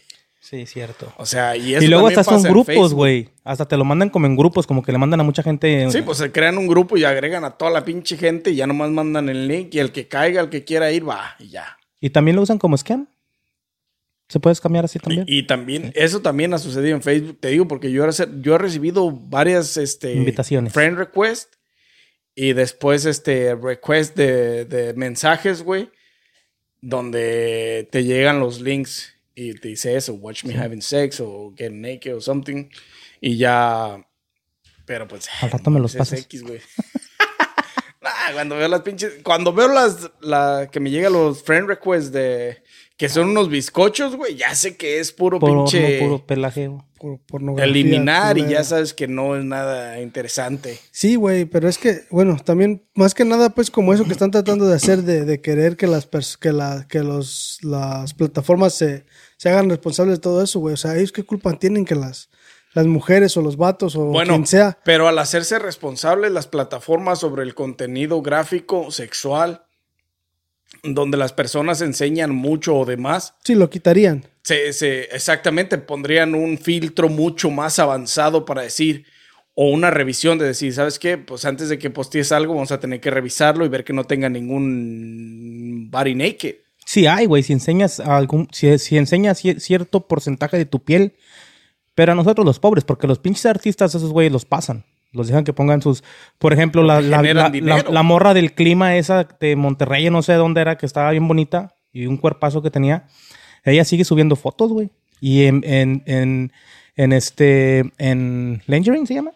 Sí, 0.44 0.66
cierto. 0.66 1.10
O 1.16 1.24
sea, 1.24 1.56
y 1.56 1.74
eso 1.74 1.82
Y 1.82 1.88
luego 1.88 2.06
hasta 2.06 2.22
son 2.22 2.42
grupos, 2.42 2.92
güey. 2.92 3.30
Hasta 3.44 3.66
te 3.66 3.78
lo 3.78 3.84
mandan 3.86 4.10
como 4.10 4.26
en 4.26 4.36
grupos, 4.36 4.66
como 4.66 4.82
que 4.82 4.92
le 4.92 4.98
mandan 4.98 5.20
a 5.20 5.22
mucha 5.22 5.42
gente. 5.42 5.90
Sí, 5.90 6.02
pues 6.02 6.18
se 6.18 6.30
crean 6.32 6.58
un 6.58 6.68
grupo 6.68 6.98
y 6.98 7.04
agregan 7.04 7.44
a 7.44 7.52
toda 7.52 7.70
la 7.70 7.82
pinche 7.82 8.18
gente 8.18 8.50
y 8.50 8.56
ya 8.56 8.66
nomás 8.66 8.90
mandan 8.90 9.30
el 9.30 9.48
link 9.48 9.74
y 9.74 9.78
el 9.78 9.90
que 9.90 10.06
caiga, 10.06 10.42
el 10.42 10.50
que 10.50 10.62
quiera 10.62 10.92
ir, 10.92 11.08
va 11.08 11.34
y 11.38 11.48
ya. 11.48 11.78
Y 11.98 12.10
también 12.10 12.36
lo 12.36 12.42
usan 12.42 12.58
como 12.58 12.76
scam. 12.76 13.08
¿Se 14.28 14.38
puede 14.38 14.54
cambiar 14.56 14.84
así 14.84 14.98
también? 14.98 15.24
Y, 15.26 15.38
y 15.38 15.46
también, 15.46 15.92
eso 15.94 16.20
también 16.20 16.52
ha 16.52 16.58
sucedido 16.58 16.94
en 16.94 17.02
Facebook, 17.02 17.38
te 17.40 17.48
digo, 17.48 17.66
porque 17.66 17.90
yo, 17.90 18.06
yo 18.42 18.54
he 18.54 18.58
recibido 18.58 19.10
varias 19.10 19.78
este, 19.78 20.12
Invitaciones. 20.12 20.74
Friend 20.74 20.98
request 20.98 21.54
y 22.34 22.52
después 22.52 23.06
este 23.06 23.54
request 23.54 24.14
de, 24.14 24.66
de 24.66 24.92
mensajes, 24.92 25.62
güey, 25.62 25.88
donde 26.82 27.88
te 27.90 28.04
llegan 28.04 28.40
los 28.40 28.60
links 28.60 29.13
y 29.34 29.54
te 29.54 29.68
dice 29.68 29.96
eso, 29.96 30.14
watch 30.14 30.44
me 30.44 30.54
having 30.54 30.80
sex 30.80 31.20
o 31.20 31.52
get 31.56 31.72
naked 31.72 32.14
o 32.14 32.20
something. 32.20 32.68
Y 33.20 33.36
ya, 33.36 34.06
pero 34.84 35.08
pues... 35.08 35.28
Al 35.40 35.50
rato 35.50 35.70
me 35.70 35.80
los 35.80 35.94
es 35.94 35.98
pasas. 35.98 36.20
X, 36.20 36.42
güey. 36.42 36.60
Nah, 38.04 38.34
cuando 38.34 38.56
veo 38.56 38.68
las 38.68 38.82
pinches, 38.82 39.14
cuando 39.22 39.54
veo 39.54 39.66
las, 39.66 40.10
la, 40.20 40.68
que 40.70 40.78
me 40.78 40.90
llegan 40.90 41.14
los 41.14 41.42
friend 41.42 41.66
requests 41.68 42.12
de, 42.12 42.62
que 42.96 43.08
son 43.08 43.28
unos 43.30 43.48
bizcochos, 43.48 44.14
güey, 44.16 44.36
ya 44.36 44.54
sé 44.54 44.76
que 44.76 45.00
es 45.00 45.12
puro 45.12 45.40
Porno, 45.40 45.64
pinche 45.64 45.98
puro 46.00 46.24
pelajeo. 46.24 46.86
Por- 46.98 47.18
pornografía, 47.26 47.70
eliminar 47.70 48.38
y 48.38 48.46
ya 48.48 48.64
sabes 48.64 48.94
que 48.94 49.06
no 49.08 49.36
es 49.36 49.44
nada 49.44 50.00
interesante. 50.00 50.78
Sí, 50.90 51.16
güey, 51.16 51.44
pero 51.44 51.68
es 51.68 51.76
que, 51.76 52.02
bueno, 52.10 52.36
también, 52.42 52.82
más 52.94 53.12
que 53.12 53.24
nada, 53.26 53.50
pues 53.50 53.70
como 53.70 53.92
eso 53.92 54.04
que 54.04 54.12
están 54.12 54.30
tratando 54.30 54.64
de 54.66 54.76
hacer, 54.76 55.02
de, 55.02 55.24
de 55.26 55.40
querer 55.42 55.76
que 55.76 55.86
las 55.86 56.10
pers- 56.10 56.38
que 56.38 56.52
la, 56.52 56.86
que 56.88 57.00
los, 57.00 57.58
las 57.62 58.14
plataformas 58.14 58.72
se, 58.74 59.04
se 59.36 59.50
hagan 59.50 59.68
responsables 59.68 60.16
de 60.18 60.22
todo 60.22 60.42
eso, 60.42 60.60
güey. 60.60 60.72
O 60.74 60.78
sea, 60.78 60.96
ellos 60.96 61.12
qué 61.12 61.24
culpa 61.24 61.52
tienen 61.58 61.84
que 61.84 61.94
las, 61.94 62.30
las 62.72 62.86
mujeres 62.86 63.36
o 63.36 63.42
los 63.42 63.58
vatos 63.58 63.96
o 63.96 64.04
Bueno, 64.06 64.32
quien 64.34 64.46
sea. 64.46 64.78
pero 64.84 65.06
al 65.06 65.18
hacerse 65.18 65.58
responsables 65.58 66.32
las 66.32 66.46
plataformas 66.46 67.18
sobre 67.18 67.42
el 67.42 67.54
contenido 67.54 68.22
gráfico, 68.22 68.90
sexual, 68.90 69.63
donde 70.84 71.16
las 71.16 71.32
personas 71.32 71.80
enseñan 71.80 72.34
mucho 72.34 72.76
o 72.76 72.84
demás, 72.84 73.34
Sí, 73.44 73.54
lo 73.54 73.70
quitarían. 73.70 74.26
se, 74.42 74.72
se- 74.74 75.04
exactamente 75.14 75.78
pondrían 75.78 76.34
un 76.34 76.58
filtro 76.58 77.08
mucho 77.08 77.50
más 77.50 77.78
avanzado 77.78 78.44
para 78.44 78.62
decir, 78.62 79.06
o 79.54 79.70
una 79.70 79.90
revisión 79.90 80.36
de 80.38 80.46
decir, 80.46 80.74
¿sabes 80.74 80.98
qué? 80.98 81.16
Pues 81.16 81.44
antes 81.44 81.68
de 81.68 81.78
que 81.78 81.88
postees 81.88 82.32
algo, 82.32 82.54
vamos 82.54 82.72
a 82.72 82.80
tener 82.80 83.00
que 83.00 83.10
revisarlo 83.10 83.64
y 83.64 83.68
ver 83.68 83.84
que 83.84 83.92
no 83.92 84.04
tenga 84.04 84.28
ningún 84.28 85.88
body 85.90 86.14
naked. 86.14 86.56
Sí 86.84 87.06
hay, 87.06 87.26
güey. 87.26 87.42
Si 87.42 87.52
enseñas 87.52 88.00
algún, 88.00 88.48
si, 88.52 88.76
si 88.78 88.96
enseñas 88.98 89.42
cier- 89.42 89.58
cierto 89.60 90.06
porcentaje 90.06 90.58
de 90.58 90.66
tu 90.66 90.82
piel, 90.84 91.14
pero 91.94 92.12
a 92.12 92.14
nosotros 92.14 92.44
los 92.44 92.58
pobres, 92.58 92.84
porque 92.84 93.06
los 93.06 93.18
pinches 93.18 93.46
artistas, 93.46 93.94
esos 93.94 94.10
güeyes 94.12 94.32
los 94.32 94.44
pasan. 94.44 94.84
Los 95.14 95.28
dejan 95.28 95.44
que 95.44 95.52
pongan 95.52 95.80
sus, 95.80 96.04
por 96.38 96.52
ejemplo, 96.52 96.82
la, 96.82 97.00
la, 97.00 97.22
la- 97.42 97.48
la- 97.90 98.02
morra 98.02 98.34
del 98.34 98.52
clima 98.52 98.96
esa 98.96 99.26
de 99.40 99.56
Monterrey, 99.56 100.10
no 100.10 100.22
sé 100.22 100.34
dónde 100.34 100.60
era, 100.60 100.76
que 100.76 100.86
estaba 100.86 101.10
bien 101.12 101.26
bonita 101.26 101.74
y 101.92 102.06
un 102.06 102.16
cuerpazo 102.18 102.60
que 102.62 102.70
tenía. 102.70 103.06
Ella 103.64 103.84
sigue 103.84 104.04
subiendo 104.04 104.36
fotos, 104.36 104.72
güey. 104.72 104.90
Y 105.20 105.44
en, 105.44 105.62
en, 105.64 106.02
en, 106.06 106.52
en 106.96 107.12
este, 107.12 107.84
en 107.98 108.62
Lingering 108.66 109.06
se 109.06 109.14
llama. 109.14 109.30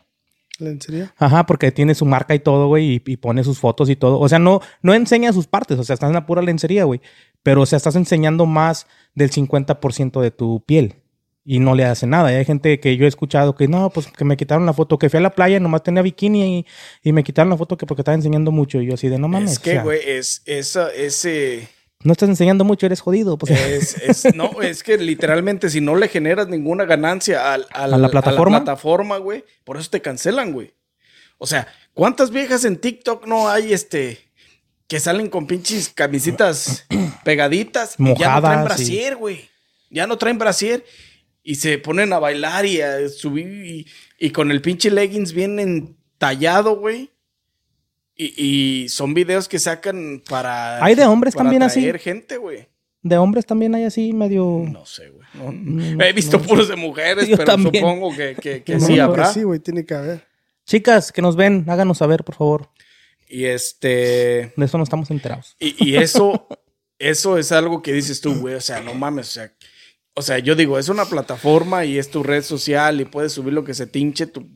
¿Lencería? 0.58 1.14
Ajá, 1.16 1.46
porque 1.46 1.70
tiene 1.70 1.94
su 1.94 2.04
marca 2.04 2.34
y 2.34 2.40
todo, 2.40 2.66
güey, 2.66 2.94
y, 2.96 3.02
y 3.06 3.16
pone 3.16 3.44
sus 3.44 3.60
fotos 3.60 3.88
y 3.90 3.94
todo. 3.96 4.18
O 4.18 4.28
sea, 4.28 4.40
no, 4.40 4.60
no 4.82 4.92
enseña 4.92 5.32
sus 5.32 5.46
partes, 5.46 5.78
o 5.78 5.84
sea, 5.84 5.94
estás 5.94 6.08
en 6.08 6.14
la 6.14 6.26
pura 6.26 6.42
lencería, 6.42 6.82
güey. 6.84 7.00
Pero, 7.44 7.62
o 7.62 7.66
sea, 7.66 7.76
estás 7.76 7.94
enseñando 7.94 8.44
más 8.44 8.88
del 9.14 9.30
50% 9.30 10.20
de 10.20 10.30
tu 10.32 10.60
piel. 10.66 10.96
Y 11.50 11.60
no 11.60 11.74
le 11.74 11.86
hace 11.86 12.06
nada. 12.06 12.30
Y 12.30 12.34
hay 12.34 12.44
gente 12.44 12.78
que 12.78 12.98
yo 12.98 13.06
he 13.06 13.08
escuchado 13.08 13.54
que 13.54 13.68
no, 13.68 13.88
pues 13.88 14.06
que 14.08 14.22
me 14.26 14.36
quitaron 14.36 14.66
la 14.66 14.74
foto, 14.74 14.98
que 14.98 15.08
fui 15.08 15.16
a 15.16 15.22
la 15.22 15.30
playa, 15.30 15.58
nomás 15.58 15.82
tenía 15.82 16.02
bikini 16.02 16.58
y, 16.58 16.66
y 17.02 17.12
me 17.14 17.24
quitaron 17.24 17.48
la 17.48 17.56
foto 17.56 17.78
que 17.78 17.86
porque 17.86 18.02
estaba 18.02 18.14
enseñando 18.14 18.50
mucho. 18.52 18.82
Y 18.82 18.86
yo 18.88 18.92
así 18.94 19.08
de 19.08 19.18
no 19.18 19.28
mames. 19.28 19.52
Es 19.52 19.58
o 19.58 19.62
que, 19.62 19.70
sea, 19.70 19.82
güey, 19.82 20.00
es 20.04 20.42
esa, 20.44 20.90
ese... 20.92 21.66
No 22.04 22.12
estás 22.12 22.28
enseñando 22.28 22.64
mucho, 22.64 22.84
eres 22.84 23.00
jodido. 23.00 23.38
Pues, 23.38 23.50
Es, 23.52 24.24
es- 24.26 24.34
no, 24.34 24.50
es 24.62 24.82
que 24.82 24.98
literalmente 24.98 25.70
si 25.70 25.80
no 25.80 25.96
le 25.96 26.08
generas 26.08 26.48
ninguna 26.48 26.84
ganancia 26.84 27.54
al- 27.54 27.66
al- 27.70 27.94
¿A 27.94 27.96
la 27.96 28.10
plataforma? 28.10 28.58
plataforma, 28.62 29.16
güey, 29.16 29.42
por 29.64 29.78
eso 29.78 29.88
te 29.88 30.02
cancelan, 30.02 30.52
güey. 30.52 30.74
O 31.38 31.46
sea, 31.46 31.66
¿cuántas 31.94 32.30
viejas 32.30 32.66
en 32.66 32.76
TikTok 32.76 33.26
no 33.26 33.48
hay 33.48 33.72
este 33.72 34.18
que 34.86 35.00
salen 35.00 35.28
con 35.30 35.46
pinches 35.46 35.88
camisitas 35.88 36.84
pegaditas 37.24 37.94
y 37.98 38.02
ya 38.04 38.04
no 38.04 38.10
Mojadas, 38.16 38.42
traen 38.42 38.64
brasier, 38.64 39.16
güey? 39.16 39.48
Ya 39.88 40.06
no 40.06 40.18
traen 40.18 40.36
brasier 40.36 40.84
y 41.50 41.54
se 41.54 41.78
ponen 41.78 42.12
a 42.12 42.18
bailar 42.18 42.66
y 42.66 42.82
a 42.82 43.08
subir 43.08 43.46
y, 43.64 43.86
y 44.18 44.30
con 44.32 44.50
el 44.50 44.60
pinche 44.60 44.90
leggings 44.90 45.32
bien 45.32 45.58
entallado, 45.58 46.76
güey. 46.78 47.10
Y, 48.14 48.34
y 48.84 48.88
son 48.90 49.14
videos 49.14 49.48
que 49.48 49.58
sacan 49.58 50.22
para. 50.28 50.84
Hay 50.84 50.94
de 50.94 51.06
hombres 51.06 51.34
para 51.34 51.44
también 51.44 51.62
así. 51.62 51.90
gente, 52.00 52.36
güey. 52.36 52.68
de 53.02 53.16
hombres 53.16 53.46
también 53.46 53.74
hay 53.74 53.84
así 53.84 54.12
medio. 54.12 54.64
No 54.70 54.84
sé, 54.84 55.08
güey. 55.08 55.26
No- 55.54 56.04
He 56.04 56.12
visto 56.12 56.38
puros 56.42 56.68
de 56.68 56.76
mujeres, 56.76 57.26
Yo 57.28 57.36
pero 57.38 57.52
también. 57.52 57.76
supongo 57.82 58.14
que, 58.14 58.34
que, 58.34 58.62
que 58.62 58.74
No, 58.74 58.86
sí 58.86 58.96
no, 58.96 59.04
habrá. 59.04 59.32
Sí, 59.32 59.42
güey, 59.44 59.60
tiene 59.60 59.86
que 59.86 59.94
haber. 59.94 60.26
Chicas 60.66 61.12
que 61.12 61.22
nos 61.22 61.34
ven, 61.36 61.64
háganos 61.68 61.96
saber, 61.98 62.24
por 62.24 62.34
favor. 62.34 62.68
Y 63.26 63.44
este. 63.46 64.52
De 64.54 64.64
eso 64.66 64.76
no 64.76 64.84
estamos 64.84 65.10
enterados. 65.10 65.56
Y, 65.58 65.76
y 65.82 65.96
eso, 65.96 66.46
eso 66.98 67.38
es 67.38 67.52
algo 67.52 67.80
que 67.82 67.92
dices 67.94 68.20
tú, 68.20 68.34
güey. 68.34 68.54
O 68.56 68.60
sea, 68.60 68.80
no 68.82 68.92
mames. 68.94 69.28
O 69.28 69.30
sea, 69.32 69.52
o 70.18 70.22
sea, 70.22 70.40
yo 70.40 70.56
digo, 70.56 70.80
es 70.80 70.88
una 70.88 71.04
plataforma 71.04 71.84
y 71.84 71.96
es 71.96 72.10
tu 72.10 72.24
red 72.24 72.42
social 72.42 73.00
y 73.00 73.04
puedes 73.04 73.32
subir 73.32 73.52
lo 73.52 73.62
que 73.62 73.72
se 73.72 73.86
tinche 73.86 74.26
tu, 74.26 74.48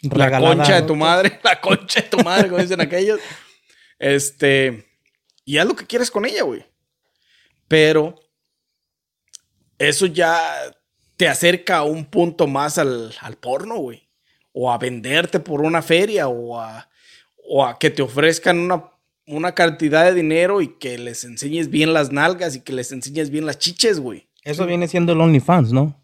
la 0.00 0.38
concha 0.38 0.80
de 0.80 0.86
tu 0.86 0.94
madre, 0.94 1.40
la 1.44 1.60
concha 1.60 2.02
de 2.02 2.08
tu 2.08 2.18
madre, 2.18 2.48
como 2.48 2.62
dicen 2.62 2.80
aquellos. 2.80 3.18
Este, 3.98 4.86
y 5.44 5.58
haz 5.58 5.66
lo 5.66 5.74
que 5.74 5.88
quieres 5.88 6.08
con 6.08 6.24
ella, 6.24 6.44
güey. 6.44 6.64
Pero 7.66 8.14
eso 9.76 10.06
ya 10.06 10.40
te 11.16 11.26
acerca 11.26 11.78
a 11.78 11.82
un 11.82 12.04
punto 12.04 12.46
más 12.46 12.78
al, 12.78 13.12
al 13.22 13.36
porno, 13.36 13.78
güey. 13.78 14.08
O 14.52 14.70
a 14.70 14.78
venderte 14.78 15.40
por 15.40 15.62
una 15.62 15.82
feria 15.82 16.28
o 16.28 16.60
a, 16.60 16.88
o 17.48 17.66
a 17.66 17.76
que 17.76 17.90
te 17.90 18.02
ofrezcan 18.02 18.56
una, 18.56 18.84
una 19.26 19.52
cantidad 19.52 20.04
de 20.04 20.14
dinero 20.14 20.60
y 20.60 20.78
que 20.78 20.96
les 20.96 21.24
enseñes 21.24 21.70
bien 21.70 21.92
las 21.92 22.12
nalgas 22.12 22.54
y 22.54 22.60
que 22.60 22.72
les 22.72 22.92
enseñes 22.92 23.30
bien 23.30 23.46
las 23.46 23.58
chiches, 23.58 23.98
güey. 23.98 24.28
Eso 24.44 24.66
viene 24.66 24.88
siendo 24.88 25.12
el 25.12 25.20
OnlyFans, 25.20 25.72
¿no? 25.72 26.00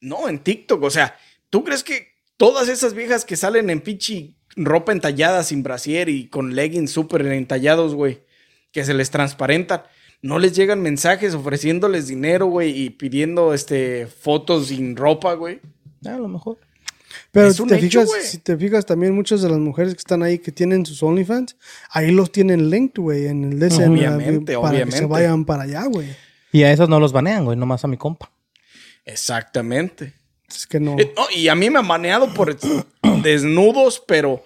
No, 0.00 0.28
en 0.28 0.38
TikTok. 0.38 0.82
O 0.82 0.90
sea, 0.90 1.16
¿tú 1.50 1.64
crees 1.64 1.82
que 1.82 2.08
todas 2.36 2.68
esas 2.68 2.94
viejas 2.94 3.24
que 3.24 3.36
salen 3.36 3.70
en 3.70 3.80
pinche 3.80 4.34
ropa 4.56 4.92
entallada 4.92 5.42
sin 5.42 5.62
brasier 5.62 6.08
y 6.08 6.28
con 6.28 6.54
leggings 6.54 6.90
súper 6.90 7.26
entallados, 7.26 7.94
güey, 7.94 8.22
que 8.72 8.84
se 8.84 8.94
les 8.94 9.10
transparentan, 9.10 9.82
no 10.20 10.38
les 10.38 10.52
llegan 10.52 10.82
mensajes 10.82 11.34
ofreciéndoles 11.34 12.08
dinero, 12.08 12.46
güey, 12.46 12.70
y 12.70 12.90
pidiendo 12.90 13.54
este 13.54 14.06
fotos 14.06 14.68
sin 14.68 14.96
ropa, 14.96 15.34
güey? 15.34 15.60
A 16.04 16.16
lo 16.16 16.28
mejor. 16.28 16.58
Pero 17.30 17.52
si 17.52 17.66
te, 17.66 17.76
hecho, 17.76 18.00
fijas, 18.00 18.06
güey. 18.06 18.22
si 18.22 18.38
te 18.38 18.56
fijas 18.56 18.86
también 18.86 19.14
muchas 19.14 19.42
de 19.42 19.48
las 19.48 19.58
mujeres 19.58 19.94
que 19.94 19.98
están 19.98 20.22
ahí 20.22 20.38
que 20.38 20.52
tienen 20.52 20.84
sus 20.84 21.02
OnlyFans, 21.02 21.56
ahí 21.90 22.10
los 22.10 22.32
tienen 22.32 22.70
linked, 22.70 23.00
güey, 23.00 23.26
en 23.26 23.44
el 23.44 23.58
DS 23.58 23.78
Obviamente, 23.78 24.54
para 24.54 24.70
que 24.70 24.76
obviamente. 24.76 24.98
se 24.98 25.06
vayan 25.06 25.44
para 25.44 25.62
allá, 25.64 25.84
güey. 25.84 26.08
Y 26.52 26.62
a 26.62 26.72
esos 26.72 26.88
no 26.88 26.98
los 27.00 27.12
banean, 27.12 27.44
güey, 27.44 27.56
nomás 27.56 27.84
a 27.84 27.88
mi 27.88 27.96
compa. 27.96 28.30
Exactamente. 29.04 30.12
Es 30.48 30.66
que 30.66 30.80
no. 30.80 30.96
Eh, 30.98 31.12
no, 31.16 31.24
y 31.34 31.48
a 31.48 31.54
mí 31.54 31.68
me 31.70 31.78
han 31.78 31.86
maneado 31.86 32.32
por 32.32 32.56
desnudos, 33.22 34.02
pero 34.06 34.42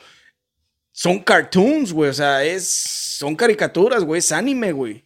son 0.91 1.21
cartoons, 1.21 1.93
güey. 1.93 2.11
O 2.11 2.15
sea, 2.15 2.43
es, 2.45 2.69
son 2.71 3.37
caricaturas, 3.37 4.03
güey. 4.05 4.19
Es 4.19 4.33
anime, 4.33 4.73
güey. 4.73 5.05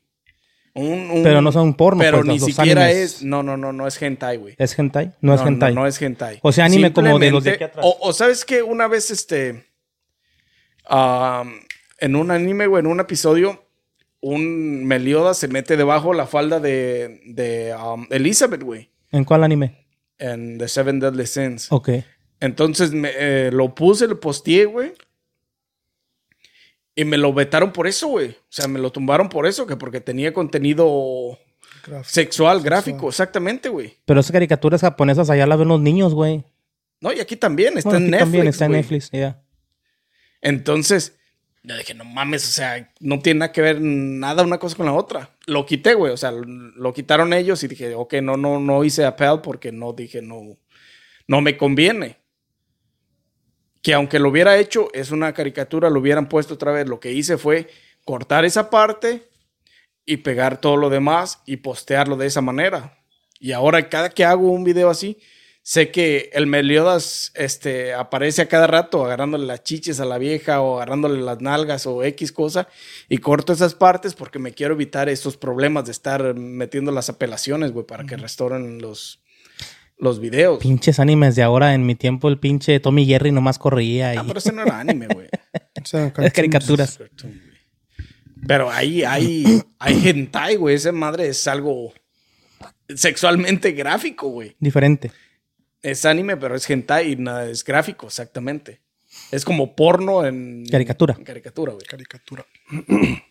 Un- 0.75 1.11
un- 1.11 1.23
Pero 1.23 1.41
no 1.41 1.53
son 1.53 1.75
porno, 1.75 2.01
Pero 2.01 2.19
pues, 2.19 2.29
ni 2.29 2.39
siquiera 2.41 2.85
animes. 2.87 3.15
es. 3.17 3.23
No, 3.23 3.43
no, 3.43 3.57
no, 3.57 3.73
no 3.73 3.87
es 3.87 4.01
hentai, 4.01 4.37
güey. 4.37 4.55
¿Es 4.59 4.79
hentai? 4.79 5.13
No, 5.23 5.35
es 5.35 5.41
hentai. 5.41 5.75
No, 5.75 5.87
es 5.87 6.01
hentai. 6.01 6.39
O 6.43 6.53
sea, 6.53 6.67
anime 6.67 6.93
como 6.93 7.19
de 7.19 7.31
los 7.31 7.45
de 7.45 7.53
aquí 7.53 7.65
atrás. 7.65 7.85
O, 7.87 7.97
o 8.01 8.13
sabes 8.13 8.45
que 8.45 8.63
una 8.63 8.87
vez, 8.89 9.11
este. 9.11 9.67
am, 10.87 11.61
en 11.99 12.17
un 12.17 12.31
anime, 12.31 12.67
güey, 12.67 12.81
en 12.81 12.87
un 12.89 13.01
episodio, 13.01 13.66
un 14.27 14.85
Meliodas 14.87 15.39
se 15.39 15.49
mete 15.49 15.77
debajo 15.77 16.13
la 16.13 16.27
falda 16.27 16.59
de, 16.61 17.21
de 17.27 17.73
am, 17.73 18.07
Elizabeth, 18.11 18.63
güey. 18.63 18.91
¿En 19.13 19.25
cuál 19.25 19.45
anime? 19.45 19.87
En 20.19 20.59
The 20.59 20.69
Seven 20.69 20.99
Deadly 21.01 21.27
Sins. 21.27 21.71
Ok. 21.71 21.91
Entonces 22.41 22.93
me, 22.93 23.11
eh, 23.17 23.51
lo 23.53 23.75
puse, 23.75 24.09
lo 24.09 24.19
posteé, 24.19 24.65
güey. 24.65 24.93
Y 26.95 27.05
me 27.05 27.19
lo 27.19 27.33
vetaron 27.33 27.73
por 27.73 27.87
eso, 27.87 28.09
güey. 28.09 28.31
O 28.31 28.35
sea, 28.49 28.67
me 28.69 28.79
lo 28.79 28.91
tumbaron 28.91 29.29
por 29.29 29.47
eso, 29.47 29.67
que 29.67 29.77
porque 29.77 30.01
tenía 30.01 30.33
contenido 30.33 31.39
Gráfico. 31.87 32.09
sexual, 32.11 32.63
gráfico, 32.63 33.09
exactamente, 33.09 33.69
güey. 33.69 33.97
Pero 34.07 34.21
esas 34.21 34.33
caricaturas 34.33 34.81
japonesas 34.81 35.29
allá 35.31 35.47
las 35.47 35.59
ven 35.59 35.69
los 35.69 35.81
niños, 35.81 36.15
güey. 36.15 36.43
No, 37.01 37.13
y 37.13 37.21
aquí 37.21 37.37
también, 37.37 37.77
está 37.77 37.91
Bueno, 37.91 38.07
en 38.07 38.15
aquí 38.15 38.25
Netflix. 38.25 38.33
también 38.33 38.47
está 38.49 38.65
en. 38.65 38.73
Netflix, 38.73 39.11
ya. 39.13 39.43
Entonces, 40.41 41.17
yo 41.67 41.77
dije, 41.77 41.95
no 41.95 42.05
mames, 42.05 42.49
o 42.49 42.53
sea, 42.53 42.93
no 43.01 43.19
tiene 43.19 43.41
nada 43.41 43.53
que 43.53 43.61
ver 43.61 43.81
nada 43.81 44.45
una 44.45 44.59
cosa 44.59 44.77
con 44.77 44.87
la 44.87 44.93
otra. 44.93 45.31
Lo 45.47 45.67
quité, 45.67 45.95
güey, 45.95 46.13
o 46.13 46.17
sea, 46.17 46.31
lo, 46.31 46.95
quitaron 46.95 47.33
ellos 47.33 47.61
y 47.65 47.69
dije, 47.69 47.93
ok, 47.93 48.15
no, 48.23 48.37
no, 48.37 48.61
no 48.61 48.85
hice 48.85 49.05
appel 49.05 49.41
porque 49.43 49.73
no 49.73 49.93
dije, 49.93 50.23
no, 50.23 50.57
no 51.27 51.41
me 51.41 51.57
conviene. 51.57 52.19
Que 53.83 53.95
aunque 53.95 54.21
lo 54.21 54.29
hubiera 54.29 54.57
hecho, 54.59 54.91
es 54.93 55.11
una 55.11 55.33
caricatura, 55.33 55.91
lo 55.91 55.99
hubieran 55.99 56.29
puesto 56.29 56.55
otra 56.55 56.71
vez. 56.71 56.89
Lo 56.89 57.01
que 57.01 57.11
hice 57.11 57.37
fue 57.37 57.69
cortar 58.05 58.45
esa 58.45 58.71
parte 58.71 59.29
y 60.05 60.19
pegar 60.19 60.61
todo 60.61 60.77
lo 60.77 60.89
demás 60.89 61.43
y 61.47 61.57
postearlo 61.57 62.17
de 62.17 62.27
esa 62.27 62.43
manera. 62.43 62.97
Y 63.41 63.51
ahora 63.51 63.89
cada 63.89 64.11
que 64.11 64.25
hago 64.25 64.53
un 64.53 64.63
video 64.63 64.89
así, 64.89 65.19
sé 65.67 65.91
que 65.91 66.31
el 66.33 66.47
Meliodas 66.47 67.33
este, 67.35 67.93
aparece 67.93 68.41
a 68.41 68.47
cada 68.47 68.69
rato 68.69 69.05
agarrándole 69.05 69.47
las 69.47 69.65
chiches 69.65 69.99
a 69.99 70.05
la 70.05 70.17
vieja 70.17 70.61
o 70.61 70.77
agarrándole 70.77 71.21
las 71.21 71.41
nalgas 71.41 71.89
o 71.89 72.05
X 72.05 72.31
cosa 72.31 72.69
y 73.09 73.19
corto 73.19 73.53
esas 73.53 73.75
partes 73.75 74.15
porque 74.15 74.39
me 74.39 74.53
quiero 74.53 74.75
evitar 74.75 75.09
esos 75.09 75.37
problemas 75.37 75.87
de 75.87 75.91
estar 75.91 76.37
metiendo 76.37 76.93
las 76.93 77.09
apelaciones, 77.09 77.73
güey, 77.73 77.85
para 77.85 78.05
que 78.05 78.17
restauren 78.17 78.81
los, 78.81 79.19
los 79.99 80.21
videos. 80.21 80.61
Pinches 80.61 81.01
animes 81.01 81.35
de 81.35 81.43
ahora, 81.43 81.75
en 81.75 81.85
mi 81.85 81.97
tiempo 81.97 82.29
el 82.29 82.39
pinche 82.39 82.79
Tommy 82.79 83.05
Jerry 83.05 83.33
nomás 83.33 83.59
corría 83.59 84.15
y 84.15 84.19
Ah, 84.19 84.25
pero 84.25 84.39
ese 84.39 84.53
no 84.53 84.63
era 84.63 84.79
anime, 84.79 85.09
güey. 85.09 85.27
O 85.83 85.85
sea, 85.85 86.13
es 86.17 86.33
caricaturas. 86.33 87.01
Pero 88.47 88.71
ahí 88.71 89.03
hay, 89.03 89.61
hay 89.81 90.09
hentai, 90.09 90.55
güey. 90.55 90.77
Esa 90.77 90.93
madre 90.93 91.27
es 91.27 91.49
algo 91.49 91.93
sexualmente 92.95 93.73
gráfico, 93.73 94.29
güey. 94.29 94.55
Diferente. 94.61 95.11
Es 95.87 96.05
anime, 96.05 96.37
pero 96.37 96.55
es 96.57 96.69
hentai 96.69 97.13
y 97.13 97.17
nada, 97.17 97.49
es 97.49 97.63
gráfico, 97.65 98.07
exactamente. 98.07 98.81
Es 99.31 99.45
como 99.45 99.77
porno 99.77 100.25
en 100.27 100.67
Caricatura. 100.71 101.15
en 101.17 101.25
caricatura, 101.25 101.73
güey. 101.73 101.87
caricatura. 101.87 102.45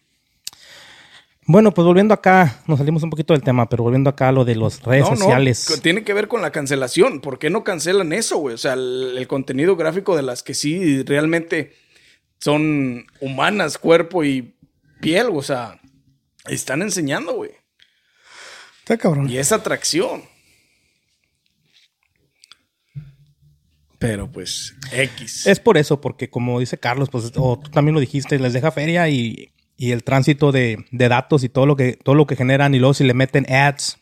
Bueno, 1.48 1.72
pues 1.76 1.86
volviendo 1.86 2.12
acá, 2.16 2.64
nos 2.66 2.80
salimos 2.80 3.04
un 3.04 3.12
poquito 3.12 3.34
del 3.34 3.44
tema, 3.44 3.70
pero 3.70 3.84
volviendo 3.84 4.10
acá 4.10 4.30
a 4.30 4.32
lo 4.32 4.46
de 4.46 4.56
las 4.56 4.82
redes 4.82 5.04
No, 5.04 5.12
no, 5.12 5.16
sociales. 5.18 5.66
co- 5.68 5.78
tiene 5.78 6.04
que 6.04 6.12
ver 6.14 6.28
con 6.28 6.42
la 6.42 6.52
cancelación. 6.52 7.22
¿Por 7.22 7.38
qué 7.38 7.52
no 7.52 7.64
cancelan 7.64 8.14
eso, 8.14 8.38
güey? 8.38 8.56
O 8.56 8.58
sea, 8.58 8.74
el, 8.74 9.14
el 9.16 9.28
contenido 9.28 9.76
gráfico 9.76 10.16
de 10.16 10.24
las 10.24 10.42
que 10.42 10.56
sí 10.56 11.04
realmente 11.04 11.76
son 12.40 13.06
humanas, 13.20 13.78
cuerpo 13.78 14.24
y 14.24 14.56
piel, 15.02 15.28
o 15.32 15.44
sea, 15.44 15.80
están 16.48 16.82
enseñando, 16.82 17.34
güey. 17.36 17.52
Está 18.80 18.98
cabrón. 18.98 19.30
Y 19.30 19.38
es 19.38 19.52
atracción. 19.52 20.24
Pero 24.00 24.32
pues, 24.32 24.76
X. 24.92 25.48
Es 25.48 25.60
por 25.60 25.78
eso, 25.78 26.02
porque 26.02 26.30
como 26.30 26.60
dice 26.60 26.78
Carlos, 26.78 27.10
pues, 27.10 27.32
o 27.36 27.60
tú 27.60 27.70
también 27.72 27.94
lo 27.94 28.00
dijiste, 28.00 28.38
les 28.40 28.54
deja 28.54 28.72
feria 28.72 29.08
y, 29.10 29.52
y 29.78 29.92
el 29.92 30.04
tránsito 30.04 30.52
de, 30.52 30.86
de 30.92 31.10
datos 31.10 31.44
y 31.44 31.50
todo 31.50 31.66
lo 31.66 31.76
que 31.76 31.94
todo 31.94 32.16
lo 32.16 32.26
que 32.28 32.36
generan 32.36 32.76
y 32.76 32.80
luego 32.80 32.94
si 32.94 33.04
le 33.04 33.14
meten 33.14 33.46
ads, 33.52 33.98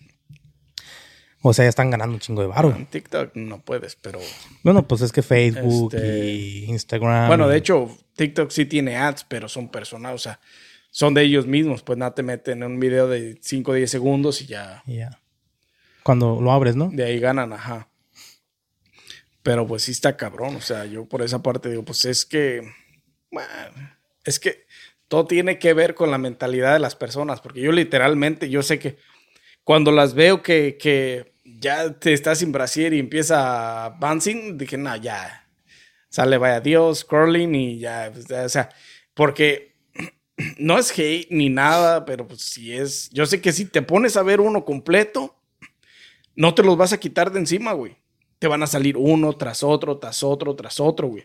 o 1.46 1.54
sea, 1.54 1.66
ya 1.66 1.70
están 1.70 1.92
ganando 1.92 2.14
un 2.16 2.20
chingo 2.22 2.42
de 2.42 2.48
barro. 2.48 2.74
En 2.76 2.86
TikTok 2.86 3.36
no 3.36 3.60
puedes, 3.62 3.98
pero. 3.98 4.20
Bueno, 4.64 4.88
pues 4.88 5.02
es 5.02 5.12
que 5.12 5.22
Facebook 5.22 5.94
Este- 5.94 6.26
y 6.26 6.66
Instagram. 6.66 7.28
Bueno, 7.28 7.48
de 7.50 7.58
hecho, 7.58 7.90
TikTok 8.16 8.50
sí 8.50 8.66
tiene 8.66 8.96
ads, 8.96 9.26
pero 9.26 9.50
son 9.50 9.70
personales, 9.70 10.22
o 10.22 10.24
sea, 10.24 10.40
son 10.90 11.14
de 11.14 11.24
ellos 11.24 11.46
mismos. 11.46 11.84
Pues 11.84 11.98
nada, 11.98 12.16
te 12.16 12.24
meten 12.24 12.64
en 12.64 12.72
un 12.72 12.80
video 12.80 13.08
de 13.10 13.38
5 13.42 13.72
o 13.72 13.74
10 13.74 13.92
segundos 13.92 14.42
y 14.42 14.46
ya 14.46 14.84
y 14.88 14.98
ya. 14.98 15.20
Cuando 16.04 16.40
lo 16.42 16.52
abres, 16.52 16.76
¿no? 16.76 16.90
de 16.92 17.04
ahí 17.04 17.20
ganan, 17.20 17.54
ajá. 17.54 17.90
Pero 19.44 19.68
pues 19.68 19.84
sí 19.84 19.92
está 19.92 20.18
cabrón. 20.18 20.56
O 20.56 20.62
sea, 20.62 20.86
yo 20.86 21.06
por 21.06 21.22
esa 21.22 21.44
parte 21.44 21.70
digo, 21.70 21.84
pues 21.84 22.06
es 22.06 22.26
que. 22.26 22.62
es 24.24 24.40
que 24.40 24.66
todo 25.08 25.28
tiene 25.28 25.60
que 25.60 25.74
ver 25.74 25.94
con 25.94 26.10
la 26.10 26.18
mentalidad 26.18 26.74
de 26.74 26.80
las 26.80 26.96
personas. 26.96 27.42
Porque 27.42 27.62
yo 27.62 27.72
literalmente, 27.72 28.50
yo 28.50 28.64
sé 28.64 28.80
que 28.80 28.98
cuando 29.64 29.92
las 29.92 30.14
veo 30.14 30.42
que, 30.42 30.78
que 30.80 31.34
ya 31.44 31.94
te 32.00 32.14
estás 32.14 32.40
sin 32.40 32.52
brasier 32.52 32.94
y 32.94 33.00
empieza 33.00 33.90
bouncing, 34.00 34.58
dije, 34.58 34.78
no, 34.78 34.96
ya. 34.96 35.48
Sale, 36.10 36.38
vaya 36.38 36.62
Dios, 36.62 37.00
scrolling 37.00 37.56
y 37.56 37.80
ya. 37.80 38.12
pues, 38.14 38.30
o 38.32 38.50
sea, 38.50 38.70
porque 39.14 39.76
no 40.58 40.78
es 40.78 40.92
hate 40.92 41.28
ni 41.32 41.50
nada, 41.50 42.06
pero 42.06 42.28
pues 42.28 42.42
si 42.42 42.74
es. 42.74 43.10
Yo 43.12 43.26
sé 43.26 43.42
que 43.42 43.52
si 43.52 43.66
te 43.66 43.82
pones 43.82 44.16
a 44.16 44.24
ver 44.24 44.40
uno 44.40 44.64
completo, 44.64 45.36
no 46.36 46.56
te 46.56 46.64
los 46.64 46.78
vas 46.78 46.94
a 46.94 47.00
quitar 47.00 47.32
de 47.32 47.40
encima, 47.40 47.74
güey. 47.74 47.98
Te 48.44 48.50
van 48.50 48.62
a 48.62 48.68
salir 48.68 48.98
uno 48.98 49.32
tras 49.38 49.64
otro, 49.64 50.00
tras 50.00 50.22
otro, 50.22 50.54
tras 50.54 50.82
otro, 50.82 51.08
güey. 51.08 51.24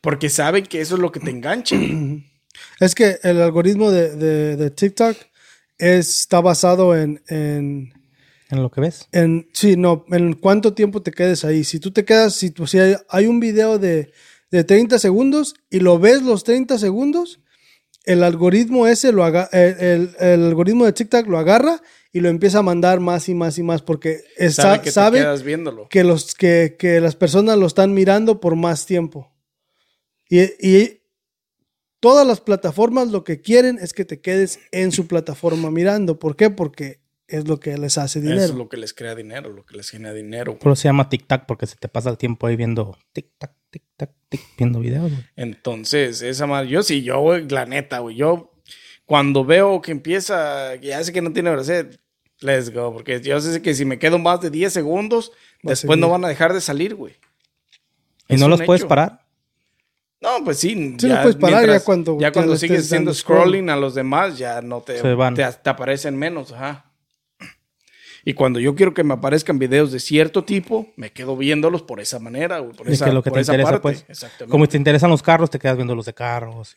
Porque 0.00 0.28
saben 0.30 0.64
que 0.64 0.80
eso 0.80 0.94
es 0.94 1.00
lo 1.00 1.10
que 1.10 1.18
te 1.18 1.30
engancha. 1.32 1.74
Es 2.78 2.94
que 2.94 3.18
el 3.24 3.40
algoritmo 3.42 3.90
de, 3.90 4.14
de- 4.14 4.56
de 4.56 4.70
TikTok 4.70 5.16
es- 5.76 6.20
está 6.20 6.40
basado 6.40 6.96
en, 6.96 7.20
en, 7.26 7.92
En 8.48 8.62
lo 8.62 8.70
que 8.70 8.80
ves. 8.80 9.08
en, 9.10 9.48
sí, 9.52 9.76
no, 9.76 10.04
en 10.12 10.34
cuánto 10.34 10.72
tiempo 10.72 11.02
te 11.02 11.10
quedes 11.10 11.44
ahí. 11.44 11.64
Si 11.64 11.80
tú 11.80 11.90
te 11.90 12.04
quedas, 12.04 12.34
si, 12.36 12.50
tú- 12.50 12.68
si 12.68 12.78
hay, 12.78 12.94
hay 13.08 13.26
un 13.26 13.40
video 13.40 13.80
de, 13.80 14.12
de 14.52 14.62
30 14.62 15.00
segundos 15.00 15.56
y 15.68 15.80
lo 15.80 15.98
ves 15.98 16.22
los 16.22 16.44
30 16.44 16.78
segundos, 16.78 17.40
el 18.04 18.22
algoritmo 18.22 18.86
ese, 18.86 19.10
lo 19.10 19.24
haga, 19.24 19.48
el, 19.52 19.76
el- 19.80 20.16
el 20.20 20.44
algoritmo 20.44 20.84
de 20.84 20.92
TikTok 20.92 21.26
lo 21.26 21.38
agarra 21.38 21.82
y 22.12 22.20
lo 22.20 22.28
empieza 22.28 22.58
a 22.58 22.62
mandar 22.62 23.00
más 23.00 23.28
y 23.28 23.34
más 23.34 23.58
y 23.58 23.62
más 23.62 23.82
porque 23.82 24.22
está- 24.36 24.62
Sabe 24.62 24.80
que 24.82 24.90
sabe 24.90 25.42
viéndolo. 25.44 25.88
que, 25.88 26.04
los, 26.04 26.34
que, 26.34 26.76
que 26.78 27.00
las 27.00 27.16
personas 27.16 27.58
lo 27.58 27.66
están 27.66 27.92
mirando 27.94 28.40
por 28.40 28.56
más 28.56 28.86
tiempo. 28.86 29.32
Y, 30.28 30.40
y 30.66 31.02
todas 32.00 32.26
las 32.26 32.40
plataformas 32.40 33.08
lo 33.08 33.24
que 33.24 33.40
quieren 33.40 33.78
es 33.80 33.92
que 33.92 34.04
te 34.04 34.20
quedes 34.20 34.60
en 34.72 34.92
su 34.92 35.06
plataforma 35.06 35.70
mirando. 35.70 36.18
¿Por 36.18 36.36
qué? 36.36 36.50
Porque 36.50 37.00
es 37.26 37.46
lo 37.46 37.60
que 37.60 37.76
les 37.76 37.98
hace 37.98 38.20
dinero. 38.22 38.40
Es 38.40 38.54
lo 38.54 38.68
que 38.68 38.76
les 38.78 38.94
crea 38.94 39.14
dinero, 39.14 39.50
lo 39.52 39.66
que 39.66 39.76
les 39.76 39.90
genera 39.90 40.14
dinero. 40.14 40.52
güey. 40.52 40.60
Pero 40.62 40.76
se 40.76 40.88
llama 40.88 41.10
tic-tac 41.10 41.44
porque 41.46 41.66
se 41.66 41.76
te 41.76 41.88
pasa 41.88 42.08
el 42.10 42.16
tiempo 42.16 42.46
ahí 42.46 42.56
viendo 42.56 42.96
tic-tac, 43.14 43.52
tic-tac, 43.70 44.10
tic, 44.30 44.40
viendo 44.56 44.80
videos, 44.80 45.10
güey. 45.10 45.24
Entonces, 45.36 46.22
esa 46.22 46.46
madre, 46.46 46.68
yo 46.70 46.82
sí, 46.82 47.02
yo, 47.02 47.20
güey, 47.20 47.46
la 47.48 47.66
neta, 47.66 47.98
güey, 47.98 48.16
yo 48.16 48.50
cuando 49.08 49.42
veo 49.42 49.80
que 49.80 49.90
empieza, 49.90 50.78
que 50.80 50.88
ya 50.88 51.02
sé 51.02 51.14
que 51.14 51.22
no 51.22 51.32
tiene 51.32 51.50
bracet, 51.50 51.98
let's 52.40 52.70
go, 52.70 52.92
porque 52.92 53.22
yo 53.22 53.40
sé 53.40 53.62
que 53.62 53.72
si 53.72 53.86
me 53.86 53.98
quedo 53.98 54.18
más 54.18 54.42
de 54.42 54.50
10 54.50 54.70
segundos, 54.70 55.32
Va 55.66 55.70
después 55.70 55.98
no 55.98 56.10
van 56.10 56.24
a 56.26 56.28
dejar 56.28 56.52
de 56.52 56.60
salir, 56.60 56.94
güey. 56.94 57.14
¿Y 58.28 58.34
Es 58.34 58.40
no 58.40 58.48
los 58.48 58.60
puedes 58.62 58.84
parar? 58.84 59.24
No, 60.20 60.44
pues 60.44 60.58
sí. 60.58 60.96
Sí, 60.98 61.08
lo 61.08 61.22
puedes 61.22 61.36
parar 61.36 61.66
ya 61.66 61.80
cuando 61.80 62.18
Ya 62.20 62.32
cuando 62.32 62.54
sigues 62.56 62.84
haciendo 62.84 63.14
scroll. 63.14 63.38
scrolling 63.40 63.70
a 63.70 63.76
los 63.76 63.94
demás, 63.94 64.36
ya 64.36 64.60
no 64.60 64.82
te, 64.82 65.00
Se 65.00 65.14
van. 65.14 65.34
te, 65.34 65.42
te 65.50 65.70
aparecen 65.70 66.14
menos, 66.16 66.52
ajá. 66.52 66.84
Y 68.24 68.34
cuando 68.34 68.60
yo 68.60 68.74
quiero 68.74 68.92
que 68.92 69.04
me 69.04 69.14
aparezcan 69.14 69.58
videos 69.58 69.90
de 69.90 70.00
cierto 70.00 70.44
tipo, 70.44 70.86
me 70.96 71.12
quedo 71.12 71.34
viéndolos 71.34 71.80
por 71.82 71.98
esa 72.00 72.18
manera, 72.18 72.58
güey. 72.58 72.76
Por 72.76 72.86
Es 72.88 72.94
esa, 72.94 73.06
que 73.06 73.12
lo 73.12 73.22
que 73.22 73.30
por 73.30 73.38
te 73.38 73.42
esa 73.42 73.52
interesa, 73.52 73.70
parte. 73.70 73.82
pues. 73.82 74.04
Exactamente. 74.08 74.50
Como 74.50 74.68
te 74.68 74.76
interesan 74.76 75.08
los 75.08 75.22
carros, 75.22 75.48
te 75.48 75.58
quedas 75.58 75.76
viendo 75.76 75.94
los 75.94 76.04
de 76.04 76.12
carros. 76.12 76.76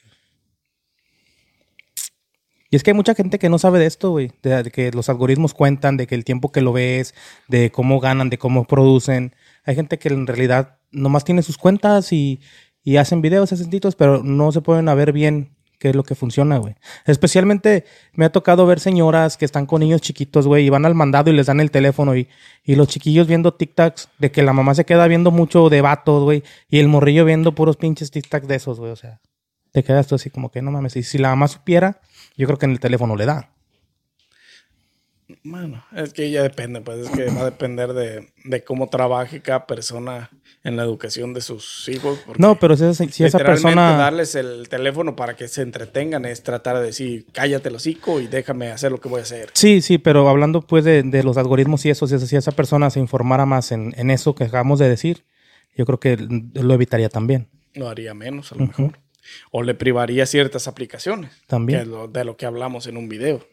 Y 2.71 2.77
es 2.77 2.83
que 2.83 2.91
hay 2.91 2.95
mucha 2.95 3.13
gente 3.13 3.37
que 3.37 3.49
no 3.49 3.59
sabe 3.59 3.79
de 3.79 3.85
esto, 3.85 4.11
güey. 4.11 4.31
De, 4.41 4.71
que 4.71 4.91
los 4.91 5.09
algoritmos 5.09 5.53
cuentan, 5.53 5.97
de 5.97 6.07
que 6.07 6.15
el 6.15 6.23
tiempo 6.23 6.53
que 6.53 6.61
lo 6.61 6.71
ves, 6.71 7.13
de 7.49 7.69
cómo 7.69 7.99
ganan, 7.99 8.29
de 8.29 8.37
cómo 8.37 8.65
producen. 8.65 9.35
Hay 9.65 9.75
gente 9.75 9.99
que 9.99 10.07
en 10.07 10.25
realidad 10.25 10.77
nomás 10.89 11.25
tiene 11.25 11.43
sus 11.43 11.57
cuentas 11.57 12.13
y, 12.13 12.39
y 12.81 12.95
hacen 12.95 13.21
videos, 13.21 13.51
hacen 13.51 13.69
títulos, 13.69 13.95
pero 13.95 14.23
no 14.23 14.53
se 14.53 14.61
pueden 14.61 14.85
ver 14.85 15.11
bien 15.11 15.53
qué 15.79 15.89
es 15.89 15.95
lo 15.95 16.03
que 16.03 16.15
funciona, 16.15 16.59
güey. 16.59 16.75
Especialmente 17.05 17.83
me 18.13 18.23
ha 18.23 18.31
tocado 18.31 18.65
ver 18.65 18.79
señoras 18.79 19.35
que 19.35 19.43
están 19.43 19.65
con 19.65 19.81
niños 19.81 19.99
chiquitos, 19.99 20.47
güey, 20.47 20.65
y 20.65 20.69
van 20.69 20.85
al 20.85 20.95
mandado 20.95 21.29
y 21.29 21.33
les 21.33 21.47
dan 21.47 21.59
el 21.59 21.71
teléfono 21.71 22.15
y, 22.15 22.29
y 22.63 22.75
los 22.75 22.87
chiquillos 22.87 23.27
viendo 23.27 23.53
TikToks 23.53 24.07
de 24.17 24.31
que 24.31 24.43
la 24.43 24.53
mamá 24.53 24.75
se 24.75 24.85
queda 24.85 25.07
viendo 25.07 25.31
mucho 25.31 25.67
de 25.67 25.81
vatos, 25.81 26.23
güey, 26.23 26.43
y 26.69 26.79
el 26.79 26.87
morrillo 26.87 27.25
viendo 27.25 27.53
puros 27.53 27.75
pinches 27.75 28.11
TikToks 28.11 28.47
de 28.47 28.55
esos, 28.55 28.79
güey, 28.79 28.91
o 28.91 28.95
sea, 28.95 29.19
te 29.71 29.83
quedas 29.83 30.07
tú 30.07 30.15
así 30.15 30.29
como 30.29 30.51
que 30.51 30.61
no 30.61 30.71
mames. 30.71 30.95
Y 30.95 31.03
si 31.03 31.17
la 31.17 31.29
mamá 31.29 31.47
supiera, 31.47 31.99
yo 32.41 32.47
creo 32.47 32.57
que 32.57 32.65
en 32.65 32.71
el 32.71 32.79
teléfono 32.79 33.15
le 33.15 33.25
da. 33.25 33.51
Bueno, 35.45 35.81
es 35.95 36.11
que 36.11 36.29
ya 36.29 36.43
depende, 36.43 36.81
pues 36.81 36.99
es 37.05 37.09
que 37.09 37.25
va 37.33 37.41
a 37.41 37.45
depender 37.45 37.93
de, 37.93 38.27
de 38.43 38.63
cómo 38.65 38.89
trabaje 38.89 39.41
cada 39.41 39.65
persona 39.65 40.29
en 40.65 40.75
la 40.75 40.83
educación 40.83 41.33
de 41.33 41.39
sus 41.39 41.87
hijos. 41.87 42.19
No, 42.37 42.59
pero 42.59 42.75
si, 42.75 42.83
esa- 42.83 43.07
si 43.07 43.23
esa 43.23 43.37
persona... 43.37 43.95
darles 43.95 44.35
el 44.35 44.67
teléfono 44.67 45.15
para 45.15 45.37
que 45.37 45.47
se 45.47 45.61
entretengan 45.61 46.25
es 46.25 46.43
tratar 46.43 46.77
de 46.79 46.83
decir, 46.83 47.27
cállate 47.31 47.69
el 47.69 47.75
hocico 47.75 48.19
y 48.19 48.27
déjame 48.27 48.71
hacer 48.71 48.91
lo 48.91 48.99
que 48.99 49.07
voy 49.07 49.19
a 49.21 49.23
hacer. 49.23 49.51
Sí, 49.53 49.81
sí, 49.81 49.97
pero 49.99 50.27
hablando 50.27 50.61
pues 50.61 50.83
de, 50.83 51.01
de 51.01 51.23
los 51.23 51.37
algoritmos 51.37 51.85
y 51.85 51.91
eso, 51.91 52.07
si, 52.07 52.19
si 52.19 52.35
esa 52.35 52.51
persona 52.51 52.89
se 52.89 52.99
informara 52.99 53.45
más 53.45 53.71
en, 53.71 53.93
en 53.97 54.11
eso 54.11 54.35
que 54.35 54.43
acabamos 54.43 54.79
de 54.79 54.89
decir, 54.89 55.23
yo 55.77 55.85
creo 55.85 55.99
que 56.01 56.17
lo 56.17 56.73
evitaría 56.73 57.07
también. 57.07 57.47
Lo 57.73 57.87
haría 57.87 58.13
menos, 58.13 58.51
a 58.51 58.55
lo 58.55 58.65
mejor. 58.67 58.99
O 59.51 59.63
le 59.63 59.73
privaría 59.75 60.25
ciertas 60.25 60.67
aplicaciones. 60.67 61.31
También. 61.47 61.79
que 61.79 61.83
es 61.83 61.89
lo- 61.89 62.07
de 62.07 62.23
lo 62.25 62.37
que 62.37 62.45
hablamos 62.45 62.87
en 62.87 62.97
un 62.97 63.07
video. 63.09 63.45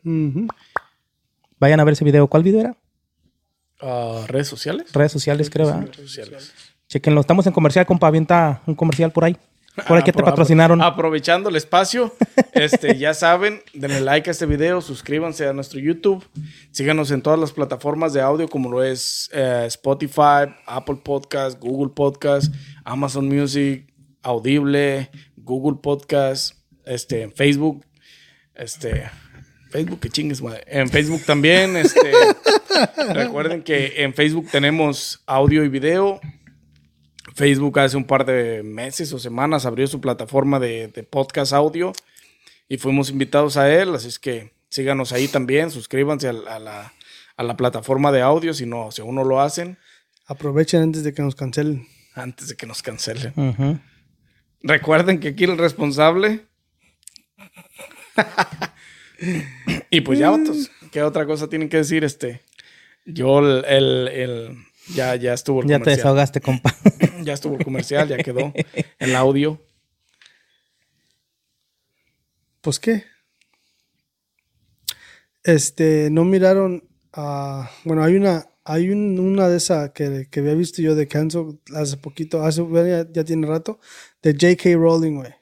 Vayan 1.58 1.80
a 1.80 1.84
ver 1.84 1.92
ese 1.92 2.04
video. 2.04 2.26
¿Cuál 2.28 2.42
video 2.42 2.60
era? 2.60 2.76
Ah, 3.80 4.24
¿Redes 4.28 4.48
sociales? 4.48 4.92
Redes 4.92 5.12
sociales, 5.12 5.50
creo. 5.50 5.72
Redes 5.80 5.96
sociales. 5.96 6.52
Chequenlo. 6.88 7.20
Estamos 7.20 7.46
en 7.46 7.52
comercial, 7.52 7.86
compa. 7.86 8.06
Avienta 8.06 8.62
un 8.66 8.74
comercial 8.74 9.12
por 9.12 9.24
ahí. 9.24 9.36
Por 9.86 9.96
ahí 9.96 10.02
que 10.02 10.12
te 10.12 10.24
patrocinaron. 10.24 10.82
Aprovechando 10.82 11.50
el 11.50 11.54
espacio, 11.56 12.12
este, 12.52 12.98
ya 12.98 13.14
saben, 13.14 13.60
denle 13.74 14.00
like 14.00 14.28
a 14.28 14.32
este 14.32 14.44
video, 14.44 14.80
suscríbanse 14.80 15.46
a 15.46 15.52
nuestro 15.52 15.78
YouTube, 15.78 16.24
síganos 16.72 17.12
en 17.12 17.22
todas 17.22 17.38
las 17.38 17.52
plataformas 17.52 18.12
de 18.12 18.20
audio 18.20 18.48
como 18.48 18.68
lo 18.68 18.82
es 18.82 19.30
eh, 19.32 19.64
Spotify, 19.68 20.52
Apple 20.66 20.96
Podcast, 21.04 21.60
Google 21.60 21.92
Podcast, 21.94 22.52
Amazon 22.84 23.28
Music, 23.28 23.86
Audible, 24.22 25.10
Google 25.49 25.78
Podcast, 25.82 26.55
este, 26.84 27.22
en 27.22 27.32
Facebook, 27.32 27.84
este, 28.55 29.11
Facebook, 29.70 30.01
que 30.01 30.09
chingues, 30.11 30.42
madre. 30.42 30.62
En 30.66 30.88
Facebook 30.88 31.22
también, 31.24 31.76
este, 31.76 32.12
recuerden 33.14 33.62
que 33.62 34.03
en 34.03 34.14
Facebook 34.14 34.49
tenemos 34.51 35.22
audio 35.26 35.64
y 35.64 35.68
video. 35.68 36.20
Facebook 37.34 37.78
hace 37.78 37.96
un 37.96 38.05
par 38.05 38.24
de 38.24 38.62
meses 38.62 39.12
o 39.12 39.18
semanas 39.18 39.64
abrió 39.66 39.86
su 39.86 40.01
plataforma 40.01 40.59
de, 40.59 40.88
de 40.88 41.03
podcast 41.03 41.53
audio 41.53 41.92
y 42.68 42.78
fuimos 42.78 43.11
invitados 43.11 43.57
a 43.57 43.72
él, 43.72 43.94
así 43.94 44.09
es 44.09 44.18
que 44.18 44.53
síganos 44.70 45.12
ahí 45.12 45.28
también, 45.28 45.70
suscríbanse 45.70 46.28
a, 46.28 46.32
la- 46.32 46.57
a 46.57 46.59
la, 46.59 46.92
a 47.36 47.42
la 47.42 47.57
plataforma 47.57 48.11
de 48.12 48.22
audio 48.22 48.53
si 48.55 48.66
no, 48.66 48.90
si 48.90 49.03
aún 49.03 49.14
no 49.14 49.24
lo 49.24 49.40
hacen, 49.40 49.78
Aprovechen 50.26 50.82
antes 50.82 51.05
de 51.05 51.14
que 51.14 51.22
nos 51.22 51.34
cancelen. 51.34 51.86
antes 52.14 52.49
de 52.49 52.57
que 52.57 52.66
nos 52.66 52.82
cancelen. 52.82 53.32
Ujú. 53.36 53.78
Recuerden 54.62 55.20
que 55.20 55.28
aquí 55.28 55.44
el 55.44 55.56
responsable. 55.59 56.46
y 59.90 60.00
pues 60.00 60.18
ya, 60.18 60.30
vatos, 60.30 60.70
¿qué 60.90 61.02
otra 61.02 61.26
cosa 61.26 61.48
tienen 61.48 61.68
que 61.68 61.76
decir? 61.78 62.04
Este, 62.04 62.42
yo 63.04 63.38
el, 63.40 63.64
el- 63.66 64.09
el- 64.09 64.56
ya, 64.94 65.14
ya 65.16 65.34
estuvo 65.34 65.61
el 65.62 65.68
Ya 65.68 65.74
te 65.76 65.80
comercial. 65.84 65.96
desahogaste, 65.98 66.40
compa. 66.40 66.74
Ya 67.22 67.32
estuvo 67.34 67.56
el 67.56 67.64
comercial, 67.64 68.09
ya 68.09 68.16
quedó 68.18 68.52
el 68.98 69.14
audio. 69.16 69.61
Pues 72.61 72.78
qué. 72.80 73.04
Este, 75.44 76.09
no 76.11 76.24
miraron 76.24 76.84
a. 77.12 77.70
bueno, 77.84 78.02
hay 78.02 78.16
una. 78.16 78.46
Hay 78.64 78.90
un- 78.90 79.18
una 79.18 79.48
de 79.48 79.56
esas 79.56 79.90
que, 79.92 80.28
que 80.30 80.40
había 80.40 80.52
visto 80.54 80.82
yo 80.82 80.94
de 80.94 81.09
Cancel 81.09 81.59
hace 81.74 81.96
poquito, 81.96 82.42
hace, 82.44 82.62
ya, 82.70 83.11
ya 83.11 83.24
tiene 83.24 83.46
rato, 83.46 83.80
de 84.22 84.32
J.K. 84.32 84.76
Rowling, 84.76 85.16
güey. 85.16 85.32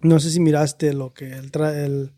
No 0.00 0.20
sé 0.20 0.30
si 0.30 0.40
miraste 0.40 0.92
lo 0.92 1.12
que 1.14 1.32
el, 1.32 1.50
tra- 1.50 1.74
el 1.74 2.12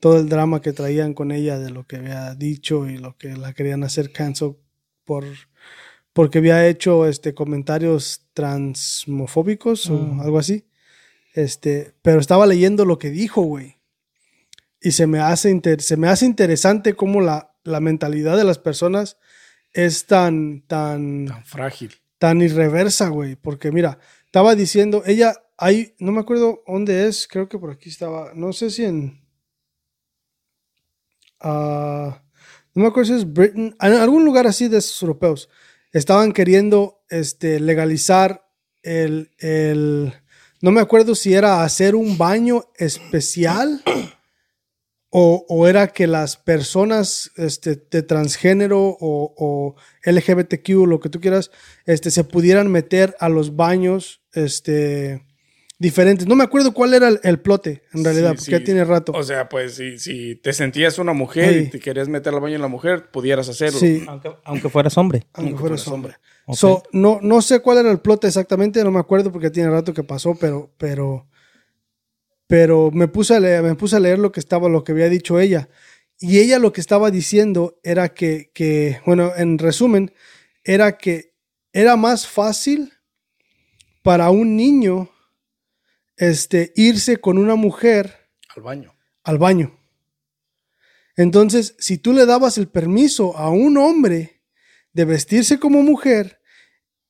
todo 0.00 0.18
el 0.18 0.28
drama 0.30 0.62
que 0.62 0.72
traían 0.72 1.12
con 1.12 1.30
ella 1.30 1.58
de 1.58 1.70
lo 1.70 1.86
que 1.86 1.96
había 1.96 2.34
dicho 2.34 2.88
y 2.88 2.96
lo 2.96 3.16
que 3.18 3.36
la 3.36 3.52
querían 3.52 3.84
hacer 3.84 4.12
cancel 4.12 4.56
por 5.04 5.24
porque 6.14 6.38
había 6.38 6.66
hecho 6.66 7.06
este 7.06 7.34
comentarios 7.34 8.26
transmofóbicos 8.32 9.88
o 9.90 10.20
algo 10.20 10.38
así. 10.38 10.66
Este, 11.34 11.94
pero 12.02 12.18
estaba 12.18 12.46
leyendo 12.46 12.84
lo 12.84 12.98
que 12.98 13.10
dijo, 13.10 13.42
güey. 13.42 13.76
Y 14.82 14.92
se 14.92 15.06
me 15.06 15.20
hace, 15.20 15.50
inter- 15.50 15.82
se 15.82 15.96
me 15.96 16.08
hace 16.08 16.26
interesante 16.26 16.94
cómo 16.94 17.20
la, 17.20 17.54
la 17.62 17.80
mentalidad 17.80 18.36
de 18.36 18.44
las 18.44 18.58
personas 18.58 19.18
es 19.72 20.06
tan, 20.06 20.62
tan, 20.66 21.26
Tan 21.26 21.44
frágil. 21.44 21.92
tan 22.18 22.40
irreversa, 22.40 23.08
güey. 23.08 23.36
Porque 23.36 23.70
mira, 23.70 23.98
estaba 24.30 24.54
diciendo, 24.54 25.02
ella, 25.06 25.34
hay, 25.58 25.96
no 25.98 26.12
me 26.12 26.20
acuerdo 26.20 26.62
dónde 26.64 27.08
es, 27.08 27.26
creo 27.26 27.48
que 27.48 27.58
por 27.58 27.72
aquí 27.72 27.88
estaba, 27.88 28.30
no 28.32 28.52
sé 28.52 28.70
si 28.70 28.84
en... 28.84 29.26
ah, 31.40 32.22
no 32.72 32.82
me 32.82 32.86
acuerdo 32.86 33.08
si 33.08 33.18
es 33.18 33.32
Britain, 33.32 33.74
en 33.80 33.92
algún 33.94 34.24
lugar 34.24 34.46
así 34.46 34.68
de 34.68 34.78
esos 34.78 35.02
europeos. 35.02 35.48
Estaban 35.92 36.30
queriendo 36.30 37.02
este, 37.08 37.58
legalizar 37.58 38.48
el, 38.84 39.32
el, 39.38 40.14
no 40.62 40.70
me 40.70 40.80
acuerdo 40.80 41.16
si 41.16 41.34
era 41.34 41.64
hacer 41.64 41.96
un 41.96 42.16
baño 42.16 42.66
especial 42.76 43.82
o, 45.10 45.44
o 45.48 45.66
era 45.66 45.88
que 45.88 46.06
las 46.06 46.36
personas 46.36 47.32
este, 47.36 47.82
de 47.90 48.02
transgénero 48.02 48.96
o, 49.00 49.34
o 49.36 49.74
LGBTQ, 50.04 50.86
lo 50.86 51.00
que 51.00 51.08
tú 51.08 51.20
quieras, 51.20 51.50
este, 51.84 52.10
se 52.10 52.24
pudieran 52.24 52.70
meter 52.70 53.16
a 53.18 53.28
los 53.28 53.56
baños 53.56 54.22
este, 54.32 55.26
diferentes. 55.80 56.28
No 56.28 56.36
me 56.36 56.44
acuerdo 56.44 56.72
cuál 56.72 56.94
era 56.94 57.08
el, 57.08 57.18
el 57.24 57.40
plote, 57.40 57.82
en 57.92 58.04
realidad, 58.04 58.30
Sí, 58.30 58.36
porque 58.36 58.50
ya 58.52 58.64
tiene 58.64 58.84
rato. 58.84 59.10
O 59.12 59.24
sea, 59.24 59.48
pues 59.48 59.74
si, 59.74 59.98
si 59.98 60.36
te 60.36 60.52
sentías 60.52 60.98
una 61.00 61.12
mujer 61.12 61.54
Sí. 61.54 61.58
y 61.58 61.70
te 61.70 61.80
querías 61.80 62.08
meter 62.08 62.32
al 62.32 62.40
baño 62.40 62.54
en 62.54 62.62
la 62.62 62.68
mujer, 62.68 63.10
pudieras 63.10 63.48
hacerlo. 63.48 63.80
Sí. 63.80 64.04
Aunque, 64.06 64.30
aunque 64.44 64.68
fueras 64.68 64.96
hombre. 64.96 65.26
Aunque 65.32 65.50
Aunque 65.50 65.60
fueras 65.60 65.84
fueras 65.84 65.94
hombre. 65.94 66.14
So, 66.52 66.82
no, 66.92 67.20
no 67.22 67.42
sé 67.42 67.60
cuál 67.60 67.78
era 67.78 67.90
el 67.90 68.00
plot 68.00 68.24
exactamente, 68.24 68.82
no 68.82 68.90
me 68.90 68.98
acuerdo 68.98 69.30
porque 69.30 69.50
tiene 69.50 69.70
rato 69.70 69.94
que 69.94 70.02
pasó, 70.02 70.34
pero, 70.34 70.70
pero, 70.78 71.26
pero 72.50 72.90
me 72.90 73.06
puse 73.06 73.36
a 73.36 73.38
leer, 73.38 73.62
me 73.62 73.76
puse 73.76 73.94
a 73.94 74.00
leer 74.00 74.18
lo 74.18 74.32
que 74.32 74.40
estaba, 74.40 74.68
lo 74.68 74.82
que 74.82 74.90
había 74.90 75.08
dicho 75.08 75.38
ella. 75.38 75.68
Y 76.18 76.40
ella 76.40 76.58
lo 76.58 76.72
que 76.72 76.80
estaba 76.80 77.12
diciendo 77.12 77.78
era 77.84 78.12
que, 78.12 78.50
que, 78.52 79.00
bueno, 79.06 79.30
en 79.36 79.56
resumen, 79.56 80.12
era 80.64 80.98
que 80.98 81.36
era 81.72 81.94
más 81.94 82.26
fácil 82.26 82.92
para 84.02 84.30
un 84.30 84.56
niño 84.56 85.10
este, 86.16 86.72
irse 86.74 87.18
con 87.18 87.38
una 87.38 87.54
mujer 87.54 88.28
Al 88.56 88.62
baño. 88.62 88.96
al 89.22 89.38
baño. 89.38 89.78
Entonces, 91.14 91.76
si 91.78 91.98
tú 91.98 92.12
le 92.12 92.26
dabas 92.26 92.58
el 92.58 92.66
permiso 92.66 93.36
a 93.36 93.50
un 93.50 93.78
hombre 93.78 94.42
de 94.92 95.04
vestirse 95.04 95.60
como 95.60 95.84
mujer 95.84 96.40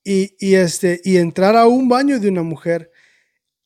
y, 0.05 0.37
y, 0.39 0.57
este, 0.57 1.01
y 1.03 1.17
entrar 1.17 1.57
a 1.57 1.67
un 1.67 1.89
baño 1.89 2.21
de 2.21 2.29
una 2.29 2.43
mujer, 2.43 2.91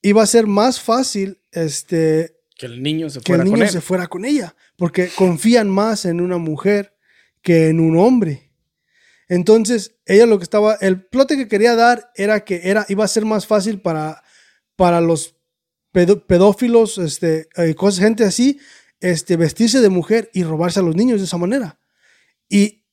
iba 0.05 0.23
a 0.23 0.27
ser 0.27 0.47
más 0.47 0.81
fácil 0.81 1.41
este, 1.51 2.37
Que 2.57 2.67
el 2.67 2.83
niño 2.83 3.09
se 3.09 3.21
que 3.21 3.33
el 3.33 3.39
fuera 3.39 3.45
niño 3.45 3.57
con 3.57 3.63
él. 3.63 3.71
se 3.71 3.81
fuera 3.81 4.07
con 4.07 4.25
ella, 4.25 4.55
porque 4.77 5.09
confían 5.09 5.69
más 5.71 6.05
en 6.05 6.21
una 6.21 6.37
mujer 6.37 6.95
que 7.43 7.69
en 7.69 7.81
un 7.81 7.99
hombre. 7.99 8.53
Entonces, 9.29 9.97
ella 10.05 10.27
lo 10.27 10.39
que 10.39 10.45
estaba, 10.45 10.75
el 10.75 11.07
plote 11.07 11.37
que 11.37 11.49
quería 11.49 11.75
dar 11.75 12.13
era 12.15 12.45
que 12.45 12.61
era, 12.65 12.85
iba 12.91 13.03
a 13.05 13.09
ser 13.09 13.25
más 13.25 13.47
fácil 13.47 13.81
para, 13.81 14.23
para 14.77 15.01
los 15.01 15.37
pedófilos, 15.93 16.99
este, 16.99 17.49
eh, 17.57 17.75
cosas, 17.75 18.01
gente 18.05 18.25
así, 18.25 18.61
este, 19.01 19.37
vestirse 19.37 19.81
de 19.81 19.89
mujer 19.89 20.31
y 20.35 20.43
robarse 20.43 20.81
a 20.81 20.83
los 20.83 20.97
niños 20.97 21.21
de 21.21 21.27
esa 21.27 21.39
manera. 21.39 21.79
Y 22.49 22.85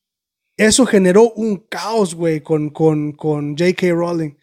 eso 0.55 0.85
generó 0.85 1.33
un 1.33 1.57
caos, 1.57 2.15
güey, 2.15 2.41
con, 2.41 2.69
con, 2.69 3.11
con 3.11 3.57
J.K. 3.57 3.89
Rowling. 3.89 4.35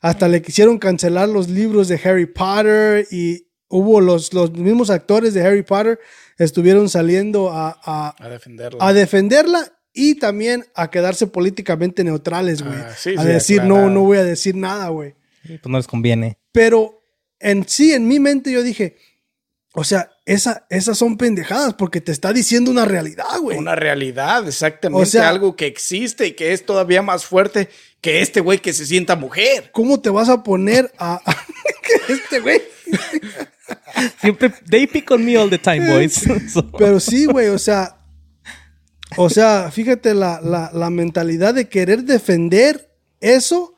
Hasta 0.00 0.28
le 0.28 0.42
quisieron 0.42 0.78
cancelar 0.78 1.28
los 1.28 1.48
libros 1.48 1.88
de 1.88 2.00
Harry 2.04 2.26
Potter 2.26 3.06
y 3.10 3.48
hubo 3.68 4.00
los, 4.00 4.32
los 4.32 4.52
mismos 4.52 4.90
actores 4.90 5.34
de 5.34 5.42
Harry 5.46 5.62
Potter 5.62 5.98
estuvieron 6.38 6.88
saliendo 6.88 7.50
a, 7.50 7.78
a, 7.82 8.14
A 8.24 8.28
defenderla. 8.28 8.78
a 8.86 8.92
defenderla 8.92 9.72
y 9.92 10.14
también 10.14 10.64
a 10.74 10.90
quedarse 10.90 11.26
políticamente 11.26 12.04
neutrales, 12.04 12.62
güey. 12.62 12.76
Ah, 12.78 12.94
sí, 12.96 13.14
a 13.18 13.22
sí, 13.22 13.28
decir, 13.28 13.64
no, 13.64 13.90
no 13.90 14.02
voy 14.02 14.18
a 14.18 14.24
decir 14.24 14.54
nada, 14.54 14.88
güey. 14.88 15.16
Pues 15.42 15.60
no 15.66 15.76
les 15.78 15.86
conviene. 15.88 16.38
Pero 16.52 17.02
en 17.40 17.66
sí, 17.68 17.92
en 17.92 18.06
mi 18.06 18.20
mente 18.20 18.52
yo 18.52 18.62
dije, 18.62 18.96
o 19.74 19.82
sea, 19.84 20.10
esa, 20.24 20.66
esas 20.70 20.96
son 20.98 21.16
pendejadas 21.16 21.74
porque 21.74 22.00
te 22.00 22.12
está 22.12 22.32
diciendo 22.32 22.70
una 22.70 22.84
realidad, 22.84 23.38
güey. 23.40 23.58
Una 23.58 23.74
realidad, 23.74 24.46
exactamente. 24.46 25.02
O 25.02 25.06
sea- 25.06 25.28
algo 25.28 25.56
que 25.56 25.66
existe 25.66 26.26
y 26.28 26.32
que 26.32 26.52
es 26.52 26.64
todavía 26.64 27.02
más 27.02 27.24
fuerte 27.24 27.68
que 28.00 28.20
este 28.22 28.40
güey 28.40 28.58
que 28.58 28.72
se 28.72 28.86
sienta 28.86 29.16
mujer. 29.16 29.70
¿Cómo 29.72 30.00
te 30.00 30.10
vas 30.10 30.28
a 30.28 30.42
poner 30.42 30.92
a, 30.98 31.20
que 32.06 32.12
este 32.12 32.40
güey? 32.40 32.62
Siempre, 34.20 34.52
they 34.70 34.86
pick 34.86 35.10
on 35.10 35.24
me 35.24 35.36
all 35.36 35.50
the 35.50 35.58
time, 35.58 35.90
boys. 35.90 36.14
So- 36.52 36.70
Pero 36.78 37.00
sí, 37.00 37.26
güey, 37.26 37.48
o 37.48 37.58
sea, 37.58 37.96
o 39.16 39.28
sea, 39.30 39.70
fíjate 39.70 40.14
la, 40.14 40.40
la, 40.40 40.70
la 40.72 40.90
mentalidad 40.90 41.54
de 41.54 41.68
querer 41.68 42.04
defender 42.04 42.94
eso, 43.20 43.74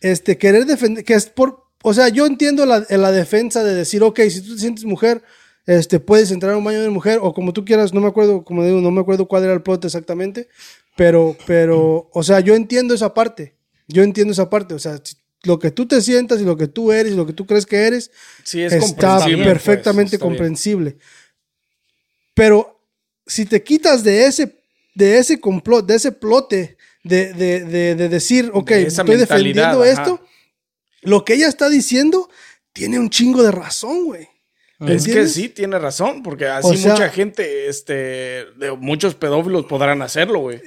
este, 0.00 0.38
querer 0.38 0.66
defender, 0.66 1.04
que 1.04 1.14
es 1.14 1.26
por, 1.26 1.64
o 1.82 1.92
sea, 1.94 2.08
yo 2.08 2.26
entiendo 2.26 2.64
la, 2.66 2.84
la 2.88 3.12
defensa 3.12 3.64
de 3.64 3.74
decir, 3.74 4.02
ok, 4.02 4.20
si 4.30 4.42
tú 4.42 4.54
te 4.54 4.60
sientes 4.60 4.84
mujer, 4.84 5.22
este, 5.66 5.98
puedes 5.98 6.30
entrar 6.30 6.52
a 6.52 6.56
un 6.56 6.64
baño 6.64 6.82
de 6.82 6.90
mujer, 6.90 7.18
o 7.22 7.32
como 7.34 7.52
tú 7.52 7.64
quieras, 7.64 7.92
no 7.94 8.00
me 8.00 8.08
acuerdo, 8.08 8.44
como 8.44 8.64
digo, 8.64 8.80
no 8.80 8.90
me 8.90 9.00
acuerdo 9.00 9.26
cuál 9.26 9.44
era 9.44 9.54
el 9.54 9.62
plot 9.62 9.84
exactamente, 9.86 10.48
pero, 10.96 11.36
pero, 11.46 12.08
o 12.12 12.22
sea, 12.22 12.40
yo 12.40 12.54
entiendo 12.54 12.94
esa 12.94 13.14
parte, 13.14 13.54
yo 13.88 14.02
entiendo 14.02 14.32
esa 14.32 14.48
parte, 14.48 14.74
o 14.74 14.78
sea, 14.78 15.00
lo 15.42 15.58
que 15.58 15.70
tú 15.70 15.86
te 15.86 16.00
sientas 16.00 16.40
y 16.40 16.44
lo 16.44 16.56
que 16.56 16.68
tú 16.68 16.92
eres 16.92 17.12
y 17.12 17.16
lo 17.16 17.26
que 17.26 17.32
tú 17.32 17.46
crees 17.46 17.66
que 17.66 17.86
eres, 17.86 18.10
Sí, 18.42 18.62
es 18.62 18.72
está 18.72 19.24
perfectamente 19.24 20.10
pues, 20.10 20.12
está 20.14 20.16
bien. 20.18 20.20
comprensible. 20.20 20.96
Pero 22.34 22.80
si 23.26 23.44
te 23.44 23.62
quitas 23.62 24.02
de 24.02 24.26
ese, 24.26 24.56
de 24.94 25.18
ese 25.18 25.40
complot, 25.40 25.86
de 25.86 25.96
ese 25.96 26.12
plote, 26.12 26.76
de, 27.02 27.32
de, 27.34 27.64
de, 27.64 27.94
de 27.94 28.08
decir, 28.08 28.50
ok, 28.54 28.70
estoy 28.70 29.16
defendiendo 29.16 29.82
ajá. 29.82 29.90
esto, 29.92 30.20
lo 31.02 31.24
que 31.24 31.34
ella 31.34 31.48
está 31.48 31.68
diciendo 31.68 32.30
tiene 32.72 32.98
un 32.98 33.10
chingo 33.10 33.42
de 33.42 33.50
razón, 33.50 34.06
güey. 34.06 34.28
¿Me 34.84 34.94
Es 34.94 35.06
que 35.06 35.26
sí, 35.26 35.48
tiene 35.48 35.78
razón, 35.78 36.22
porque 36.22 36.46
así 36.46 36.68
O 36.68 36.74
sea- 36.76 36.92
mucha 36.92 37.08
gente, 37.10 37.68
este, 37.68 37.92
de 38.56 38.76
muchos 38.78 39.14
pedófilos 39.14 39.64
podrán 39.66 40.02
hacerlo, 40.02 40.40
güey. 40.40 40.60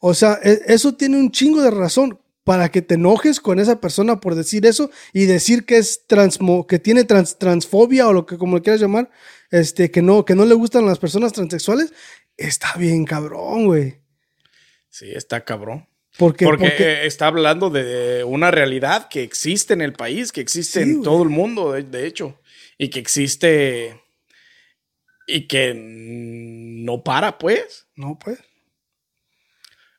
O 0.00 0.14
sea, 0.14 0.38
e- 0.42 0.60
eso 0.66 0.94
tiene 0.94 1.16
un 1.18 1.30
chingo 1.30 1.62
de 1.62 1.70
razón 1.70 2.18
para 2.44 2.70
que 2.70 2.82
te 2.82 2.94
enojes 2.94 3.38
con 3.40 3.60
esa 3.60 3.80
persona 3.80 4.18
por 4.20 4.34
decir 4.34 4.66
eso 4.66 4.90
y 5.12 5.26
decir 5.26 5.64
que 5.64 5.76
es 5.78 6.06
transmo, 6.06 6.66
que 6.66 6.78
tiene 6.80 7.04
trans- 7.04 7.38
transfobia 7.38 8.08
o 8.08 8.12
lo 8.12 8.26
que 8.26 8.36
como 8.36 8.56
le 8.56 8.62
quieras 8.62 8.80
llamar, 8.80 9.10
este, 9.50 9.90
que 9.90 10.02
no, 10.02 10.24
que 10.24 10.34
no 10.34 10.44
le 10.44 10.54
gustan 10.54 10.84
las 10.86 10.98
personas 10.98 11.32
transexuales, 11.32 11.92
está 12.36 12.74
bien 12.76 13.04
cabrón, 13.04 13.66
güey. 13.66 13.96
Sí, 14.88 15.06
está 15.14 15.44
cabrón. 15.44 15.86
Porque, 16.18 16.44
Porque, 16.44 16.68
porque- 16.68 17.06
está 17.06 17.28
hablando 17.28 17.70
de 17.70 18.22
una 18.24 18.50
realidad 18.50 19.08
que 19.08 19.22
existe 19.22 19.72
en 19.72 19.80
el 19.80 19.94
país, 19.94 20.30
que 20.32 20.42
existe 20.42 20.82
Sí, 20.82 20.90
en 20.90 20.92
güey. 20.96 21.04
todo 21.04 21.22
el 21.22 21.30
mundo, 21.30 21.72
de, 21.72 21.84
de 21.84 22.06
hecho, 22.06 22.38
y 22.78 22.90
que 22.90 22.98
existe 22.98 24.00
y 25.26 25.46
que 25.46 25.74
no 25.76 27.02
para, 27.04 27.38
pues. 27.38 27.86
no, 27.96 28.18
pues. 28.18 28.38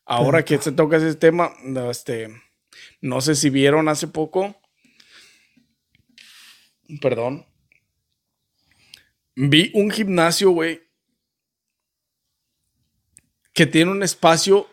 Ahora 0.06 0.44
que 0.44 0.58
se 0.58 0.74
toca 0.74 0.98
ese 0.98 1.16
tema, 1.16 1.54
no, 1.64 1.90
este, 1.90 2.28
no 3.00 3.22
sé 3.22 3.36
si 3.36 3.50
vieron 3.50 3.88
hace 3.88 4.08
poco, 4.10 4.60
perdón, 7.02 7.46
vi 9.36 9.72
un 9.74 9.90
gimnasio, 9.92 10.52
güey, 10.52 10.82
que 13.54 13.66
tiene 13.66 13.92
un 13.92 14.04
espacio, 14.04 14.68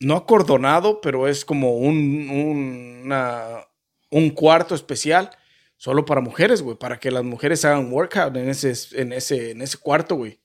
no 0.00 0.16
acordonado, 0.16 1.00
pero 1.00 1.26
es 1.28 1.44
como 1.44 1.76
un, 1.76 2.28
un, 2.30 3.00
una- 3.04 3.66
un 4.12 4.30
cuarto 4.30 4.76
especial. 4.76 5.30
Solo 5.76 6.04
para 6.04 6.20
mujeres, 6.20 6.62
güey, 6.62 6.76
para 6.76 7.00
que 7.00 7.10
las 7.10 7.24
mujeres 7.24 7.64
hagan 7.64 7.92
workout 7.92 8.36
en 8.36 8.48
ese, 8.48 8.72
en 8.92 9.12
ese, 9.12 9.50
en 9.50 9.62
ese 9.62 9.78
cuarto, 9.78 10.14
güey. 10.14 10.38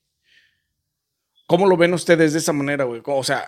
¿Cómo 1.45 1.67
lo 1.67 1.77
ven 1.77 1.93
ustedes 1.93 2.33
de 2.33 2.39
esa 2.39 2.53
manera, 2.53 2.85
güey? 2.85 3.03
O 3.05 3.23
sea, 3.23 3.47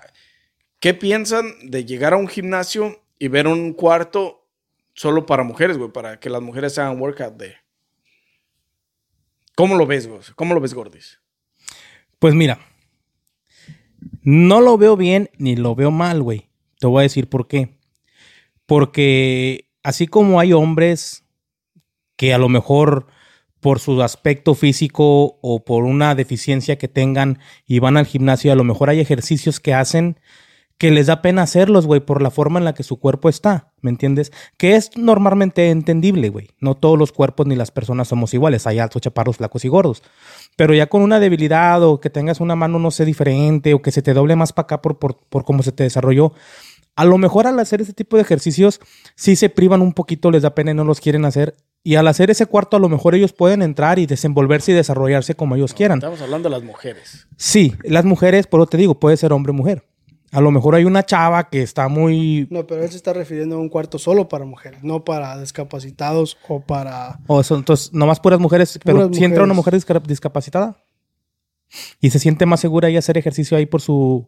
¿qué 0.79 0.93
piensan 0.93 1.51
de 1.63 1.85
llegar 1.85 2.13
a 2.13 2.17
un 2.17 2.27
gimnasio 2.27 3.01
y 3.17 3.27
ver 3.27 3.47
un 3.47 3.73
cuarto 3.73 4.47
solo 4.93 5.25
para 5.25 5.41
mujeres, 5.41 5.79
güey? 5.79 5.91
Para 5.91 6.19
que 6.19 6.29
las 6.29 6.43
mujeres 6.43 6.77
hagan 6.77 7.01
workout 7.01 7.37
de. 7.37 7.55
¿Cómo 9.55 9.75
lo 9.75 9.87
ves, 9.87 10.07
güey? 10.07 10.21
¿Cómo 10.35 10.53
lo 10.53 10.61
ves, 10.61 10.75
Gordis? 10.75 11.19
Pues 12.19 12.35
mira, 12.35 12.59
no 14.21 14.61
lo 14.61 14.77
veo 14.77 14.95
bien 14.95 15.31
ni 15.37 15.55
lo 15.55 15.73
veo 15.73 15.89
mal, 15.89 16.21
güey. 16.21 16.49
Te 16.79 16.85
voy 16.85 16.99
a 16.99 17.03
decir 17.03 17.29
por 17.29 17.47
qué. 17.47 17.79
Porque 18.65 19.68
así 19.83 20.07
como 20.07 20.39
hay 20.39 20.53
hombres 20.53 21.25
que 22.15 22.33
a 22.33 22.37
lo 22.37 22.49
mejor 22.49 23.07
por 23.59 23.79
su 23.79 24.01
aspecto 24.01 24.55
físico 24.55 25.39
o 25.41 25.63
por 25.65 25.83
una 25.83 26.15
deficiencia 26.15 26.77
que 26.77 26.87
tengan 26.87 27.39
y 27.65 27.79
van 27.79 27.97
al 27.97 28.05
gimnasio, 28.05 28.51
a 28.51 28.55
lo 28.55 28.63
mejor 28.63 28.89
hay 28.89 28.99
ejercicios 28.99 29.59
que 29.59 29.73
hacen 29.73 30.17
que 30.79 30.91
les 30.91 31.07
da 31.07 31.21
pena 31.21 31.41
hacerlos, 31.41 31.85
güey, 31.85 31.99
por 31.99 32.21
la 32.21 32.31
forma 32.31 32.57
en 32.57 32.63
la 32.63 32.73
que 32.73 32.83
su 32.83 33.01
cuerpo 33.01 33.27
está, 33.27 33.73
¿me 33.81 33.89
entiendes? 33.89 34.31
Que 34.57 34.77
es 34.77 34.95
normalmente 34.95 35.71
entendible, 35.71 36.29
güey. 36.29 36.47
No 36.61 36.73
todos 36.75 36.97
los 36.97 37.11
cuerpos 37.11 37.47
ni 37.47 37.57
las 37.57 37.69
personas 37.69 38.07
somos 38.07 38.33
iguales, 38.33 38.65
hay 38.65 38.79
altos, 38.79 39.01
chaparros, 39.01 39.35
flacos 39.35 39.65
y 39.65 39.67
gordos. 39.67 40.03
Pero 40.55 40.73
ya 40.73 40.87
con 40.87 41.01
una 41.01 41.19
debilidad 41.19 41.83
o 41.83 41.99
que 41.99 42.09
tengas 42.09 42.39
una 42.39 42.55
mano, 42.55 42.79
no 42.79 42.91
sé, 42.91 43.03
diferente 43.03 43.73
o 43.73 43.81
que 43.81 43.91
se 43.91 44.01
te 44.01 44.13
doble 44.13 44.37
más 44.37 44.53
para 44.53 44.63
acá 44.67 44.81
por, 44.81 44.99
por, 44.99 45.19
por 45.27 45.43
cómo 45.43 45.63
se 45.63 45.73
te 45.73 45.83
desarrolló, 45.83 46.31
a 46.99 47.05
lo 47.05 47.17
mejor 47.17 47.47
al 47.47 47.57
hacer 47.59 47.79
este 47.81 47.93
tipo 47.93 48.17
de 48.17 48.23
ejercicios 48.23 48.81
sí 49.15 49.35
se 49.35 49.49
privan 49.49 49.81
un 49.81 49.93
poquito, 49.93 50.31
les 50.31 50.41
da 50.41 50.53
pena 50.53 50.71
y 50.71 50.73
no 50.73 50.83
los 50.83 50.99
quieren 50.99 51.23
hacer. 51.23 51.55
Y 51.81 51.95
al 51.95 52.07
hacer 52.09 52.29
ese 52.29 52.45
cuarto, 52.45 52.75
a 52.75 52.79
lo 52.79 52.89
mejor 52.89 53.15
ellos 53.15 53.31
pueden 53.31 53.61
entrar 53.61 53.99
y 53.99 54.05
desenvolverse 54.05 54.73
y 54.73 54.75
desarrollarse 54.75 55.33
como 55.33 55.55
ellos 55.55 55.73
quieran. 55.73 55.99
Estamos 55.99 56.21
hablando 56.21 56.49
de 56.49 56.55
las 56.55 56.63
mujeres. 56.63 57.27
Sí, 57.37 57.73
las 57.83 58.03
mujeres, 58.03 58.47
por 58.47 58.59
lo 58.59 58.67
te 58.67 58.75
digo, 58.75 58.99
puede 58.99 59.15
ser 59.15 59.31
hombre 59.31 59.51
o 59.51 59.53
mujer. 59.53 59.85
A 60.31 60.41
lo 60.41 60.51
mejor 60.51 60.75
hay 60.75 60.83
una 60.83 61.03
chava 61.03 61.49
que 61.49 61.63
está 61.63 61.87
muy... 61.87 62.47
No, 62.51 62.67
pero 62.67 62.83
él 62.83 62.89
se 62.89 62.97
está 62.97 63.13
refiriendo 63.13 63.55
a 63.55 63.59
un 63.59 63.69
cuarto 63.69 63.97
solo 63.97 64.27
para 64.27 64.43
mujeres, 64.43 64.83
no 64.83 65.05
para 65.05 65.39
discapacitados 65.39 66.37
o 66.49 66.59
para... 66.59 67.19
O 67.27 67.41
son, 67.43 67.59
entonces, 67.59 67.93
nomás 67.93 68.19
puras 68.19 68.39
mujeres, 68.39 68.77
pero 68.83 69.11
si 69.13 69.23
entra 69.23 69.43
una 69.43 69.53
mujer 69.53 69.73
disca- 69.73 70.05
discapacitada 70.05 70.77
y 72.01 72.09
se 72.09 72.19
siente 72.19 72.45
más 72.45 72.59
segura 72.59 72.89
y 72.89 72.97
hacer 72.97 73.17
ejercicio 73.17 73.57
ahí 73.57 73.65
por 73.65 73.81
su 73.81 74.27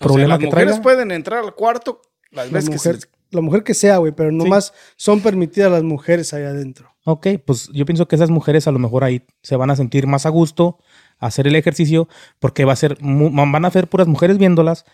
O 0.00 0.04
problema 0.04 0.34
sea, 0.34 0.38
que 0.38 0.44
las 0.46 0.52
mujeres 0.52 0.66
traiga. 0.74 0.82
pueden 0.82 1.10
entrar 1.12 1.44
al 1.44 1.54
cuarto 1.54 2.00
las 2.30 2.46
La 2.46 2.52
veces 2.52 2.70
que 2.70 2.78
se 2.78 2.88
mujer, 2.90 2.94
les- 2.96 3.08
la 3.30 3.40
mujer 3.40 3.62
que 3.64 3.74
sea, 3.74 3.96
güey, 3.98 4.12
pero 4.12 4.30
nomás 4.32 4.72
son 4.96 5.20
permitidas 5.20 5.70
las 5.70 5.82
mujeres 5.82 6.32
ahí 6.34 6.42
adentro. 6.44 6.90
Ok, 7.04 7.26
pues 7.44 7.68
yo 7.72 7.84
pienso 7.84 8.08
que 8.08 8.16
esas 8.16 8.30
mujeres 8.30 8.66
a 8.66 8.72
lo 8.72 8.78
mejor 8.78 9.04
ahí 9.04 9.22
se 9.42 9.56
van 9.56 9.70
a 9.70 9.76
sentir 9.76 10.06
más 10.06 10.24
a 10.26 10.30
gusto 10.30 10.78
a 11.18 11.26
hacer 11.26 11.46
el 11.46 11.54
ejercicio 11.56 12.08
porque 12.38 12.64
va 12.64 12.72
a 12.72 12.76
ser 12.76 12.96
van 13.00 13.64
a 13.64 13.70
ser 13.70 13.88
puras 13.88 14.06
mujeres 14.08 14.38
viéndolas 14.38 14.84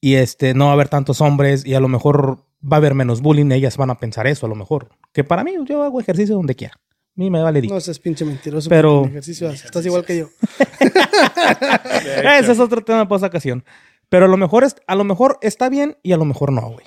y 0.00 0.16
este 0.16 0.52
no 0.54 0.66
va 0.66 0.70
a 0.72 0.74
haber 0.74 0.88
tantos 0.88 1.20
hombres 1.20 1.64
y 1.64 1.74
a 1.74 1.80
lo 1.80 1.88
mejor 1.88 2.44
va 2.62 2.76
a 2.76 2.78
haber 2.78 2.94
menos 2.94 3.22
bullying, 3.22 3.50
ellas 3.52 3.76
van 3.78 3.90
a 3.90 3.98
pensar 3.98 4.26
eso 4.26 4.44
a 4.46 4.48
lo 4.48 4.54
mejor. 4.54 4.90
Que 5.12 5.24
para 5.24 5.42
mí 5.44 5.52
yo 5.66 5.82
hago 5.82 6.00
ejercicio 6.00 6.34
donde 6.34 6.54
quiera. 6.54 6.74
A 6.76 7.20
mí 7.20 7.30
me 7.30 7.40
vale 7.42 7.62
No 7.62 7.80
seas 7.80 7.98
pinche 8.00 8.24
mentiroso. 8.24 8.68
Pero- 8.68 9.04
ejercicio 9.06 9.48
estás 9.50 9.86
igual 9.86 10.04
que 10.04 10.18
yo. 10.18 10.28
Ese 12.38 12.52
es 12.52 12.58
otro 12.58 12.82
tema 12.82 13.06
para 13.08 13.18
esa 13.18 13.26
ocasión. 13.26 13.64
Pero 14.08 14.26
a 14.26 14.28
lo 14.28 14.36
mejor 14.36 14.64
es, 14.64 14.76
a 14.86 14.94
lo 14.94 15.04
mejor 15.04 15.38
está 15.42 15.68
bien 15.68 15.96
y 16.02 16.12
a 16.12 16.16
lo 16.16 16.24
mejor 16.24 16.52
no, 16.52 16.62
güey. 16.70 16.86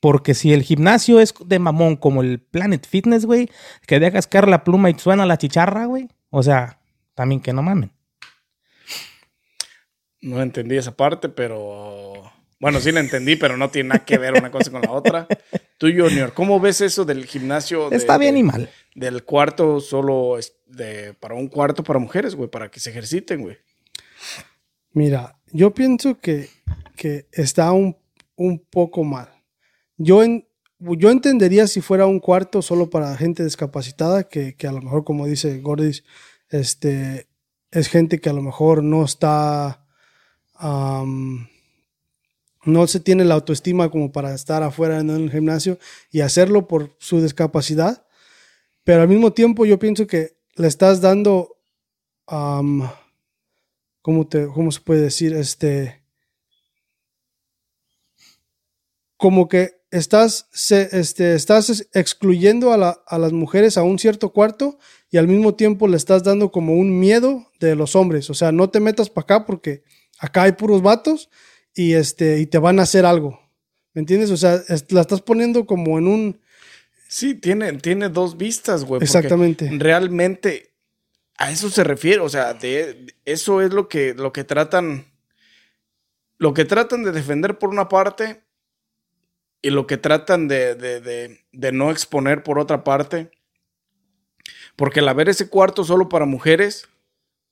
Porque 0.00 0.34
si 0.34 0.52
el 0.52 0.62
gimnasio 0.62 1.20
es 1.20 1.32
de 1.46 1.58
mamón 1.60 1.96
como 1.96 2.22
el 2.22 2.40
Planet 2.40 2.86
Fitness, 2.86 3.24
güey, 3.24 3.48
que 3.86 4.00
dejas 4.00 4.26
caer 4.26 4.48
la 4.48 4.64
pluma 4.64 4.90
y 4.90 4.98
suena 4.98 5.26
la 5.26 5.38
chicharra, 5.38 5.84
güey. 5.86 6.08
O 6.30 6.42
sea, 6.42 6.80
también 7.14 7.40
que 7.40 7.52
no 7.52 7.62
mamen. 7.62 7.92
No 10.20 10.40
entendí 10.40 10.76
esa 10.76 10.96
parte, 10.96 11.28
pero... 11.28 12.12
Bueno, 12.60 12.78
sí 12.80 12.92
la 12.92 13.00
entendí, 13.00 13.34
pero 13.34 13.56
no 13.56 13.70
tiene 13.70 13.88
nada 13.88 14.04
que 14.04 14.18
ver 14.18 14.34
una 14.34 14.52
cosa 14.52 14.70
con 14.70 14.82
la 14.82 14.92
otra. 14.92 15.26
Tú, 15.78 15.88
Junior, 15.88 16.32
¿cómo 16.32 16.60
ves 16.60 16.80
eso 16.80 17.04
del 17.04 17.26
gimnasio? 17.26 17.90
de- 17.90 17.96
Está 17.96 18.18
bien 18.18 18.34
de- 18.34 18.40
y 18.40 18.42
mal. 18.44 18.70
Del 18.94 19.24
cuarto 19.24 19.80
solo 19.80 20.38
es 20.38 20.54
de, 20.66 21.12
para 21.14 21.34
un 21.34 21.48
cuarto 21.48 21.82
para 21.82 21.98
mujeres, 21.98 22.36
güey, 22.36 22.48
para 22.48 22.70
que 22.70 22.78
se 22.78 22.90
ejerciten, 22.90 23.40
güey. 23.42 23.56
Mira, 24.92 25.36
yo 25.52 25.74
pienso 25.74 26.18
que, 26.18 26.48
que 26.96 27.26
está 27.32 27.72
un, 27.72 27.96
un 28.36 28.58
poco 28.58 29.04
mal. 29.04 29.28
Yo, 29.96 30.22
en, 30.22 30.48
yo 30.78 31.10
entendería 31.10 31.66
si 31.66 31.80
fuera 31.80 32.06
un 32.06 32.18
cuarto 32.18 32.62
solo 32.62 32.90
para 32.90 33.16
gente 33.16 33.44
discapacitada, 33.44 34.24
que, 34.24 34.56
que 34.56 34.66
a 34.66 34.72
lo 34.72 34.80
mejor, 34.80 35.04
como 35.04 35.26
dice 35.26 35.60
Gordis, 35.60 36.04
este, 36.48 37.28
es 37.70 37.88
gente 37.88 38.20
que 38.20 38.30
a 38.30 38.32
lo 38.32 38.42
mejor 38.42 38.82
no 38.82 39.04
está, 39.04 39.86
am, 40.54 41.48
no 42.64 42.86
se 42.86 43.00
tiene 43.00 43.24
la 43.24 43.34
autoestima 43.34 43.90
como 43.90 44.12
para 44.12 44.34
estar 44.34 44.62
afuera 44.62 45.00
en 45.00 45.10
un 45.10 45.30
gimnasio 45.30 45.78
y 46.10 46.20
hacerlo 46.20 46.66
por 46.66 46.96
su 46.98 47.20
discapacidad. 47.20 48.06
Pero 48.84 49.02
al 49.02 49.08
mismo 49.08 49.32
tiempo 49.32 49.64
yo 49.64 49.78
pienso 49.78 50.06
que 50.06 50.36
le 50.56 50.66
estás 50.66 51.00
dando, 51.00 51.56
am, 52.26 52.88
¿cómo, 54.02 54.26
te, 54.28 54.46
¿cómo 54.48 54.70
se 54.70 54.80
puede 54.80 55.00
decir? 55.02 55.32
Este, 55.32 56.02
como 59.16 59.48
que 59.48 59.82
estás, 59.90 60.48
se- 60.52 60.88
este, 60.98 61.34
estás 61.34 61.70
es- 61.70 61.88
excluyendo 61.92 62.72
a, 62.72 62.76
la- 62.76 63.02
a 63.06 63.18
las 63.18 63.32
mujeres 63.32 63.76
a 63.78 63.82
un 63.82 63.98
cierto 63.98 64.32
cuarto 64.32 64.78
y 65.10 65.16
al 65.18 65.28
mismo 65.28 65.54
tiempo 65.54 65.86
le 65.88 65.96
estás 65.96 66.22
dando 66.24 66.50
como 66.50 66.74
un 66.74 66.98
miedo 66.98 67.50
de 67.60 67.76
los 67.76 67.94
hombres. 67.94 68.30
O 68.30 68.34
sea, 68.34 68.50
no 68.52 68.70
te 68.70 68.80
metas 68.80 69.10
para 69.10 69.22
acá 69.24 69.46
porque 69.46 69.84
acá 70.18 70.42
hay 70.44 70.52
puros 70.52 70.82
vatos 70.82 71.30
y, 71.74 71.92
este, 71.92 72.40
y 72.40 72.46
te 72.46 72.58
van 72.58 72.80
a 72.80 72.82
hacer 72.82 73.06
algo. 73.06 73.38
¿Me 73.94 74.00
entiendes? 74.00 74.30
O 74.30 74.36
sea, 74.36 74.60
es- 74.68 74.90
la 74.90 75.02
estás 75.02 75.20
poniendo 75.20 75.66
como 75.66 75.98
en 75.98 76.08
un... 76.08 76.40
Sí, 77.08 77.34
tiene, 77.34 77.74
tiene 77.74 78.08
dos 78.08 78.38
vistas, 78.38 78.84
güey. 78.84 79.02
Exactamente. 79.02 79.68
Realmente 79.78 80.71
a 81.42 81.50
eso 81.50 81.70
se 81.70 81.84
refiere. 81.84 82.20
O 82.20 82.28
sea, 82.28 82.54
de, 82.54 83.14
eso 83.24 83.60
es 83.60 83.72
lo 83.72 83.88
que, 83.88 84.14
lo 84.14 84.32
que 84.32 84.44
tratan. 84.44 85.06
Lo 86.38 86.54
que 86.54 86.64
tratan 86.64 87.02
de 87.04 87.12
defender 87.12 87.58
por 87.58 87.70
una 87.70 87.88
parte 87.88 88.42
y 89.60 89.70
lo 89.70 89.86
que 89.86 89.96
tratan 89.96 90.48
de, 90.48 90.74
de- 90.74 91.00
de- 91.00 91.40
de 91.52 91.72
no 91.72 91.90
exponer 91.90 92.42
por 92.42 92.58
otra 92.58 92.82
parte. 92.84 93.30
Porque 94.76 95.00
al 95.00 95.08
haber 95.08 95.28
ese 95.28 95.48
cuarto 95.48 95.84
solo 95.84 96.08
para 96.08 96.24
mujeres, 96.24 96.88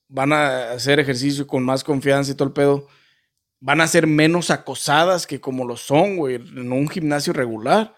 van 0.09 0.33
a 0.33 0.73
hacer 0.73 0.99
ejercicio 0.99 1.47
con 1.47 1.65
más 1.65 1.85
confianza 1.85 2.33
y 2.33 2.35
todo 2.35 2.49
el 2.49 2.55
pedo. 2.55 2.89
Van 3.61 3.81
a 3.81 3.87
ser 3.87 4.07
menos 4.07 4.51
acosadas 4.51 5.27
que 5.27 5.41
como 5.41 5.65
lo 5.67 5.77
son, 5.77 6.17
güey, 6.17 6.37
en 6.37 6.73
un 6.73 6.89
gimnasio 6.89 7.33
regular. 7.33 7.95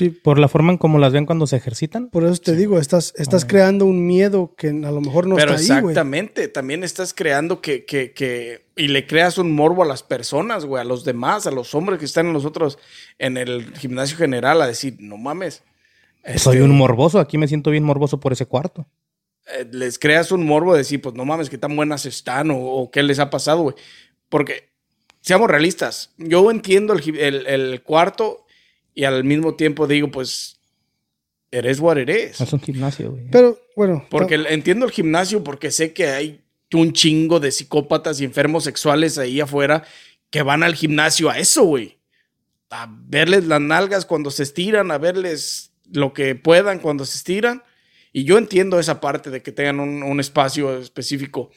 Sí, 0.00 0.08
Por 0.10 0.38
la 0.38 0.48
forma 0.48 0.72
en 0.72 0.78
cómo 0.78 0.98
las 0.98 1.12
ven 1.12 1.26
cuando 1.26 1.46
se 1.46 1.56
ejercitan. 1.56 2.08
por 2.08 2.24
eso 2.24 2.40
te 2.40 2.56
digo, 2.56 2.78
estás, 2.78 3.12
estás 3.16 3.44
creando 3.44 3.84
un 3.84 4.06
miedo 4.06 4.54
que 4.56 4.68
a 4.68 4.72
lo 4.90 5.00
mejor 5.02 5.26
no 5.26 5.36
Pero 5.36 5.52
está 5.54 5.74
ahí, 5.76 5.80
güey. 5.82 5.92
exactamente, 5.92 6.48
también 6.48 6.82
estás 6.84 7.12
creando 7.12 7.60
que, 7.60 7.84
que, 7.84 8.12
que, 8.12 8.64
y 8.76 8.88
le 8.88 9.06
creas 9.06 9.36
un 9.36 9.52
morbo 9.52 9.82
a 9.82 9.86
las 9.86 10.02
personas, 10.02 10.64
güey, 10.64 10.80
a 10.80 10.84
los 10.84 11.04
demás, 11.04 11.46
a 11.46 11.50
los 11.50 11.74
hombres 11.74 11.98
que 11.98 12.06
están 12.06 12.26
en 12.26 12.32
los 12.32 12.46
otros, 12.46 12.78
en 13.18 13.36
el 13.36 13.76
gimnasio 13.76 14.16
general, 14.16 14.62
a 14.62 14.66
decir, 14.66 14.96
no 15.00 15.18
mames. 15.18 15.62
Soy 16.36 16.56
este, 16.56 16.62
un 16.62 16.76
morboso. 16.76 17.18
Aquí 17.18 17.36
me 17.38 17.46
siento 17.48 17.70
bien 17.70 17.84
morboso 17.84 18.18
por 18.20 18.32
ese 18.32 18.46
cuarto. 18.46 18.86
eh, 19.58 19.66
les 19.70 19.98
creas 19.98 20.32
un 20.32 20.46
morbo 20.46 20.72
de 20.72 20.78
decir, 20.78 21.00
pues 21.02 21.14
no 21.14 21.24
mames, 21.26 21.50
qué 21.50 21.58
tan 21.58 21.76
buenas 21.76 22.06
están 22.06 22.50
o, 22.50 22.58
o 22.58 22.90
qué 22.90 23.02
les 23.02 23.18
ha 23.18 23.28
pasado, 23.30 23.62
güey. 23.62 23.74
Porque, 24.28 24.70
seamos 25.20 25.50
realistas, 25.50 26.12
yo 26.16 26.50
entiendo 26.50 26.92
el, 26.94 27.00
gi- 27.02 27.18
el- 27.18 27.46
el 27.46 27.82
cuarto 27.82 28.46
y 28.94 29.04
al 29.04 29.24
mismo 29.24 29.54
tiempo 29.54 29.86
digo, 29.86 30.10
pues, 30.10 30.58
eres 31.50 31.80
what 31.80 31.98
eres. 31.98 32.40
Es 32.40 32.52
un 32.52 32.60
gimnasio, 32.60 33.10
güey. 33.12 33.28
Pero 33.30 33.58
bueno, 33.76 34.06
Porque 34.10 34.34
el- 34.36 34.46
entiendo 34.46 34.86
el 34.86 34.92
gimnasio 34.92 35.42
porque 35.42 35.70
sé 35.70 35.92
que 35.92 36.06
hay 36.08 36.40
un 36.72 36.92
chingo 36.92 37.40
de 37.40 37.50
psicópatas 37.50 38.20
y 38.20 38.24
enfermos 38.24 38.64
sexuales 38.64 39.18
ahí 39.18 39.40
afuera 39.40 39.82
que 40.30 40.42
van 40.42 40.62
al 40.62 40.74
gimnasio 40.76 41.28
a 41.30 41.38
eso, 41.38 41.64
güey. 41.64 41.98
A 42.70 42.86
verles 42.88 43.46
las 43.46 43.60
nalgas 43.60 44.06
cuando 44.06 44.30
se 44.30 44.44
estiran, 44.44 44.92
a 44.92 44.98
verles 44.98 45.72
lo 45.92 46.12
que 46.12 46.36
puedan 46.36 46.78
cuando 46.78 47.04
se 47.04 47.16
estiran. 47.16 47.64
Y 48.12 48.22
yo 48.24 48.38
entiendo 48.38 48.78
esa 48.78 49.00
parte 49.00 49.30
de 49.30 49.42
que 49.42 49.50
tengan 49.50 49.80
un, 49.80 50.04
un 50.04 50.20
espacio 50.20 50.78
específico. 50.78 51.50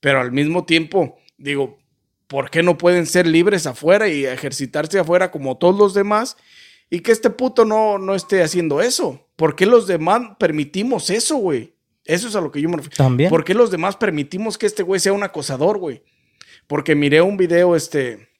Pero 0.00 0.20
al 0.20 0.32
mismo 0.32 0.64
tiempo, 0.64 1.16
digo, 1.36 1.78
¿por 2.26 2.50
qué 2.50 2.64
no 2.64 2.76
pueden 2.76 3.06
ser 3.06 3.26
libres 3.28 3.66
afuera 3.66 4.08
y 4.08 4.24
ejercitarse 4.26 4.98
afuera 4.98 5.30
como 5.30 5.56
todos 5.58 5.78
los 5.78 5.94
demás? 5.94 6.36
Y 6.90 7.00
que 7.00 7.12
este 7.12 7.30
puto 7.30 7.64
no, 7.64 7.98
no 7.98 8.14
esté 8.14 8.42
haciendo 8.42 8.80
eso. 8.80 9.26
¿Por 9.36 9.54
qué 9.56 9.66
los 9.66 9.86
demás 9.86 10.36
permitimos 10.38 11.10
eso, 11.10 11.36
güey? 11.36 11.74
Eso 12.04 12.28
es 12.28 12.36
a 12.36 12.40
lo 12.40 12.50
que 12.50 12.62
yo 12.62 12.68
me 12.70 12.76
refiero. 12.76 12.96
También. 12.96 13.28
¿Por 13.28 13.44
qué 13.44 13.52
los 13.54 13.70
demás 13.70 13.96
permitimos 13.96 14.56
que 14.56 14.66
este 14.66 14.82
güey 14.82 14.98
sea 14.98 15.12
un 15.12 15.22
acosador, 15.22 15.78
güey? 15.78 16.02
Porque 16.66 16.94
miré 16.94 17.20
un 17.20 17.36
video, 17.36 17.76
este, 17.76 18.30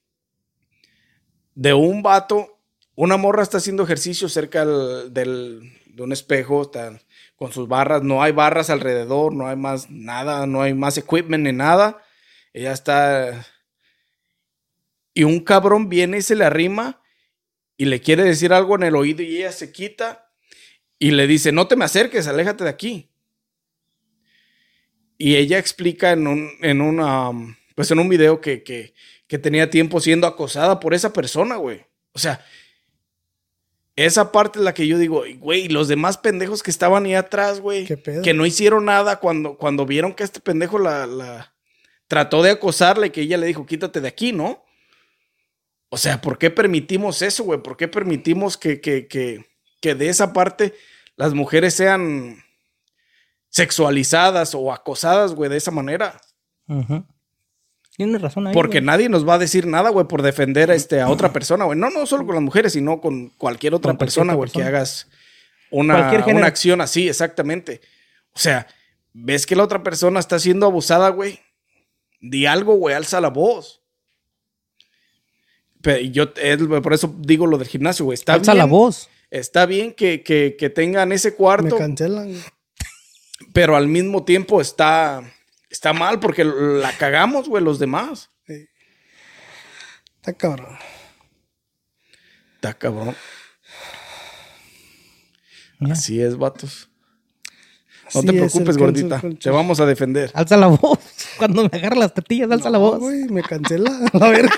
de 1.54 1.74
un 1.74 2.02
vato, 2.02 2.58
una 2.94 3.16
morra 3.16 3.42
está 3.42 3.58
haciendo 3.58 3.82
ejercicio 3.84 4.28
cerca 4.28 4.64
del, 4.64 5.12
del- 5.12 5.72
de 5.86 6.02
un 6.02 6.12
espejo, 6.12 6.62
está 6.62 6.98
con 7.36 7.52
sus 7.52 7.68
barras, 7.68 8.02
no 8.02 8.22
hay 8.22 8.32
barras 8.32 8.70
alrededor, 8.70 9.34
no 9.34 9.46
hay 9.48 9.56
más 9.56 9.90
nada, 9.90 10.46
no 10.46 10.62
hay 10.62 10.72
más 10.74 10.96
equipment 10.96 11.44
ni 11.44 11.52
nada. 11.52 11.98
Ella 12.52 12.72
está... 12.72 13.46
Y 15.12 15.24
un 15.24 15.40
cabrón 15.40 15.88
viene 15.88 16.18
y 16.18 16.22
se 16.22 16.36
le 16.36 16.44
arrima 16.44 17.00
y 17.78 17.84
le 17.84 18.02
quiere 18.02 18.24
decir 18.24 18.52
algo 18.52 18.74
en 18.74 18.82
el 18.82 18.96
oído 18.96 19.22
y 19.22 19.38
ella 19.38 19.52
se 19.52 19.72
quita 19.72 20.30
y 20.98 21.12
le 21.12 21.28
dice, 21.28 21.52
no 21.52 21.68
te 21.68 21.76
me 21.76 21.84
acerques, 21.84 22.26
aléjate 22.26 22.64
de 22.64 22.70
aquí. 22.70 23.08
Y 25.16 25.36
ella 25.36 25.58
explica 25.58 26.10
en 26.10 26.26
un, 26.26 26.50
en 26.60 26.80
una, 26.80 27.30
pues 27.76 27.90
en 27.92 28.00
un 28.00 28.08
video 28.08 28.40
que, 28.40 28.64
que, 28.64 28.94
que 29.28 29.38
tenía 29.38 29.70
tiempo 29.70 30.00
siendo 30.00 30.26
acosada 30.26 30.80
por 30.80 30.92
esa 30.92 31.12
persona, 31.12 31.54
güey. 31.54 31.86
O 32.12 32.18
sea, 32.18 32.44
esa 33.94 34.32
parte 34.32 34.58
es 34.58 34.64
la 34.64 34.74
que 34.74 34.88
yo 34.88 34.98
digo, 34.98 35.22
güey, 35.38 35.68
los 35.68 35.86
demás 35.86 36.18
pendejos 36.18 36.64
que 36.64 36.72
estaban 36.72 37.04
ahí 37.04 37.14
atrás, 37.14 37.60
güey, 37.60 37.86
que 37.86 38.34
no 38.34 38.44
hicieron 38.44 38.86
nada 38.86 39.20
cuando, 39.20 39.56
cuando 39.56 39.86
vieron 39.86 40.14
que 40.14 40.24
este 40.24 40.40
pendejo 40.40 40.80
la, 40.80 41.06
la 41.06 41.54
trató 42.08 42.42
de 42.42 42.50
acosarla 42.50 43.06
y 43.06 43.10
que 43.10 43.20
ella 43.20 43.36
le 43.36 43.46
dijo, 43.46 43.66
quítate 43.66 44.00
de 44.00 44.08
aquí, 44.08 44.32
¿no? 44.32 44.64
O 45.90 45.96
sea, 45.96 46.20
¿por 46.20 46.38
qué 46.38 46.50
permitimos 46.50 47.22
eso, 47.22 47.44
güey? 47.44 47.62
¿Por 47.62 47.76
qué 47.76 47.88
permitimos 47.88 48.56
que, 48.56 48.80
que, 48.80 49.06
que, 49.06 49.46
que 49.80 49.94
de 49.94 50.08
esa 50.08 50.32
parte 50.32 50.74
las 51.16 51.34
mujeres 51.34 51.74
sean 51.74 52.44
sexualizadas 53.48 54.54
o 54.54 54.72
acosadas, 54.72 55.34
güey, 55.34 55.50
de 55.50 55.56
esa 55.56 55.70
manera? 55.70 56.20
Tienes 57.96 58.20
razón 58.20 58.46
ahí. 58.46 58.54
Porque 58.54 58.78
güey. 58.78 58.86
nadie 58.86 59.08
nos 59.08 59.26
va 59.26 59.34
a 59.34 59.38
decir 59.38 59.66
nada, 59.66 59.90
güey, 59.90 60.06
por 60.06 60.22
defender 60.22 60.70
a, 60.70 60.74
este, 60.74 61.00
a 61.00 61.08
otra 61.08 61.32
persona, 61.32 61.64
güey. 61.64 61.78
No, 61.78 61.90
no 61.90 62.06
solo 62.06 62.26
con 62.26 62.34
las 62.34 62.44
mujeres, 62.44 62.74
sino 62.74 63.00
con 63.00 63.30
cualquier 63.30 63.74
otra 63.74 63.92
Con 63.92 63.98
persona, 63.98 64.34
güey, 64.34 64.50
que 64.50 64.62
hagas 64.62 65.08
una, 65.70 66.12
una 66.26 66.46
acción 66.46 66.80
así, 66.80 67.08
exactamente. 67.08 67.80
O 68.34 68.38
sea, 68.38 68.66
ves 69.12 69.46
que 69.46 69.56
la 69.56 69.64
otra 69.64 69.82
persona 69.82 70.20
está 70.20 70.38
siendo 70.38 70.66
abusada, 70.66 71.08
güey. 71.08 71.40
Di 72.20 72.46
algo, 72.46 72.74
güey, 72.74 72.94
alza 72.94 73.20
la 73.20 73.30
voz. 73.30 73.82
Pero 75.82 76.00
yo 76.00 76.32
es- 76.36 76.58
por 76.82 76.92
eso 76.92 77.14
digo 77.18 77.46
lo 77.46 77.58
del 77.58 77.68
gimnasio, 77.68 78.04
güey. 78.04 78.14
Está 78.14 78.34
Alza 78.34 78.52
bien, 78.52 78.58
la 78.58 78.70
voz. 78.70 79.08
Está 79.30 79.66
bien 79.66 79.92
que, 79.92 80.22
que- 80.22 80.56
que 80.58 80.70
tengan 80.70 81.12
ese 81.12 81.30
Me 81.30 81.36
cuarto, 81.36 81.76
cancelan. 81.76 82.28
güey. 82.28 82.42
pero 83.52 83.76
al 83.76 83.86
mismo 83.88 84.24
tiempo 84.24 84.60
está, 84.60 85.22
está 85.70 85.92
mal 85.92 86.18
porque 86.20 86.44
la 86.44 86.96
cagamos, 86.96 87.48
güey, 87.48 87.62
los 87.62 87.78
demás. 87.78 88.30
Está 90.16 90.32
cabrón. 90.32 90.76
Está 92.56 92.74
cabrón. 92.74 93.14
Así 95.80 96.20
es, 96.20 96.36
vatos. 96.36 96.90
No 98.14 98.20
Así 98.20 98.26
te 98.26 98.32
preocupes, 98.32 98.76
gordita. 98.78 99.20
Te 99.40 99.50
vamos 99.50 99.80
a 99.80 99.86
defender. 99.86 100.30
Alza 100.34 100.56
la 100.56 100.68
voz. 100.68 100.98
Cuando 101.38 101.68
me 101.70 101.78
agarra 101.78 101.96
las 101.96 102.14
tetillas, 102.14 102.50
alza 102.50 102.70
la 102.70 102.78
voz. 102.78 102.98
güey, 103.00 103.24
me 103.28 103.42
cancela. 103.42 103.90
La 104.12 104.28
verga. 104.30 104.54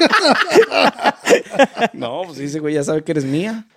No, 1.93 2.23
pues 2.27 2.39
dice, 2.39 2.61
güey, 2.61 2.75
ya 2.75 2.85
sabe 2.85 3.03
que 3.03 3.13
eres 3.13 3.25
mía. 3.25 3.67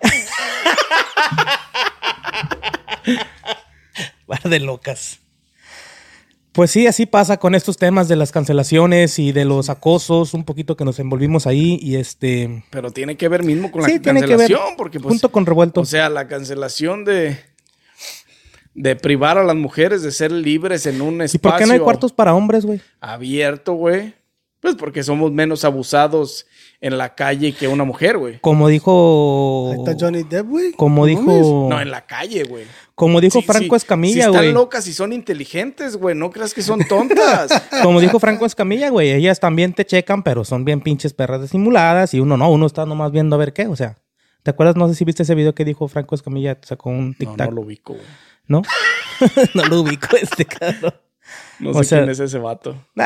Par 4.26 4.42
de 4.42 4.60
locas. 4.60 5.18
Pues 6.52 6.70
sí, 6.70 6.86
así 6.86 7.04
pasa 7.04 7.38
con 7.38 7.56
estos 7.56 7.76
temas 7.78 8.06
de 8.06 8.14
las 8.14 8.30
cancelaciones 8.30 9.18
y 9.18 9.32
de 9.32 9.44
los 9.44 9.70
acosos, 9.70 10.34
un 10.34 10.44
poquito 10.44 10.76
que 10.76 10.84
nos 10.84 11.00
envolvimos 11.00 11.48
ahí 11.48 11.80
y 11.82 11.96
este... 11.96 12.62
Pero 12.70 12.92
tiene 12.92 13.16
que 13.16 13.26
ver 13.28 13.42
mismo 13.42 13.72
con 13.72 13.84
Sí, 13.84 13.94
la 13.94 13.98
tiene 14.00 14.20
que 14.20 14.36
ver 14.36 14.38
cancelación, 14.38 14.76
porque 14.76 15.00
pues, 15.00 15.10
junto 15.10 15.32
con 15.32 15.46
revuelto. 15.46 15.80
o 15.80 15.84
sea, 15.84 16.08
la 16.08 16.28
cancelación 16.28 17.04
de 17.04 17.40
de 18.74 18.96
privar 18.96 19.38
a 19.38 19.44
las 19.44 19.56
mujeres 19.56 20.02
de 20.02 20.10
ser 20.10 20.32
libres 20.32 20.86
en 20.86 21.00
un 21.00 21.20
¿Y 21.20 21.24
espacio 21.24 21.40
por 21.50 21.58
qué 21.58 21.66
no 21.66 21.72
hay 21.72 21.78
cuartos 21.80 22.12
para 22.12 22.34
hombres, 22.34 22.66
güey? 22.66 22.80
abierto, 23.00 23.74
güey. 23.74 24.14
Pues 24.60 24.76
porque 24.76 25.02
somos 25.02 25.30
menos 25.30 25.62
abusados 25.66 26.46
en 26.80 26.96
la 26.96 27.14
calle 27.14 27.52
que 27.52 27.68
una 27.68 27.84
mujer, 27.84 28.16
güey. 28.16 28.38
Como 28.40 28.68
dijo... 28.68 29.70
Ahí 29.72 29.78
está 29.78 29.94
Johnny 30.06 30.22
Depp, 30.22 30.48
güey. 30.48 30.72
Como 30.72 31.04
dijo... 31.04 31.66
No, 31.68 31.82
en 31.82 31.90
la 31.90 32.06
calle, 32.06 32.44
güey. 32.44 32.64
Como 32.94 33.20
dijo 33.20 33.40
Sí, 33.40 33.46
Franco 33.46 33.74
sí, 33.74 33.76
Escamilla, 33.76 34.24
Si 34.24 34.28
güey. 34.30 34.40
están 34.40 34.54
locas 34.54 34.86
y 34.86 34.94
son 34.94 35.12
inteligentes, 35.12 35.96
güey. 35.98 36.14
No 36.16 36.30
creas 36.30 36.54
que 36.54 36.62
son 36.62 36.82
tontas. 36.88 37.50
Como 37.82 38.00
dijo 38.00 38.18
Franco 38.18 38.46
Escamilla, 38.46 38.88
güey. 38.88 39.12
Ellas 39.12 39.38
también 39.38 39.74
te 39.74 39.84
checan, 39.84 40.22
pero 40.22 40.44
son 40.46 40.64
bien 40.64 40.80
pinches 40.80 41.12
perras 41.12 41.42
disimuladas. 41.42 42.14
Y 42.14 42.20
uno 42.20 42.38
no, 42.38 42.50
uno 42.50 42.64
está 42.64 42.86
nomás 42.86 43.12
viendo 43.12 43.36
a 43.36 43.38
ver 43.38 43.52
qué. 43.52 43.66
O 43.66 43.76
sea, 43.76 43.96
¿te 44.44 44.50
acuerdas? 44.52 44.76
No 44.76 44.86
sé 44.88 44.94
si 44.94 45.04
viste 45.04 45.24
ese 45.24 45.34
video 45.34 45.56
que 45.56 45.64
dijo 45.64 45.88
Franco 45.88 46.14
Escamilla. 46.14 46.56
Sacó 46.62 46.90
un 46.90 47.08
no, 47.08 47.14
tic-tac. 47.18 47.46
no 47.46 47.50
lo 47.56 47.62
ubico, 47.62 47.94
güey. 47.94 48.06
¿No? 48.46 48.62
no 49.54 49.64
lo 49.64 49.80
ubico 49.80 50.16
este 50.16 50.44
cabrón. 50.44 50.94
No 51.58 51.70
O 51.70 51.82
sé 51.82 51.88
sea- 51.88 51.98
quién 51.98 52.10
es 52.10 52.20
ese 52.20 52.38
vato. 52.38 52.80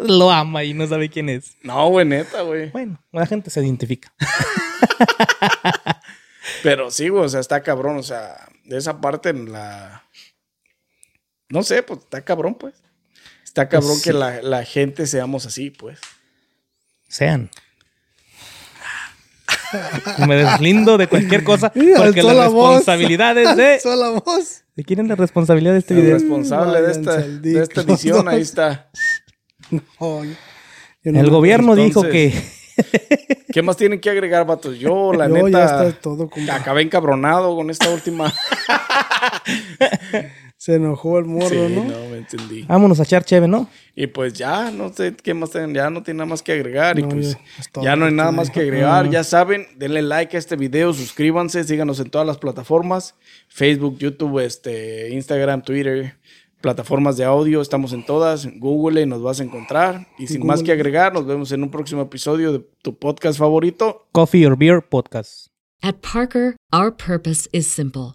Lo 0.00 0.30
ama 0.30 0.64
y 0.64 0.74
no 0.74 0.86
sabe 0.86 1.08
quién 1.08 1.28
es. 1.28 1.56
No, 1.62 1.88
güey, 1.88 2.06
neta, 2.06 2.42
güey. 2.42 2.70
Bueno, 2.70 3.00
la 3.12 3.26
gente 3.26 3.50
se 3.50 3.60
identifica. 3.60 4.12
Pero 6.62 6.90
sí, 6.90 7.08
güey, 7.08 7.24
o 7.24 7.28
sea, 7.28 7.40
está 7.40 7.62
cabrón. 7.62 7.96
O 7.96 8.02
sea, 8.02 8.48
de 8.64 8.78
esa 8.78 9.00
parte 9.00 9.30
en 9.30 9.52
la. 9.52 10.04
No 11.48 11.62
sé, 11.62 11.82
pues 11.82 12.00
está 12.00 12.24
cabrón, 12.24 12.54
pues. 12.54 12.74
Está 13.44 13.68
cabrón 13.68 13.92
Pues 13.92 14.04
que 14.04 14.12
sí. 14.12 14.18
la, 14.18 14.42
la 14.42 14.64
gente 14.64 15.06
seamos 15.06 15.46
así, 15.46 15.70
pues. 15.70 15.98
Sean. 17.08 17.50
Me 20.26 20.36
deslindo 20.36 20.96
de 20.98 21.06
cualquier 21.06 21.44
cosa 21.44 21.72
porque 21.96 22.22
las 22.22 22.36
la 22.36 22.48
voz. 22.48 22.76
responsabilidades 22.78 23.56
de... 23.56 23.80
La 23.96 24.10
voz. 24.10 24.62
¿De 24.76 24.84
quién 24.84 25.00
es 25.00 25.08
la 25.08 25.16
responsabilidad 25.16 25.72
de 25.72 25.78
este 25.80 25.94
El 25.94 26.00
video? 26.02 26.14
responsable 26.18 26.80
de 26.82 26.92
esta, 26.92 27.16
de 27.16 27.82
edición, 27.82 28.28
ahí 28.28 28.42
está. 28.42 28.90
Ay, 29.70 30.36
yo 31.02 31.12
no 31.12 31.20
El 31.20 31.30
gobierno 31.30 31.74
dijo 31.74 32.02
que... 32.02 32.32
¿Qué 33.52 33.60
más 33.62 33.76
tienen 33.76 34.00
que 34.00 34.08
agregar, 34.08 34.46
vatos? 34.46 34.78
Yo, 34.78 35.12
la 35.12 35.26
Yo 35.26 35.34
neta. 35.34 35.50
ya 35.50 35.64
está 35.64 36.00
todo 36.00 36.30
como... 36.30 36.52
Acabé 36.52 36.82
encabronado 36.82 37.56
con 37.56 37.70
esta 37.70 37.90
última. 37.90 38.32
Se 40.58 40.74
enojó 40.74 41.20
el 41.20 41.24
morro, 41.26 41.48
sí, 41.50 41.56
¿no? 41.56 41.84
no, 41.84 42.08
me 42.10 42.18
entendí. 42.18 42.64
Vámonos 42.64 42.98
a 42.98 43.04
echar 43.04 43.24
cheve, 43.24 43.46
¿no? 43.46 43.70
Y 43.94 44.08
pues 44.08 44.32
ya, 44.32 44.72
no 44.72 44.92
sé 44.92 45.14
qué 45.14 45.32
más 45.32 45.50
tienen, 45.50 45.72
ya 45.72 45.88
no 45.88 46.02
tiene 46.02 46.18
nada 46.18 46.30
más 46.30 46.42
que 46.42 46.50
agregar. 46.50 46.98
y 46.98 47.04
pues 47.04 47.38
ya, 47.80 47.94
no 47.94 48.06
hay 48.06 48.12
nada 48.12 48.32
más 48.32 48.50
que 48.50 48.60
agregar. 48.60 49.08
Ya 49.08 49.22
saben, 49.22 49.68
denle 49.76 50.02
like 50.02 50.36
a 50.36 50.40
este 50.40 50.56
video, 50.56 50.92
suscríbanse, 50.92 51.62
síganos 51.62 52.00
en 52.00 52.10
todas 52.10 52.26
las 52.26 52.38
plataformas: 52.38 53.14
Facebook, 53.46 53.98
YouTube, 53.98 54.40
este, 54.40 55.10
Instagram, 55.10 55.62
Twitter, 55.62 56.16
plataformas 56.60 57.16
de 57.16 57.24
audio. 57.24 57.60
Estamos 57.60 57.92
en 57.92 58.04
todas. 58.04 58.48
Google 58.58 59.00
y 59.00 59.06
nos 59.06 59.22
vas 59.22 59.38
a 59.38 59.44
encontrar. 59.44 60.08
Y 60.18 60.26
sin 60.26 60.44
más 60.44 60.64
que 60.64 60.72
agregar, 60.72 61.14
nos 61.14 61.24
vemos 61.24 61.52
en 61.52 61.62
un 61.62 61.70
próximo 61.70 62.02
episodio 62.02 62.52
de 62.52 62.66
tu 62.82 62.98
podcast 62.98 63.38
favorito. 63.38 64.08
Coffee 64.10 64.44
or 64.44 64.58
Beer 64.58 64.82
Podcast. 64.82 65.50
At 65.82 66.00
Parker, 66.02 66.56
our 66.72 66.90
purpose 66.90 67.48
is 67.52 67.68
simple. 67.68 68.14